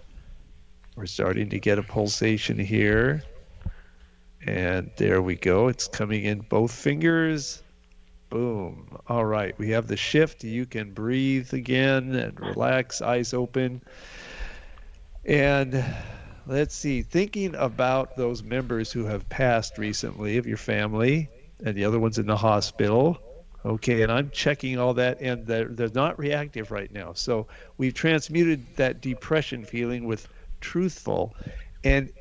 We're 0.96 1.06
starting 1.06 1.50
to 1.50 1.60
get 1.60 1.80
a 1.80 1.84
pulsation 1.84 2.60
here. 2.60 3.24
And 4.46 4.92
there 4.98 5.22
we 5.22 5.36
go. 5.36 5.70
It's 5.70 5.88
coming 5.88 6.26
in 6.26 6.42
both 6.42 6.72
fingers. 6.72 7.64
Boom. 8.30 8.98
All 9.08 9.26
right. 9.26 9.58
We 9.58 9.70
have 9.72 9.88
the 9.88 9.98
shift. 9.98 10.44
You 10.44 10.66
can 10.66 10.92
breathe 10.92 11.54
again 11.54 12.14
and 12.16 12.40
relax, 12.40 13.02
eyes 13.02 13.34
open. 13.34 13.82
And 15.26 15.84
let's 16.46 16.76
see, 16.76 17.02
thinking 17.02 17.56
about 17.56 18.18
those 18.18 18.44
members 18.44 18.92
who 18.92 19.06
have 19.06 19.28
passed 19.30 19.78
recently 19.78 20.38
of 20.38 20.46
your 20.46 20.58
family 20.58 21.30
and 21.64 21.76
the 21.76 21.86
other 21.86 22.00
ones 22.00 22.18
in 22.20 22.28
the 22.28 22.38
hospital. 22.38 23.20
Okay, 23.66 24.04
and 24.04 24.12
I'm 24.12 24.30
checking 24.30 24.78
all 24.78 24.94
that, 24.94 25.22
and 25.22 25.48
they're, 25.48 25.66
they're 25.66 25.90
not 25.90 26.20
reactive 26.20 26.70
right 26.70 26.92
now. 26.92 27.14
So 27.14 27.48
we've 27.78 27.96
transmuted 27.96 28.64
that 28.76 29.02
depression 29.02 29.66
feeling 29.66 30.06
with 30.06 30.28
truthful, 30.62 31.36
and 31.84 32.12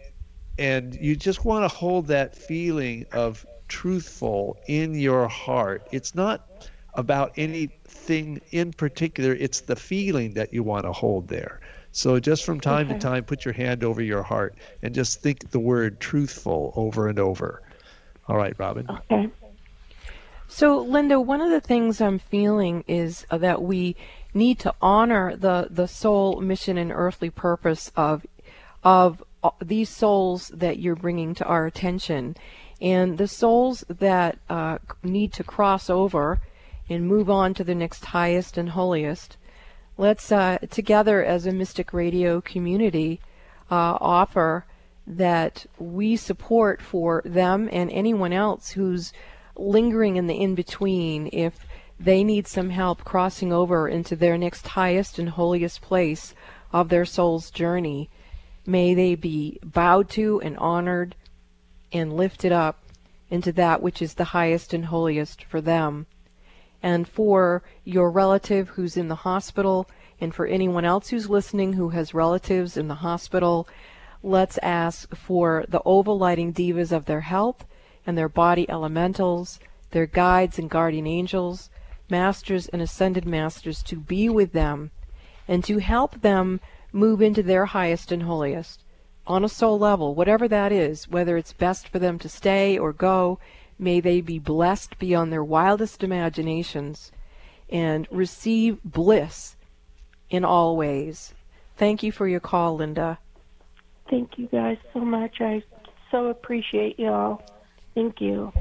and 0.59 0.95
you 0.95 1.17
just 1.17 1.45
want 1.45 1.65
to 1.65 1.69
hold 1.69 2.07
that 2.07 2.35
feeling 2.35 3.05
of 3.13 3.45
truthful 3.69 4.57
in 4.69 4.95
your 4.95 5.29
heart. 5.29 5.87
It's 5.91 6.15
not 6.15 6.49
about 6.95 7.33
anything 7.37 8.41
in 8.51 8.73
particular. 8.73 9.35
It's 9.35 9.63
the 9.63 9.77
feeling 9.77 10.35
that 10.35 10.55
you 10.55 10.63
want 10.63 10.85
to 10.85 10.93
hold 10.93 11.29
there. 11.29 11.61
So 11.91 12.19
just 12.21 12.45
from 12.45 12.61
time 12.61 12.87
okay. 12.87 12.95
to 12.95 13.01
time, 13.01 13.25
put 13.25 13.45
your 13.45 13.55
hand 13.55 13.85
over 13.85 14.01
your 14.01 14.23
heart 14.23 14.57
and 14.83 14.95
just 14.95 15.21
think 15.21 15.51
the 15.51 15.59
word 15.59 16.01
truthful 16.01 16.73
over 16.77 17.09
and 17.09 17.19
over. 17.19 17.63
All 18.29 18.37
right, 18.37 18.55
Robin. 18.59 18.89
Okay. 18.89 19.31
So, 20.49 20.79
Linda, 20.79 21.21
one 21.21 21.41
of 21.41 21.51
the 21.51 21.61
things 21.61 22.01
I'm 22.01 22.19
feeling 22.19 22.85
is 22.87 23.27
that 23.31 23.63
we 23.63 23.97
need 24.33 24.59
to 24.61 24.75
honor 24.81 25.37
the, 25.37 25.69
the 25.71 25.89
soul 25.89 26.41
mission 26.41 26.77
and 26.79 26.93
earthly 26.93 27.31
purpose 27.31 27.91
of 27.97 28.27
of 28.83 29.25
uh, 29.43 29.51
these 29.63 29.89
souls 29.89 30.49
that 30.55 30.79
you're 30.79 30.95
bringing 30.95 31.35
to 31.35 31.45
our 31.45 31.67
attention, 31.67 32.37
and 32.81 33.17
the 33.17 33.29
souls 33.29 33.83
that 33.89 34.39
uh, 34.51 34.79
need 35.03 35.33
to 35.33 35.43
cross 35.43 35.89
over 35.89 36.41
and 36.89 37.09
move 37.09 37.31
on 37.31 37.55
to 37.55 37.65
the 37.65 37.75
next 37.75 38.05
highest 38.07 38.59
and 38.59 38.71
holiest. 38.71 39.39
Let's 39.97 40.31
uh, 40.31 40.59
together 40.71 41.25
as 41.25 41.47
a 41.47 41.53
Mystic 41.53 41.93
Radio 41.93 42.41
community 42.41 43.21
uh, 43.71 43.97
offer 44.01 44.67
that 45.07 45.67
we 45.79 46.17
support 46.17 46.83
for 46.83 47.23
them 47.25 47.69
and 47.73 47.91
anyone 47.91 48.33
else 48.33 48.71
who's 48.71 49.13
lingering 49.57 50.17
in 50.17 50.27
the 50.27 50.35
in 50.35 50.55
between, 50.55 51.29
if 51.33 51.67
they 51.99 52.25
need 52.25 52.47
some 52.47 52.71
help 52.71 53.05
crossing 53.05 53.53
over 53.53 53.89
into 53.89 54.17
their 54.17 54.37
next 54.37 54.69
highest 54.69 55.19
and 55.19 55.31
holiest 55.31 55.81
place 55.81 56.35
of 56.73 56.89
their 56.89 57.05
soul's 57.05 57.51
journey, 57.51 58.11
may 58.67 58.95
they 58.95 59.15
be 59.15 59.59
bowed 59.63 60.09
to 60.11 60.41
and 60.41 60.57
honored 60.59 61.15
and 61.93 62.13
lifted 62.13 62.51
up 62.51 62.81
into 63.31 63.53
that 63.53 63.81
which 63.83 64.03
is 64.03 64.15
the 64.15 64.25
highest 64.25 64.75
and 64.75 64.87
holiest 64.87 65.45
for 65.45 65.61
them. 65.61 66.07
And 66.83 67.09
for 67.09 67.63
your 67.85 68.11
relative 68.11 68.71
who's 68.71 68.97
in 68.97 69.09
the 69.09 69.15
hospital, 69.15 69.89
and 70.21 70.35
for 70.35 70.47
anyone 70.47 70.85
else 70.85 71.09
who's 71.09 71.31
listening 71.31 71.75
who 71.75 71.91
has 71.91 72.13
relatives 72.13 72.77
in 72.77 72.89
the 72.89 72.97
hospital, 72.97 73.67
let's 74.23 74.59
ask 74.59 75.15
for 75.15 75.65
the 75.69 75.81
overlighting 75.81 76.53
devas 76.53 76.93
of 76.93 77.07
their 77.07 77.23
health 77.23 77.65
and 78.07 78.17
their 78.17 78.29
body 78.29 78.69
elementals, 78.69 79.61
their 79.91 80.07
guides 80.07 80.59
and 80.59 80.71
guardian 80.71 81.07
angels, 81.07 81.71
masters 82.11 82.69
and 82.69 82.83
ascended 82.83 83.25
masters 83.25 83.83
to 83.83 83.97
be 83.97 84.29
with 84.29 84.53
them 84.53 84.91
and 85.49 85.65
to 85.65 85.79
help 85.79 86.21
them 86.21 86.61
move 86.93 87.21
into 87.21 87.43
their 87.43 87.67
highest 87.67 88.13
and 88.13 88.23
holiest 88.25 88.85
on 89.27 89.45
a 89.45 89.49
soul 89.49 89.79
level, 89.79 90.15
whatever 90.15 90.47
that 90.49 90.71
is, 90.71 91.09
whether 91.09 91.37
it's 91.37 91.53
best 91.53 91.89
for 91.89 91.99
them 91.99 92.19
to 92.19 92.29
stay 92.29 92.79
or 92.79 92.93
go, 92.93 93.39
may 93.79 94.01
they 94.01 94.21
be 94.21 94.39
blessed 94.39 94.99
beyond 94.99 95.33
their 95.33 95.45
wildest 95.45 96.03
imaginations 96.03 97.11
and 97.71 98.07
receive 98.11 98.79
bliss 98.85 99.57
in 100.29 100.45
all 100.45 100.77
ways. 100.77 101.35
Thank 101.77 102.03
you 102.03 102.13
for 102.13 102.29
your 102.29 102.41
call, 102.41 102.77
Linda. 102.77 103.19
Thank 104.11 104.39
you 104.39 104.47
guys 104.47 104.77
so 104.93 105.01
much. 105.01 105.41
I 105.41 105.63
so 106.11 106.27
appreciate 106.27 106.99
y'all. 106.99 107.43
Thank 107.95 108.21
you. 108.21 108.53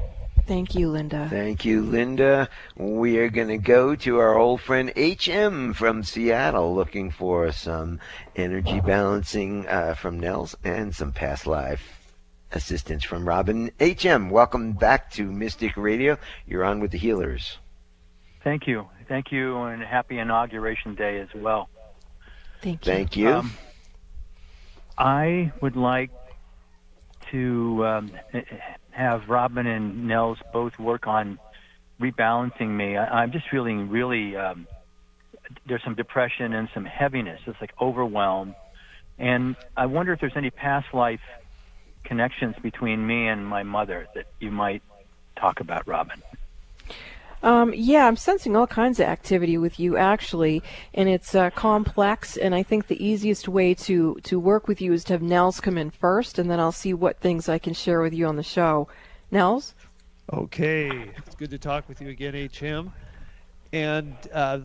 Thank 0.46 0.74
you, 0.74 0.90
Linda. 0.90 1.26
Thank 1.30 1.64
you, 1.64 1.80
Linda. 1.80 2.50
We 2.76 3.18
are 3.18 3.30
going 3.30 3.48
to 3.48 3.56
go 3.56 3.96
to 3.96 4.18
our 4.18 4.36
old 4.36 4.60
friend 4.60 4.92
HM 4.94 5.72
from 5.72 6.02
Seattle 6.02 6.74
looking 6.74 7.10
for 7.10 7.50
some 7.50 7.98
energy 8.36 8.80
balancing 8.80 9.66
uh, 9.66 9.94
from 9.94 10.20
Nels 10.20 10.54
and 10.62 10.94
some 10.94 11.12
past 11.12 11.46
life 11.46 12.04
assistance 12.52 13.04
from 13.04 13.26
Robin. 13.26 13.70
HM, 13.80 14.28
welcome 14.28 14.72
back 14.72 15.10
to 15.12 15.24
Mystic 15.24 15.76
Radio. 15.76 16.18
You're 16.46 16.64
on 16.64 16.80
with 16.80 16.90
the 16.90 16.98
healers. 16.98 17.58
Thank 18.42 18.66
you. 18.66 18.86
Thank 19.08 19.32
you, 19.32 19.56
and 19.56 19.82
happy 19.82 20.18
inauguration 20.18 20.94
day 20.94 21.20
as 21.20 21.28
well. 21.34 21.68
Thank 22.62 22.86
you. 22.86 22.92
Thank 22.92 23.16
you. 23.16 23.28
Um, 23.30 23.52
I 24.96 25.52
would 25.60 25.76
like 25.76 26.10
to 27.30 27.84
um, 27.86 28.10
have 28.94 29.28
Robin 29.28 29.66
and 29.66 30.06
Nels 30.06 30.38
both 30.52 30.78
work 30.78 31.06
on 31.06 31.38
rebalancing 32.00 32.68
me. 32.68 32.96
I, 32.96 33.22
I'm 33.22 33.32
just 33.32 33.48
feeling 33.50 33.90
really 33.90 34.36
um, 34.36 34.66
there's 35.66 35.82
some 35.82 35.94
depression 35.94 36.52
and 36.54 36.68
some 36.72 36.84
heaviness. 36.84 37.40
It's 37.46 37.60
like 37.60 37.72
overwhelm, 37.80 38.54
and 39.18 39.56
I 39.76 39.86
wonder 39.86 40.12
if 40.12 40.20
there's 40.20 40.36
any 40.36 40.50
past 40.50 40.92
life 40.94 41.20
connections 42.04 42.54
between 42.62 43.06
me 43.06 43.26
and 43.28 43.46
my 43.46 43.62
mother 43.62 44.06
that 44.14 44.26
you 44.38 44.50
might 44.50 44.82
talk 45.36 45.60
about, 45.60 45.86
Robin. 45.88 46.22
Um, 47.44 47.74
yeah, 47.76 48.06
I'm 48.06 48.16
sensing 48.16 48.56
all 48.56 48.66
kinds 48.66 48.98
of 48.98 49.06
activity 49.06 49.58
with 49.58 49.78
you 49.78 49.98
actually, 49.98 50.62
and 50.94 51.10
it's 51.10 51.34
uh, 51.34 51.50
complex. 51.50 52.38
And 52.38 52.54
I 52.54 52.62
think 52.62 52.86
the 52.86 53.04
easiest 53.04 53.48
way 53.48 53.74
to 53.74 54.14
to 54.22 54.40
work 54.40 54.66
with 54.66 54.80
you 54.80 54.94
is 54.94 55.04
to 55.04 55.12
have 55.12 55.20
Nels 55.20 55.60
come 55.60 55.76
in 55.76 55.90
first, 55.90 56.38
and 56.38 56.50
then 56.50 56.58
I'll 56.58 56.72
see 56.72 56.94
what 56.94 57.20
things 57.20 57.46
I 57.46 57.58
can 57.58 57.74
share 57.74 58.00
with 58.00 58.14
you 58.14 58.26
on 58.26 58.36
the 58.36 58.42
show. 58.42 58.88
Nels. 59.30 59.74
Okay, 60.32 60.88
it's 61.18 61.34
good 61.34 61.50
to 61.50 61.58
talk 61.58 61.86
with 61.86 62.00
you 62.00 62.08
again, 62.08 62.32
HM. 62.34 62.90
And 63.74 64.16
uh, 64.32 64.60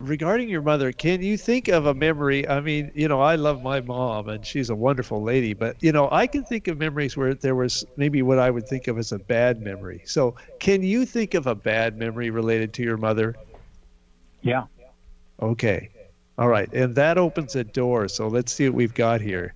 regarding 0.00 0.48
your 0.48 0.62
mother, 0.62 0.92
can 0.92 1.22
you 1.22 1.36
think 1.36 1.68
of 1.68 1.86
a 1.86 1.94
memory? 1.94 2.48
I 2.48 2.60
mean, 2.60 2.90
you 2.94 3.06
know, 3.06 3.20
I 3.20 3.36
love 3.36 3.62
my 3.62 3.80
mom 3.80 4.28
and 4.28 4.44
she's 4.44 4.70
a 4.70 4.74
wonderful 4.74 5.22
lady, 5.22 5.52
but 5.52 5.76
you 5.80 5.92
know, 5.92 6.08
I 6.10 6.26
can 6.26 6.42
think 6.42 6.66
of 6.68 6.78
memories 6.78 7.16
where 7.16 7.34
there 7.34 7.54
was 7.54 7.84
maybe 7.96 8.22
what 8.22 8.38
I 8.38 8.50
would 8.50 8.66
think 8.66 8.88
of 8.88 8.98
as 8.98 9.12
a 9.12 9.18
bad 9.18 9.60
memory. 9.60 10.02
So, 10.06 10.34
can 10.58 10.82
you 10.82 11.04
think 11.06 11.34
of 11.34 11.46
a 11.46 11.54
bad 11.54 11.96
memory 11.96 12.30
related 12.30 12.72
to 12.74 12.82
your 12.82 12.96
mother? 12.96 13.36
Yeah. 14.42 14.64
Okay. 15.40 15.90
All 16.38 16.48
right. 16.48 16.72
And 16.72 16.94
that 16.94 17.18
opens 17.18 17.54
a 17.54 17.64
door. 17.64 18.08
So, 18.08 18.26
let's 18.26 18.52
see 18.52 18.68
what 18.68 18.74
we've 18.74 18.94
got 18.94 19.20
here. 19.20 19.54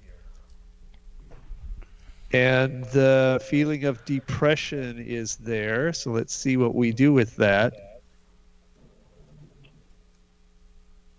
And 2.33 2.85
the 2.87 3.41
feeling 3.49 3.85
of 3.85 4.05
depression 4.05 4.99
is 4.99 5.37
there. 5.37 5.93
So, 5.95 6.11
let's 6.11 6.35
see 6.35 6.59
what 6.59 6.75
we 6.75 6.93
do 6.93 7.15
with 7.15 7.35
that. 7.37 7.94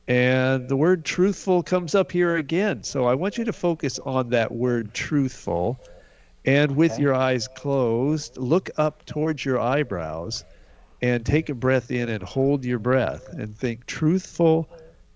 And 0.07 0.69
the 0.69 0.77
word 0.77 1.03
truthful 1.03 1.63
comes 1.63 1.95
up 1.95 2.11
here 2.11 2.37
again. 2.37 2.83
So 2.83 3.05
I 3.05 3.15
want 3.15 3.37
you 3.37 3.45
to 3.45 3.53
focus 3.53 3.99
on 3.99 4.29
that 4.29 4.51
word 4.51 4.93
truthful. 4.93 5.79
And 6.45 6.75
with 6.75 6.93
okay. 6.93 7.01
your 7.01 7.15
eyes 7.15 7.47
closed, 7.47 8.37
look 8.37 8.69
up 8.77 9.05
towards 9.05 9.43
your 9.43 9.59
eyebrows 9.59 10.45
and 11.01 11.25
take 11.25 11.49
a 11.49 11.55
breath 11.55 11.89
in 11.89 12.09
and 12.09 12.21
hold 12.21 12.63
your 12.63 12.77
breath 12.77 13.29
and 13.29 13.57
think 13.57 13.85
truthful 13.87 14.69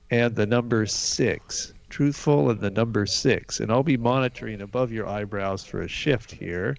and 0.10 0.36
the 0.36 0.48
number 0.48 0.88
six. 0.88 1.74
Truthful 1.90 2.50
and 2.50 2.60
the 2.60 2.72
number 2.72 3.06
six. 3.06 3.60
And 3.60 3.72
I'll 3.72 3.84
be 3.84 3.98
monitoring 3.98 4.62
above 4.62 4.92
your 4.92 5.08
eyebrows 5.08 5.64
for 5.64 5.82
a 5.82 5.88
shift 5.88 6.32
here. 6.32 6.76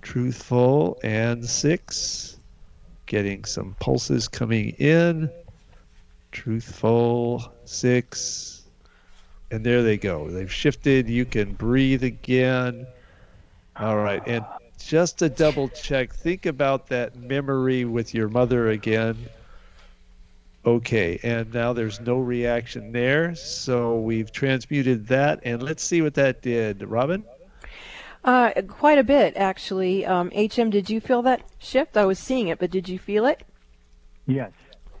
Truthful 0.00 0.98
and 1.04 1.44
six. 1.44 2.38
Getting 3.04 3.44
some 3.44 3.76
pulses 3.78 4.26
coming 4.26 4.70
in 4.78 5.30
truthful 6.32 7.52
six. 7.64 8.62
And 9.50 9.64
there 9.64 9.82
they 9.82 9.96
go. 9.96 10.30
They've 10.30 10.52
shifted. 10.52 11.08
You 11.08 11.24
can 11.24 11.54
breathe 11.54 12.04
again. 12.04 12.86
All 13.76 13.96
right. 13.96 14.22
And 14.26 14.44
just 14.78 15.18
to 15.18 15.28
double 15.28 15.68
check 15.68 16.14
think 16.14 16.46
about 16.46 16.86
that 16.88 17.16
memory 17.16 17.84
with 17.84 18.14
your 18.14 18.28
mother 18.28 18.70
again. 18.70 19.16
Okay. 20.64 21.18
And 21.22 21.52
now 21.52 21.72
there's 21.72 22.00
no 22.00 22.18
reaction 22.18 22.92
there. 22.92 23.34
So 23.34 23.98
we've 23.98 24.30
transmuted 24.30 25.08
that. 25.08 25.40
And 25.42 25.62
let's 25.62 25.82
see 25.82 26.00
what 26.00 26.14
that 26.14 26.42
did. 26.42 26.82
Robin? 26.82 27.24
Uh, 28.22 28.52
quite 28.68 28.98
a 28.98 29.04
bit 29.04 29.36
actually. 29.36 30.06
Um, 30.06 30.30
hm 30.30 30.70
did 30.70 30.90
you 30.90 31.00
feel 31.00 31.22
that 31.22 31.42
shift? 31.58 31.96
I 31.96 32.04
was 32.04 32.18
seeing 32.18 32.48
it 32.48 32.58
but 32.58 32.70
did 32.70 32.88
you 32.88 32.98
feel 32.98 33.26
it? 33.26 33.42
Yes 34.26 34.52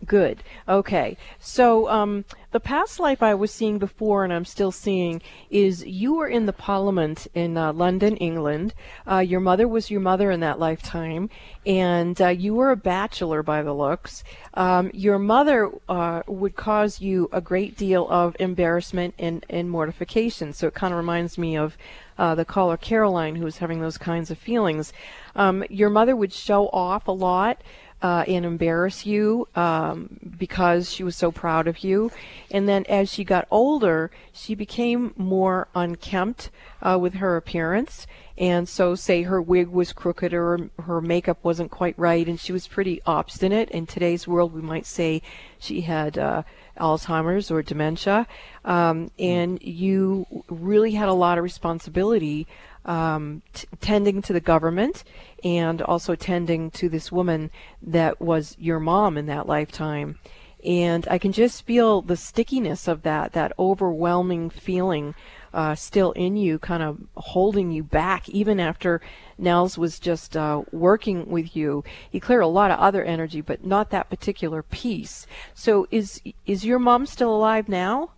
Good. 0.06 0.42
Okay. 0.66 1.16
So 1.38 1.88
um, 1.90 2.24
the 2.52 2.60
past 2.60 2.98
life 2.98 3.22
I 3.22 3.34
was 3.34 3.52
seeing 3.52 3.78
before, 3.78 4.24
and 4.24 4.32
I'm 4.32 4.46
still 4.46 4.72
seeing, 4.72 5.20
is 5.50 5.84
you 5.84 6.14
were 6.14 6.26
in 6.26 6.46
the 6.46 6.54
Parliament 6.54 7.26
in 7.34 7.56
uh, 7.58 7.74
London, 7.74 8.16
England. 8.16 8.72
Uh, 9.06 9.18
your 9.18 9.40
mother 9.40 9.68
was 9.68 9.90
your 9.90 10.00
mother 10.00 10.30
in 10.30 10.40
that 10.40 10.58
lifetime, 10.58 11.28
and 11.66 12.20
uh, 12.20 12.28
you 12.28 12.54
were 12.54 12.70
a 12.70 12.76
bachelor 12.76 13.42
by 13.42 13.62
the 13.62 13.74
looks. 13.74 14.24
Um, 14.54 14.90
your 14.94 15.18
mother 15.18 15.70
uh, 15.88 16.22
would 16.26 16.56
cause 16.56 17.00
you 17.00 17.28
a 17.30 17.42
great 17.42 17.76
deal 17.76 18.08
of 18.08 18.34
embarrassment 18.40 19.14
and, 19.18 19.44
and 19.50 19.70
mortification. 19.70 20.54
So 20.54 20.66
it 20.66 20.74
kind 20.74 20.94
of 20.94 20.98
reminds 20.98 21.36
me 21.36 21.56
of 21.58 21.76
uh, 22.18 22.34
the 22.34 22.44
caller 22.44 22.76
Caroline, 22.76 23.36
who 23.36 23.44
was 23.44 23.58
having 23.58 23.80
those 23.80 23.98
kinds 23.98 24.30
of 24.30 24.38
feelings. 24.38 24.92
Um, 25.36 25.64
your 25.70 25.90
mother 25.90 26.16
would 26.16 26.32
show 26.32 26.68
off 26.68 27.06
a 27.06 27.12
lot 27.12 27.62
uh, 28.02 28.24
and 28.26 28.44
embarrass 28.44 29.04
you 29.06 29.46
um, 29.54 30.18
because 30.38 30.90
she 30.90 31.02
was 31.02 31.16
so 31.16 31.30
proud 31.30 31.68
of 31.68 31.84
you. 31.84 32.10
And 32.50 32.68
then 32.68 32.84
as 32.88 33.12
she 33.12 33.24
got 33.24 33.46
older, 33.50 34.10
she 34.32 34.54
became 34.54 35.12
more 35.16 35.68
unkempt 35.74 36.50
uh, 36.82 36.98
with 37.00 37.14
her 37.14 37.36
appearance. 37.36 38.06
And 38.40 38.66
so, 38.66 38.94
say 38.94 39.24
her 39.24 39.40
wig 39.42 39.68
was 39.68 39.92
crooked 39.92 40.32
or 40.32 40.70
her 40.84 41.02
makeup 41.02 41.38
wasn't 41.42 41.70
quite 41.70 41.94
right, 41.98 42.26
and 42.26 42.40
she 42.40 42.52
was 42.52 42.66
pretty 42.66 43.02
obstinate. 43.04 43.70
In 43.70 43.86
today's 43.86 44.26
world, 44.26 44.54
we 44.54 44.62
might 44.62 44.86
say 44.86 45.20
she 45.58 45.82
had 45.82 46.16
uh, 46.16 46.44
Alzheimer's 46.78 47.50
or 47.50 47.62
dementia. 47.62 48.26
Um, 48.64 49.10
and 49.18 49.62
you 49.62 50.26
really 50.48 50.92
had 50.92 51.10
a 51.10 51.12
lot 51.12 51.36
of 51.36 51.44
responsibility 51.44 52.46
um, 52.86 53.42
t- 53.52 53.68
tending 53.82 54.22
to 54.22 54.32
the 54.32 54.40
government 54.40 55.04
and 55.44 55.82
also 55.82 56.14
tending 56.14 56.70
to 56.70 56.88
this 56.88 57.12
woman 57.12 57.50
that 57.82 58.22
was 58.22 58.56
your 58.58 58.80
mom 58.80 59.18
in 59.18 59.26
that 59.26 59.48
lifetime. 59.48 60.18
And 60.64 61.06
I 61.10 61.18
can 61.18 61.32
just 61.32 61.66
feel 61.66 62.00
the 62.00 62.16
stickiness 62.16 62.88
of 62.88 63.02
that, 63.02 63.32
that 63.32 63.52
overwhelming 63.58 64.48
feeling 64.48 65.14
uh, 65.52 65.74
still 65.74 66.12
in 66.12 66.36
you, 66.36 66.58
kind 66.58 66.82
of 66.82 66.98
holding 67.16 67.70
you 67.70 67.82
back, 67.82 68.28
even 68.28 68.60
after 68.60 69.00
Nels 69.38 69.76
was 69.76 69.98
just 69.98 70.36
uh, 70.36 70.62
working 70.72 71.28
with 71.28 71.56
you. 71.56 71.84
He 72.10 72.20
cleared 72.20 72.42
a 72.42 72.46
lot 72.46 72.70
of 72.70 72.78
other 72.78 73.02
energy, 73.04 73.40
but 73.40 73.64
not 73.64 73.90
that 73.90 74.10
particular 74.10 74.62
piece. 74.62 75.26
So, 75.54 75.86
is 75.90 76.20
is 76.46 76.64
your 76.64 76.78
mom 76.78 77.06
still 77.06 77.34
alive 77.34 77.68
now? 77.68 78.10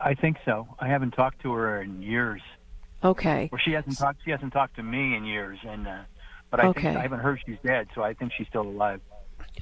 I 0.00 0.14
think 0.14 0.36
so. 0.44 0.68
I 0.78 0.88
haven't 0.88 1.12
talked 1.12 1.40
to 1.42 1.52
her 1.52 1.82
in 1.82 2.02
years. 2.02 2.42
Okay. 3.02 3.48
Well, 3.52 3.60
she 3.64 3.72
hasn't 3.72 3.98
talked. 3.98 4.20
She 4.24 4.30
hasn't 4.30 4.52
talked 4.52 4.76
to 4.76 4.82
me 4.82 5.16
in 5.16 5.24
years, 5.24 5.58
and 5.66 5.86
uh, 5.86 5.98
but 6.50 6.60
I 6.60 6.66
okay. 6.68 6.82
think 6.82 6.96
I 6.96 7.02
haven't 7.02 7.20
heard 7.20 7.40
she's 7.44 7.58
dead, 7.64 7.88
so 7.94 8.02
I 8.02 8.14
think 8.14 8.32
she's 8.36 8.46
still 8.48 8.62
alive. 8.62 9.00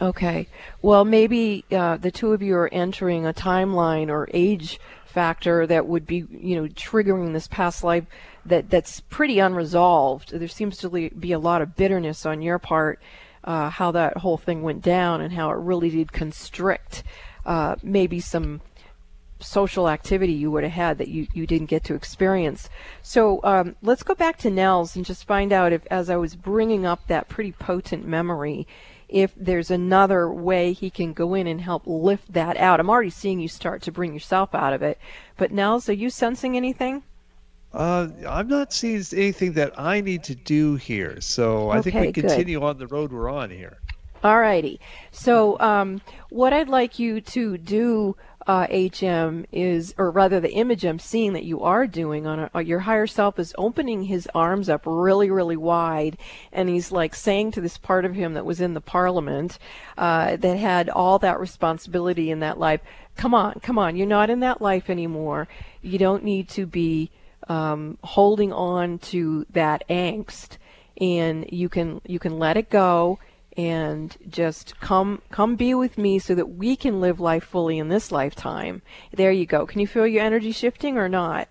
Okay. 0.00 0.48
Well, 0.82 1.04
maybe 1.04 1.64
uh, 1.70 1.96
the 1.98 2.10
two 2.10 2.32
of 2.32 2.42
you 2.42 2.56
are 2.56 2.68
entering 2.72 3.26
a 3.26 3.32
timeline 3.32 4.08
or 4.08 4.28
age 4.34 4.80
factor 5.14 5.66
that 5.66 5.86
would 5.86 6.06
be, 6.06 6.26
you 6.30 6.56
know, 6.56 6.68
triggering 6.68 7.32
this 7.32 7.48
past 7.48 7.84
life 7.84 8.04
that 8.44 8.68
that's 8.68 9.00
pretty 9.00 9.38
unresolved. 9.38 10.32
There 10.32 10.48
seems 10.48 10.76
to 10.78 10.88
be 10.90 11.32
a 11.32 11.38
lot 11.38 11.62
of 11.62 11.76
bitterness 11.76 12.26
on 12.26 12.42
your 12.42 12.58
part, 12.58 13.00
uh, 13.44 13.70
how 13.70 13.92
that 13.92 14.18
whole 14.18 14.36
thing 14.36 14.62
went 14.62 14.82
down 14.82 15.20
and 15.20 15.32
how 15.32 15.50
it 15.50 15.58
really 15.58 15.90
did 15.90 16.12
constrict 16.12 17.04
uh, 17.46 17.76
maybe 17.82 18.20
some 18.20 18.60
social 19.40 19.88
activity 19.88 20.32
you 20.32 20.50
would 20.50 20.64
have 20.64 20.72
had 20.72 20.98
that 20.98 21.08
you, 21.08 21.26
you 21.34 21.46
didn't 21.46 21.66
get 21.66 21.84
to 21.84 21.94
experience. 21.94 22.68
So 23.02 23.40
um, 23.44 23.76
let's 23.82 24.02
go 24.02 24.14
back 24.14 24.38
to 24.38 24.50
Nels 24.50 24.96
and 24.96 25.04
just 25.04 25.26
find 25.26 25.52
out 25.52 25.72
if, 25.72 25.86
as 25.90 26.08
I 26.08 26.16
was 26.16 26.34
bringing 26.34 26.86
up 26.86 27.06
that 27.08 27.28
pretty 27.28 27.52
potent 27.52 28.06
memory, 28.06 28.66
if 29.14 29.32
there's 29.36 29.70
another 29.70 30.28
way 30.28 30.72
he 30.72 30.90
can 30.90 31.12
go 31.12 31.34
in 31.34 31.46
and 31.46 31.60
help 31.60 31.84
lift 31.86 32.32
that 32.32 32.56
out. 32.56 32.80
I'm 32.80 32.90
already 32.90 33.10
seeing 33.10 33.38
you 33.38 33.46
start 33.46 33.80
to 33.82 33.92
bring 33.92 34.12
yourself 34.12 34.56
out 34.56 34.72
of 34.72 34.82
it. 34.82 34.98
But 35.36 35.52
Nels, 35.52 35.88
are 35.88 35.92
you 35.92 36.10
sensing 36.10 36.56
anything? 36.56 37.04
Uh, 37.72 38.08
I'm 38.28 38.48
not 38.48 38.72
seeing 38.72 39.04
anything 39.12 39.52
that 39.52 39.78
I 39.78 40.00
need 40.00 40.24
to 40.24 40.34
do 40.34 40.74
here. 40.74 41.20
So 41.20 41.70
I 41.70 41.80
think 41.80 41.94
Okay, 41.94 42.06
we 42.06 42.12
good. 42.12 42.24
continue 42.24 42.60
on 42.64 42.78
the 42.78 42.88
road 42.88 43.12
we're 43.12 43.30
on 43.30 43.50
here. 43.50 43.78
All 44.24 44.40
righty. 44.40 44.80
So, 45.12 45.60
um, 45.60 46.00
what 46.30 46.52
I'd 46.52 46.68
like 46.68 46.98
you 46.98 47.20
to 47.20 47.56
do, 47.58 48.16
uh, 48.46 48.66
HM, 48.66 49.46
is, 49.52 49.94
or 49.96 50.10
rather, 50.10 50.38
the 50.38 50.52
image 50.52 50.84
I'm 50.84 50.98
seeing 50.98 51.32
that 51.32 51.44
you 51.44 51.62
are 51.62 51.86
doing 51.86 52.26
on 52.26 52.50
a, 52.52 52.62
your 52.62 52.80
higher 52.80 53.06
self 53.06 53.38
is 53.38 53.54
opening 53.56 54.04
his 54.04 54.28
arms 54.34 54.68
up 54.68 54.82
really, 54.84 55.30
really 55.30 55.56
wide, 55.56 56.18
and 56.52 56.68
he's 56.68 56.92
like 56.92 57.14
saying 57.14 57.52
to 57.52 57.60
this 57.60 57.78
part 57.78 58.04
of 58.04 58.14
him 58.14 58.34
that 58.34 58.44
was 58.44 58.60
in 58.60 58.74
the 58.74 58.80
parliament, 58.80 59.58
uh, 59.96 60.36
that 60.36 60.58
had 60.58 60.90
all 60.90 61.18
that 61.18 61.40
responsibility 61.40 62.30
in 62.30 62.40
that 62.40 62.58
life, 62.58 62.80
come 63.16 63.34
on, 63.34 63.60
come 63.60 63.78
on, 63.78 63.96
you're 63.96 64.06
not 64.06 64.30
in 64.30 64.40
that 64.40 64.60
life 64.60 64.90
anymore. 64.90 65.48
You 65.80 65.98
don't 65.98 66.24
need 66.24 66.48
to 66.50 66.66
be 66.66 67.10
um, 67.48 67.98
holding 68.02 68.52
on 68.52 68.98
to 68.98 69.46
that 69.50 69.84
angst, 69.88 70.58
and 71.00 71.46
you 71.50 71.68
can 71.68 72.00
you 72.06 72.18
can 72.18 72.38
let 72.38 72.56
it 72.56 72.70
go 72.70 73.18
and 73.56 74.16
just 74.28 74.78
come 74.80 75.22
come 75.30 75.56
be 75.56 75.74
with 75.74 75.98
me 75.98 76.18
so 76.18 76.34
that 76.34 76.46
we 76.46 76.76
can 76.76 77.00
live 77.00 77.20
life 77.20 77.44
fully 77.44 77.78
in 77.78 77.88
this 77.88 78.10
lifetime. 78.10 78.82
There 79.12 79.32
you 79.32 79.46
go. 79.46 79.66
Can 79.66 79.80
you 79.80 79.86
feel 79.86 80.06
your 80.06 80.22
energy 80.24 80.52
shifting 80.52 80.98
or 80.98 81.08
not? 81.08 81.48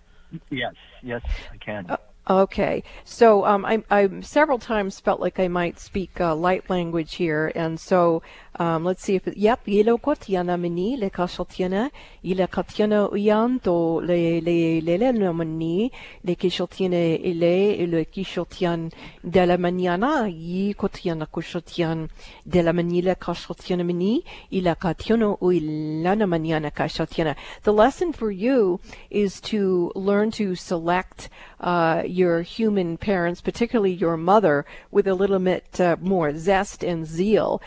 Yes, 0.50 0.74
yes, 1.02 1.22
I 1.52 1.56
can. 1.56 1.86
Uh, 1.88 1.96
Okay, 2.26 2.82
so 3.04 3.44
um, 3.44 3.66
I, 3.66 3.82
I 3.90 4.08
several 4.22 4.58
times 4.58 4.98
felt 4.98 5.20
like 5.20 5.38
I 5.38 5.48
might 5.48 5.78
speak 5.78 6.22
uh, 6.22 6.34
light 6.34 6.70
language 6.70 7.16
here, 7.16 7.52
and 7.54 7.78
so 7.78 8.22
um, 8.58 8.82
let's 8.82 9.02
see 9.02 9.16
if 9.16 9.28
it, 9.28 9.36
yep, 9.36 9.60
ilo 9.68 9.98
kotiana 9.98 10.58
mini 10.58 10.96
le 10.96 11.10
kashotiana, 11.10 11.90
ila 12.24 12.46
katiana 12.46 13.10
uyanto 13.10 14.00
le 14.00 14.40
le 14.40 14.80
le 14.80 14.96
le 14.96 15.12
no 15.12 15.34
mani 15.34 15.92
le 16.24 16.34
kishotiana 16.34 17.20
ile 17.20 17.86
le 17.86 18.04
kishotian 18.06 18.90
de 19.22 19.44
la 19.44 19.58
maniana 19.58 20.26
yi 20.26 20.72
kotiana 20.72 21.26
kushotian 21.26 22.08
de 22.48 22.62
la 22.62 22.72
manila 22.72 23.14
kashotiana 23.16 23.84
mini 23.84 24.24
ila 24.50 24.76
katiano 24.76 25.36
uilana 25.42 26.26
maniana 26.26 26.70
kashotiana. 26.72 27.36
The 27.64 27.72
lesson 27.72 28.14
for 28.14 28.30
you 28.30 28.80
is 29.10 29.42
to 29.42 29.92
learn 29.94 30.30
to 30.32 30.54
select 30.54 31.28
uh, 31.60 32.02
your 32.14 32.42
human 32.42 32.96
parents, 32.96 33.40
particularly 33.40 33.92
your 33.92 34.16
mother, 34.16 34.64
with 34.90 35.06
a 35.06 35.14
little 35.14 35.38
bit 35.38 35.80
uh, 35.80 35.96
more 36.00 36.36
zest 36.36 36.84
and 36.84 37.06
zeal. 37.06 37.60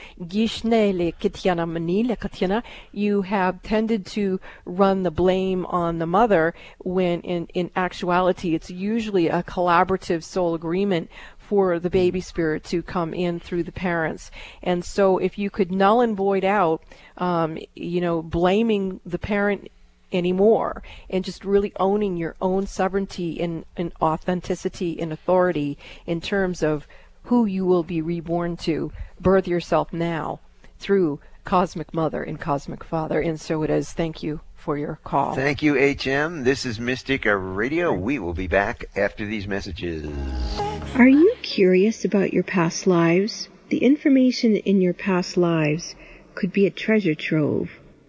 You 2.93 3.21
have 3.23 3.61
tended 3.61 4.05
to 4.05 4.39
run 4.65 5.03
the 5.03 5.11
blame 5.11 5.65
on 5.65 5.99
the 5.99 6.05
mother 6.05 6.53
when 6.79 7.21
in, 7.21 7.47
in 7.53 7.71
actuality 7.75 8.55
it's 8.55 8.69
usually 8.69 9.27
a 9.27 9.43
collaborative 9.43 10.23
soul 10.23 10.55
agreement 10.55 11.09
for 11.37 11.79
the 11.79 11.89
baby 11.89 12.19
spirit 12.19 12.63
to 12.65 12.83
come 12.83 13.13
in 13.13 13.39
through 13.39 13.63
the 13.63 13.71
parents. 13.71 14.31
And 14.61 14.83
so 14.83 15.17
if 15.17 15.37
you 15.37 15.49
could 15.49 15.71
null 15.71 16.01
and 16.01 16.15
void 16.15 16.43
out, 16.43 16.83
um, 17.17 17.57
you 17.73 18.01
know, 18.01 18.21
blaming 18.21 18.99
the 19.05 19.19
parent 19.19 19.69
anymore 20.11 20.81
and 21.09 21.23
just 21.23 21.43
really 21.43 21.73
owning 21.79 22.17
your 22.17 22.35
own 22.41 22.65
sovereignty 22.67 23.39
and, 23.41 23.65
and 23.75 23.91
authenticity 24.01 24.99
and 24.99 25.11
authority 25.11 25.77
in 26.05 26.21
terms 26.21 26.63
of 26.63 26.87
who 27.23 27.45
you 27.45 27.65
will 27.65 27.83
be 27.83 28.01
reborn 28.01 28.55
to. 28.55 28.91
Birth 29.19 29.47
yourself 29.47 29.91
now 29.91 30.39
through 30.79 31.19
Cosmic 31.43 31.93
Mother 31.93 32.23
and 32.23 32.39
Cosmic 32.39 32.83
Father. 32.83 33.19
And 33.19 33.39
so 33.39 33.63
it 33.63 33.69
is. 33.69 33.91
Thank 33.91 34.23
you 34.23 34.41
for 34.55 34.77
your 34.77 34.99
call. 35.03 35.33
Thank 35.33 35.61
you, 35.61 35.75
HM. 35.75 36.43
This 36.43 36.65
is 36.65 36.79
Mystic 36.79 37.25
Radio. 37.25 37.93
We 37.93 38.19
will 38.19 38.33
be 38.33 38.47
back 38.47 38.85
after 38.95 39.25
these 39.25 39.47
messages. 39.47 40.05
Are 40.95 41.07
you 41.07 41.35
curious 41.41 42.03
about 42.03 42.33
your 42.33 42.43
past 42.43 42.87
lives? 42.87 43.49
The 43.69 43.77
information 43.79 44.55
in 44.57 44.81
your 44.81 44.93
past 44.93 45.37
lives 45.37 45.95
could 46.35 46.51
be 46.51 46.65
a 46.65 46.69
treasure 46.71 47.15
trove. 47.15 47.69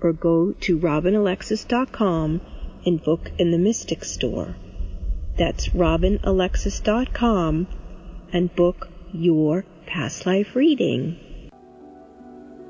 or 0.01 0.15
go 0.15 0.53
to 0.53 0.79
robinalexis.com 0.79 2.41
and 2.87 3.03
book 3.03 3.31
in 3.37 3.51
the 3.51 3.59
Mystic 3.59 4.03
Store. 4.05 4.57
That's 5.37 5.69
robinalexis.com 5.69 7.67
and 8.33 8.55
book 8.55 8.89
your 9.13 9.67
past 9.87 10.25
life 10.25 10.57
reading. 10.57 11.19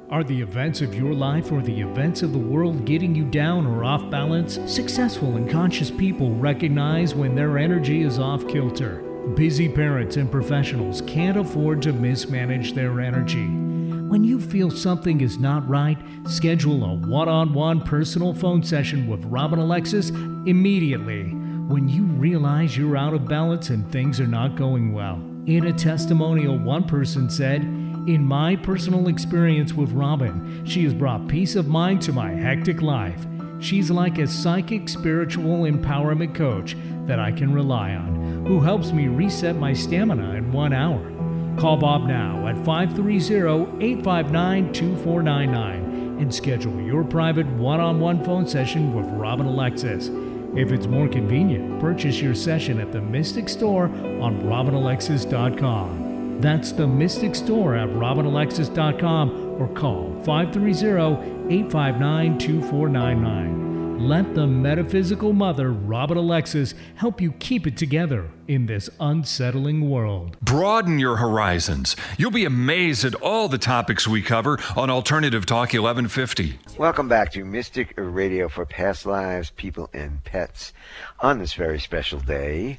Are 0.08 0.24
the 0.24 0.40
events 0.40 0.80
of 0.80 0.94
your 0.94 1.12
life 1.14 1.52
or 1.52 1.62
the 1.62 1.80
events 1.80 2.22
of 2.22 2.32
the 2.32 2.38
world 2.38 2.84
getting 2.84 3.14
you 3.14 3.24
down 3.24 3.64
or 3.64 3.84
off 3.84 4.10
balance? 4.10 4.58
Successful 4.66 5.36
and 5.36 5.48
conscious 5.48 5.92
people 5.92 6.34
recognize 6.34 7.14
when 7.14 7.36
their 7.36 7.58
energy 7.58 8.02
is 8.02 8.18
off 8.18 8.48
kilter. 8.48 9.04
Busy 9.34 9.68
parents 9.68 10.16
and 10.16 10.30
professionals 10.30 11.02
can't 11.02 11.36
afford 11.36 11.82
to 11.82 11.92
mismanage 11.92 12.72
their 12.72 13.00
energy. 13.00 13.46
When 13.46 14.24
you 14.24 14.40
feel 14.40 14.70
something 14.70 15.20
is 15.20 15.38
not 15.38 15.68
right, 15.68 15.98
schedule 16.26 16.82
a 16.84 16.94
one 16.94 17.28
on 17.28 17.52
one 17.52 17.82
personal 17.82 18.34
phone 18.34 18.62
session 18.62 19.06
with 19.06 19.24
Robin 19.26 19.60
Alexis 19.60 20.10
immediately 20.10 21.30
when 21.68 21.88
you 21.88 22.02
realize 22.02 22.76
you're 22.76 22.96
out 22.96 23.14
of 23.14 23.28
balance 23.28 23.70
and 23.70 23.90
things 23.92 24.18
are 24.18 24.26
not 24.26 24.56
going 24.56 24.92
well. 24.92 25.22
In 25.46 25.66
a 25.66 25.72
testimonial, 25.72 26.58
one 26.58 26.84
person 26.84 27.30
said, 27.30 27.62
In 27.62 28.24
my 28.24 28.56
personal 28.56 29.06
experience 29.06 29.74
with 29.74 29.92
Robin, 29.92 30.64
she 30.66 30.82
has 30.84 30.92
brought 30.94 31.28
peace 31.28 31.54
of 31.54 31.68
mind 31.68 32.02
to 32.02 32.12
my 32.12 32.30
hectic 32.32 32.82
life. 32.82 33.24
She's 33.60 33.90
like 33.90 34.18
a 34.18 34.26
psychic 34.26 34.88
spiritual 34.88 35.64
empowerment 35.64 36.34
coach 36.34 36.76
that 37.06 37.20
I 37.20 37.30
can 37.30 37.52
rely 37.52 37.94
on, 37.94 38.46
who 38.46 38.60
helps 38.60 38.90
me 38.92 39.08
reset 39.08 39.56
my 39.56 39.74
stamina 39.74 40.34
in 40.34 40.50
one 40.50 40.72
hour. 40.72 41.12
Call 41.58 41.76
Bob 41.76 42.06
now 42.06 42.46
at 42.46 42.56
530 42.64 43.84
859 43.84 44.72
2499 44.72 46.18
and 46.20 46.34
schedule 46.34 46.80
your 46.80 47.04
private 47.04 47.46
one 47.46 47.80
on 47.80 48.00
one 48.00 48.24
phone 48.24 48.46
session 48.46 48.94
with 48.94 49.06
Robin 49.06 49.46
Alexis. 49.46 50.08
If 50.56 50.72
it's 50.72 50.86
more 50.86 51.08
convenient, 51.08 51.80
purchase 51.80 52.20
your 52.20 52.34
session 52.34 52.80
at 52.80 52.92
the 52.92 53.00
Mystic 53.00 53.48
Store 53.48 53.84
on 53.84 54.42
robinalexis.com. 54.42 55.99
That's 56.40 56.72
the 56.72 56.86
Mystic 56.86 57.34
Store 57.34 57.76
at 57.76 57.90
robinalexis.com 57.90 59.60
or 59.60 59.68
call 59.74 60.18
530 60.24 61.54
859 61.54 62.38
2499. 62.38 64.08
Let 64.08 64.34
the 64.34 64.46
metaphysical 64.46 65.34
mother, 65.34 65.70
Robin 65.70 66.16
Alexis, 66.16 66.74
help 66.94 67.20
you 67.20 67.32
keep 67.32 67.66
it 67.66 67.76
together 67.76 68.30
in 68.48 68.64
this 68.64 68.88
unsettling 68.98 69.90
world. 69.90 70.38
Broaden 70.40 70.98
your 70.98 71.16
horizons. 71.16 71.94
You'll 72.16 72.30
be 72.30 72.46
amazed 72.46 73.04
at 73.04 73.14
all 73.16 73.48
the 73.48 73.58
topics 73.58 74.08
we 74.08 74.22
cover 74.22 74.58
on 74.74 74.88
Alternative 74.88 75.44
Talk 75.44 75.74
1150. 75.74 76.58
Welcome 76.78 77.08
back 77.08 77.32
to 77.32 77.44
Mystic 77.44 77.92
Radio 77.98 78.48
for 78.48 78.64
Past 78.64 79.04
Lives, 79.04 79.50
People, 79.50 79.90
and 79.92 80.24
Pets 80.24 80.72
on 81.20 81.38
this 81.38 81.52
very 81.52 81.78
special 81.78 82.18
day 82.18 82.78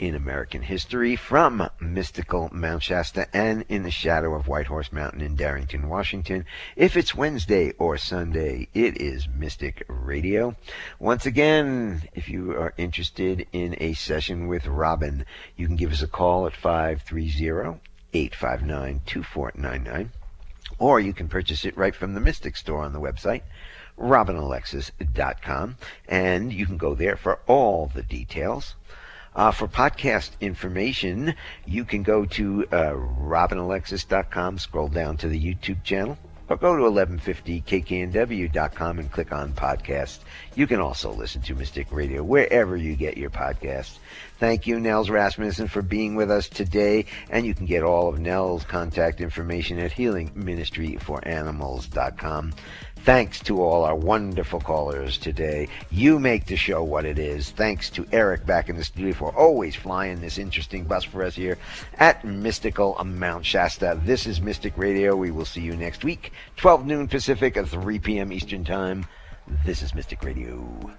in 0.00 0.14
American 0.14 0.62
history 0.62 1.14
from 1.14 1.68
mystical 1.78 2.48
Mount 2.52 2.82
Shasta 2.82 3.28
and 3.36 3.66
in 3.68 3.82
the 3.82 3.90
shadow 3.90 4.34
of 4.34 4.48
White 4.48 4.66
Horse 4.66 4.90
Mountain 4.90 5.20
in 5.20 5.36
Darrington, 5.36 5.90
Washington. 5.90 6.46
If 6.74 6.96
it's 6.96 7.14
Wednesday 7.14 7.72
or 7.78 7.98
Sunday, 7.98 8.68
it 8.72 8.98
is 8.98 9.28
Mystic 9.28 9.84
Radio. 9.88 10.56
Once 10.98 11.26
again, 11.26 12.02
if 12.14 12.30
you 12.30 12.52
are 12.52 12.72
interested 12.78 13.46
in 13.52 13.76
a 13.78 13.92
session 13.92 14.48
with 14.48 14.66
Robin, 14.66 15.26
you 15.54 15.66
can 15.66 15.76
give 15.76 15.92
us 15.92 16.00
a 16.00 16.08
call 16.08 16.46
at 16.46 16.56
530 16.56 17.78
859 18.14 19.00
2499 19.04 20.12
or 20.78 20.98
you 20.98 21.12
can 21.12 21.28
purchase 21.28 21.66
it 21.66 21.76
right 21.76 21.94
from 21.94 22.14
the 22.14 22.20
Mystic 22.20 22.56
store 22.56 22.82
on 22.82 22.94
the 22.94 23.00
website, 23.00 23.42
robinalexis.com, 23.98 25.76
and 26.08 26.52
you 26.54 26.64
can 26.64 26.78
go 26.78 26.94
there 26.94 27.16
for 27.16 27.40
all 27.46 27.90
the 27.94 28.02
details. 28.02 28.76
Uh, 29.34 29.50
for 29.52 29.68
podcast 29.68 30.30
information, 30.40 31.34
you 31.64 31.84
can 31.84 32.02
go 32.02 32.24
to 32.24 32.66
uh, 32.72 32.94
robinalexis.com, 32.94 34.58
scroll 34.58 34.88
down 34.88 35.16
to 35.16 35.28
the 35.28 35.40
YouTube 35.40 35.84
channel, 35.84 36.18
or 36.48 36.56
go 36.56 36.76
to 36.76 36.82
1150kknw.com 36.82 38.98
and 38.98 39.12
click 39.12 39.32
on 39.32 39.52
podcasts. 39.52 40.18
You 40.56 40.66
can 40.66 40.80
also 40.80 41.12
listen 41.12 41.42
to 41.42 41.54
Mystic 41.54 41.92
Radio 41.92 42.24
wherever 42.24 42.76
you 42.76 42.96
get 42.96 43.16
your 43.16 43.30
podcasts. 43.30 43.98
Thank 44.40 44.66
you, 44.66 44.80
Nels 44.80 45.10
Rasmussen, 45.10 45.68
for 45.68 45.82
being 45.82 46.16
with 46.16 46.28
us 46.30 46.48
today. 46.48 47.04
And 47.30 47.46
you 47.46 47.54
can 47.54 47.66
get 47.66 47.84
all 47.84 48.08
of 48.08 48.18
Nels' 48.18 48.64
contact 48.64 49.20
information 49.20 49.78
at 49.78 49.92
healingministryforanimals.com. 49.92 52.52
Thanks 53.04 53.40
to 53.40 53.62
all 53.62 53.84
our 53.84 53.96
wonderful 53.96 54.60
callers 54.60 55.16
today. 55.16 55.68
You 55.90 56.18
make 56.18 56.44
the 56.44 56.56
show 56.56 56.84
what 56.84 57.06
it 57.06 57.18
is. 57.18 57.50
Thanks 57.50 57.88
to 57.90 58.06
Eric 58.12 58.44
back 58.44 58.68
in 58.68 58.76
the 58.76 58.84
studio 58.84 59.14
for 59.14 59.34
always 59.34 59.74
flying 59.74 60.20
this 60.20 60.36
interesting 60.36 60.84
bus 60.84 61.04
for 61.04 61.24
us 61.24 61.34
here 61.34 61.56
at 61.94 62.24
Mystical 62.26 63.02
Mount 63.02 63.46
Shasta. 63.46 63.98
This 64.04 64.26
is 64.26 64.42
Mystic 64.42 64.76
Radio. 64.76 65.16
We 65.16 65.30
will 65.30 65.46
see 65.46 65.62
you 65.62 65.76
next 65.76 66.04
week, 66.04 66.32
12 66.56 66.84
noon 66.84 67.08
Pacific, 67.08 67.56
3 67.56 67.98
p.m. 68.00 68.32
Eastern 68.32 68.64
Time. 68.64 69.06
This 69.64 69.82
is 69.82 69.94
Mystic 69.94 70.22
Radio. 70.22 70.92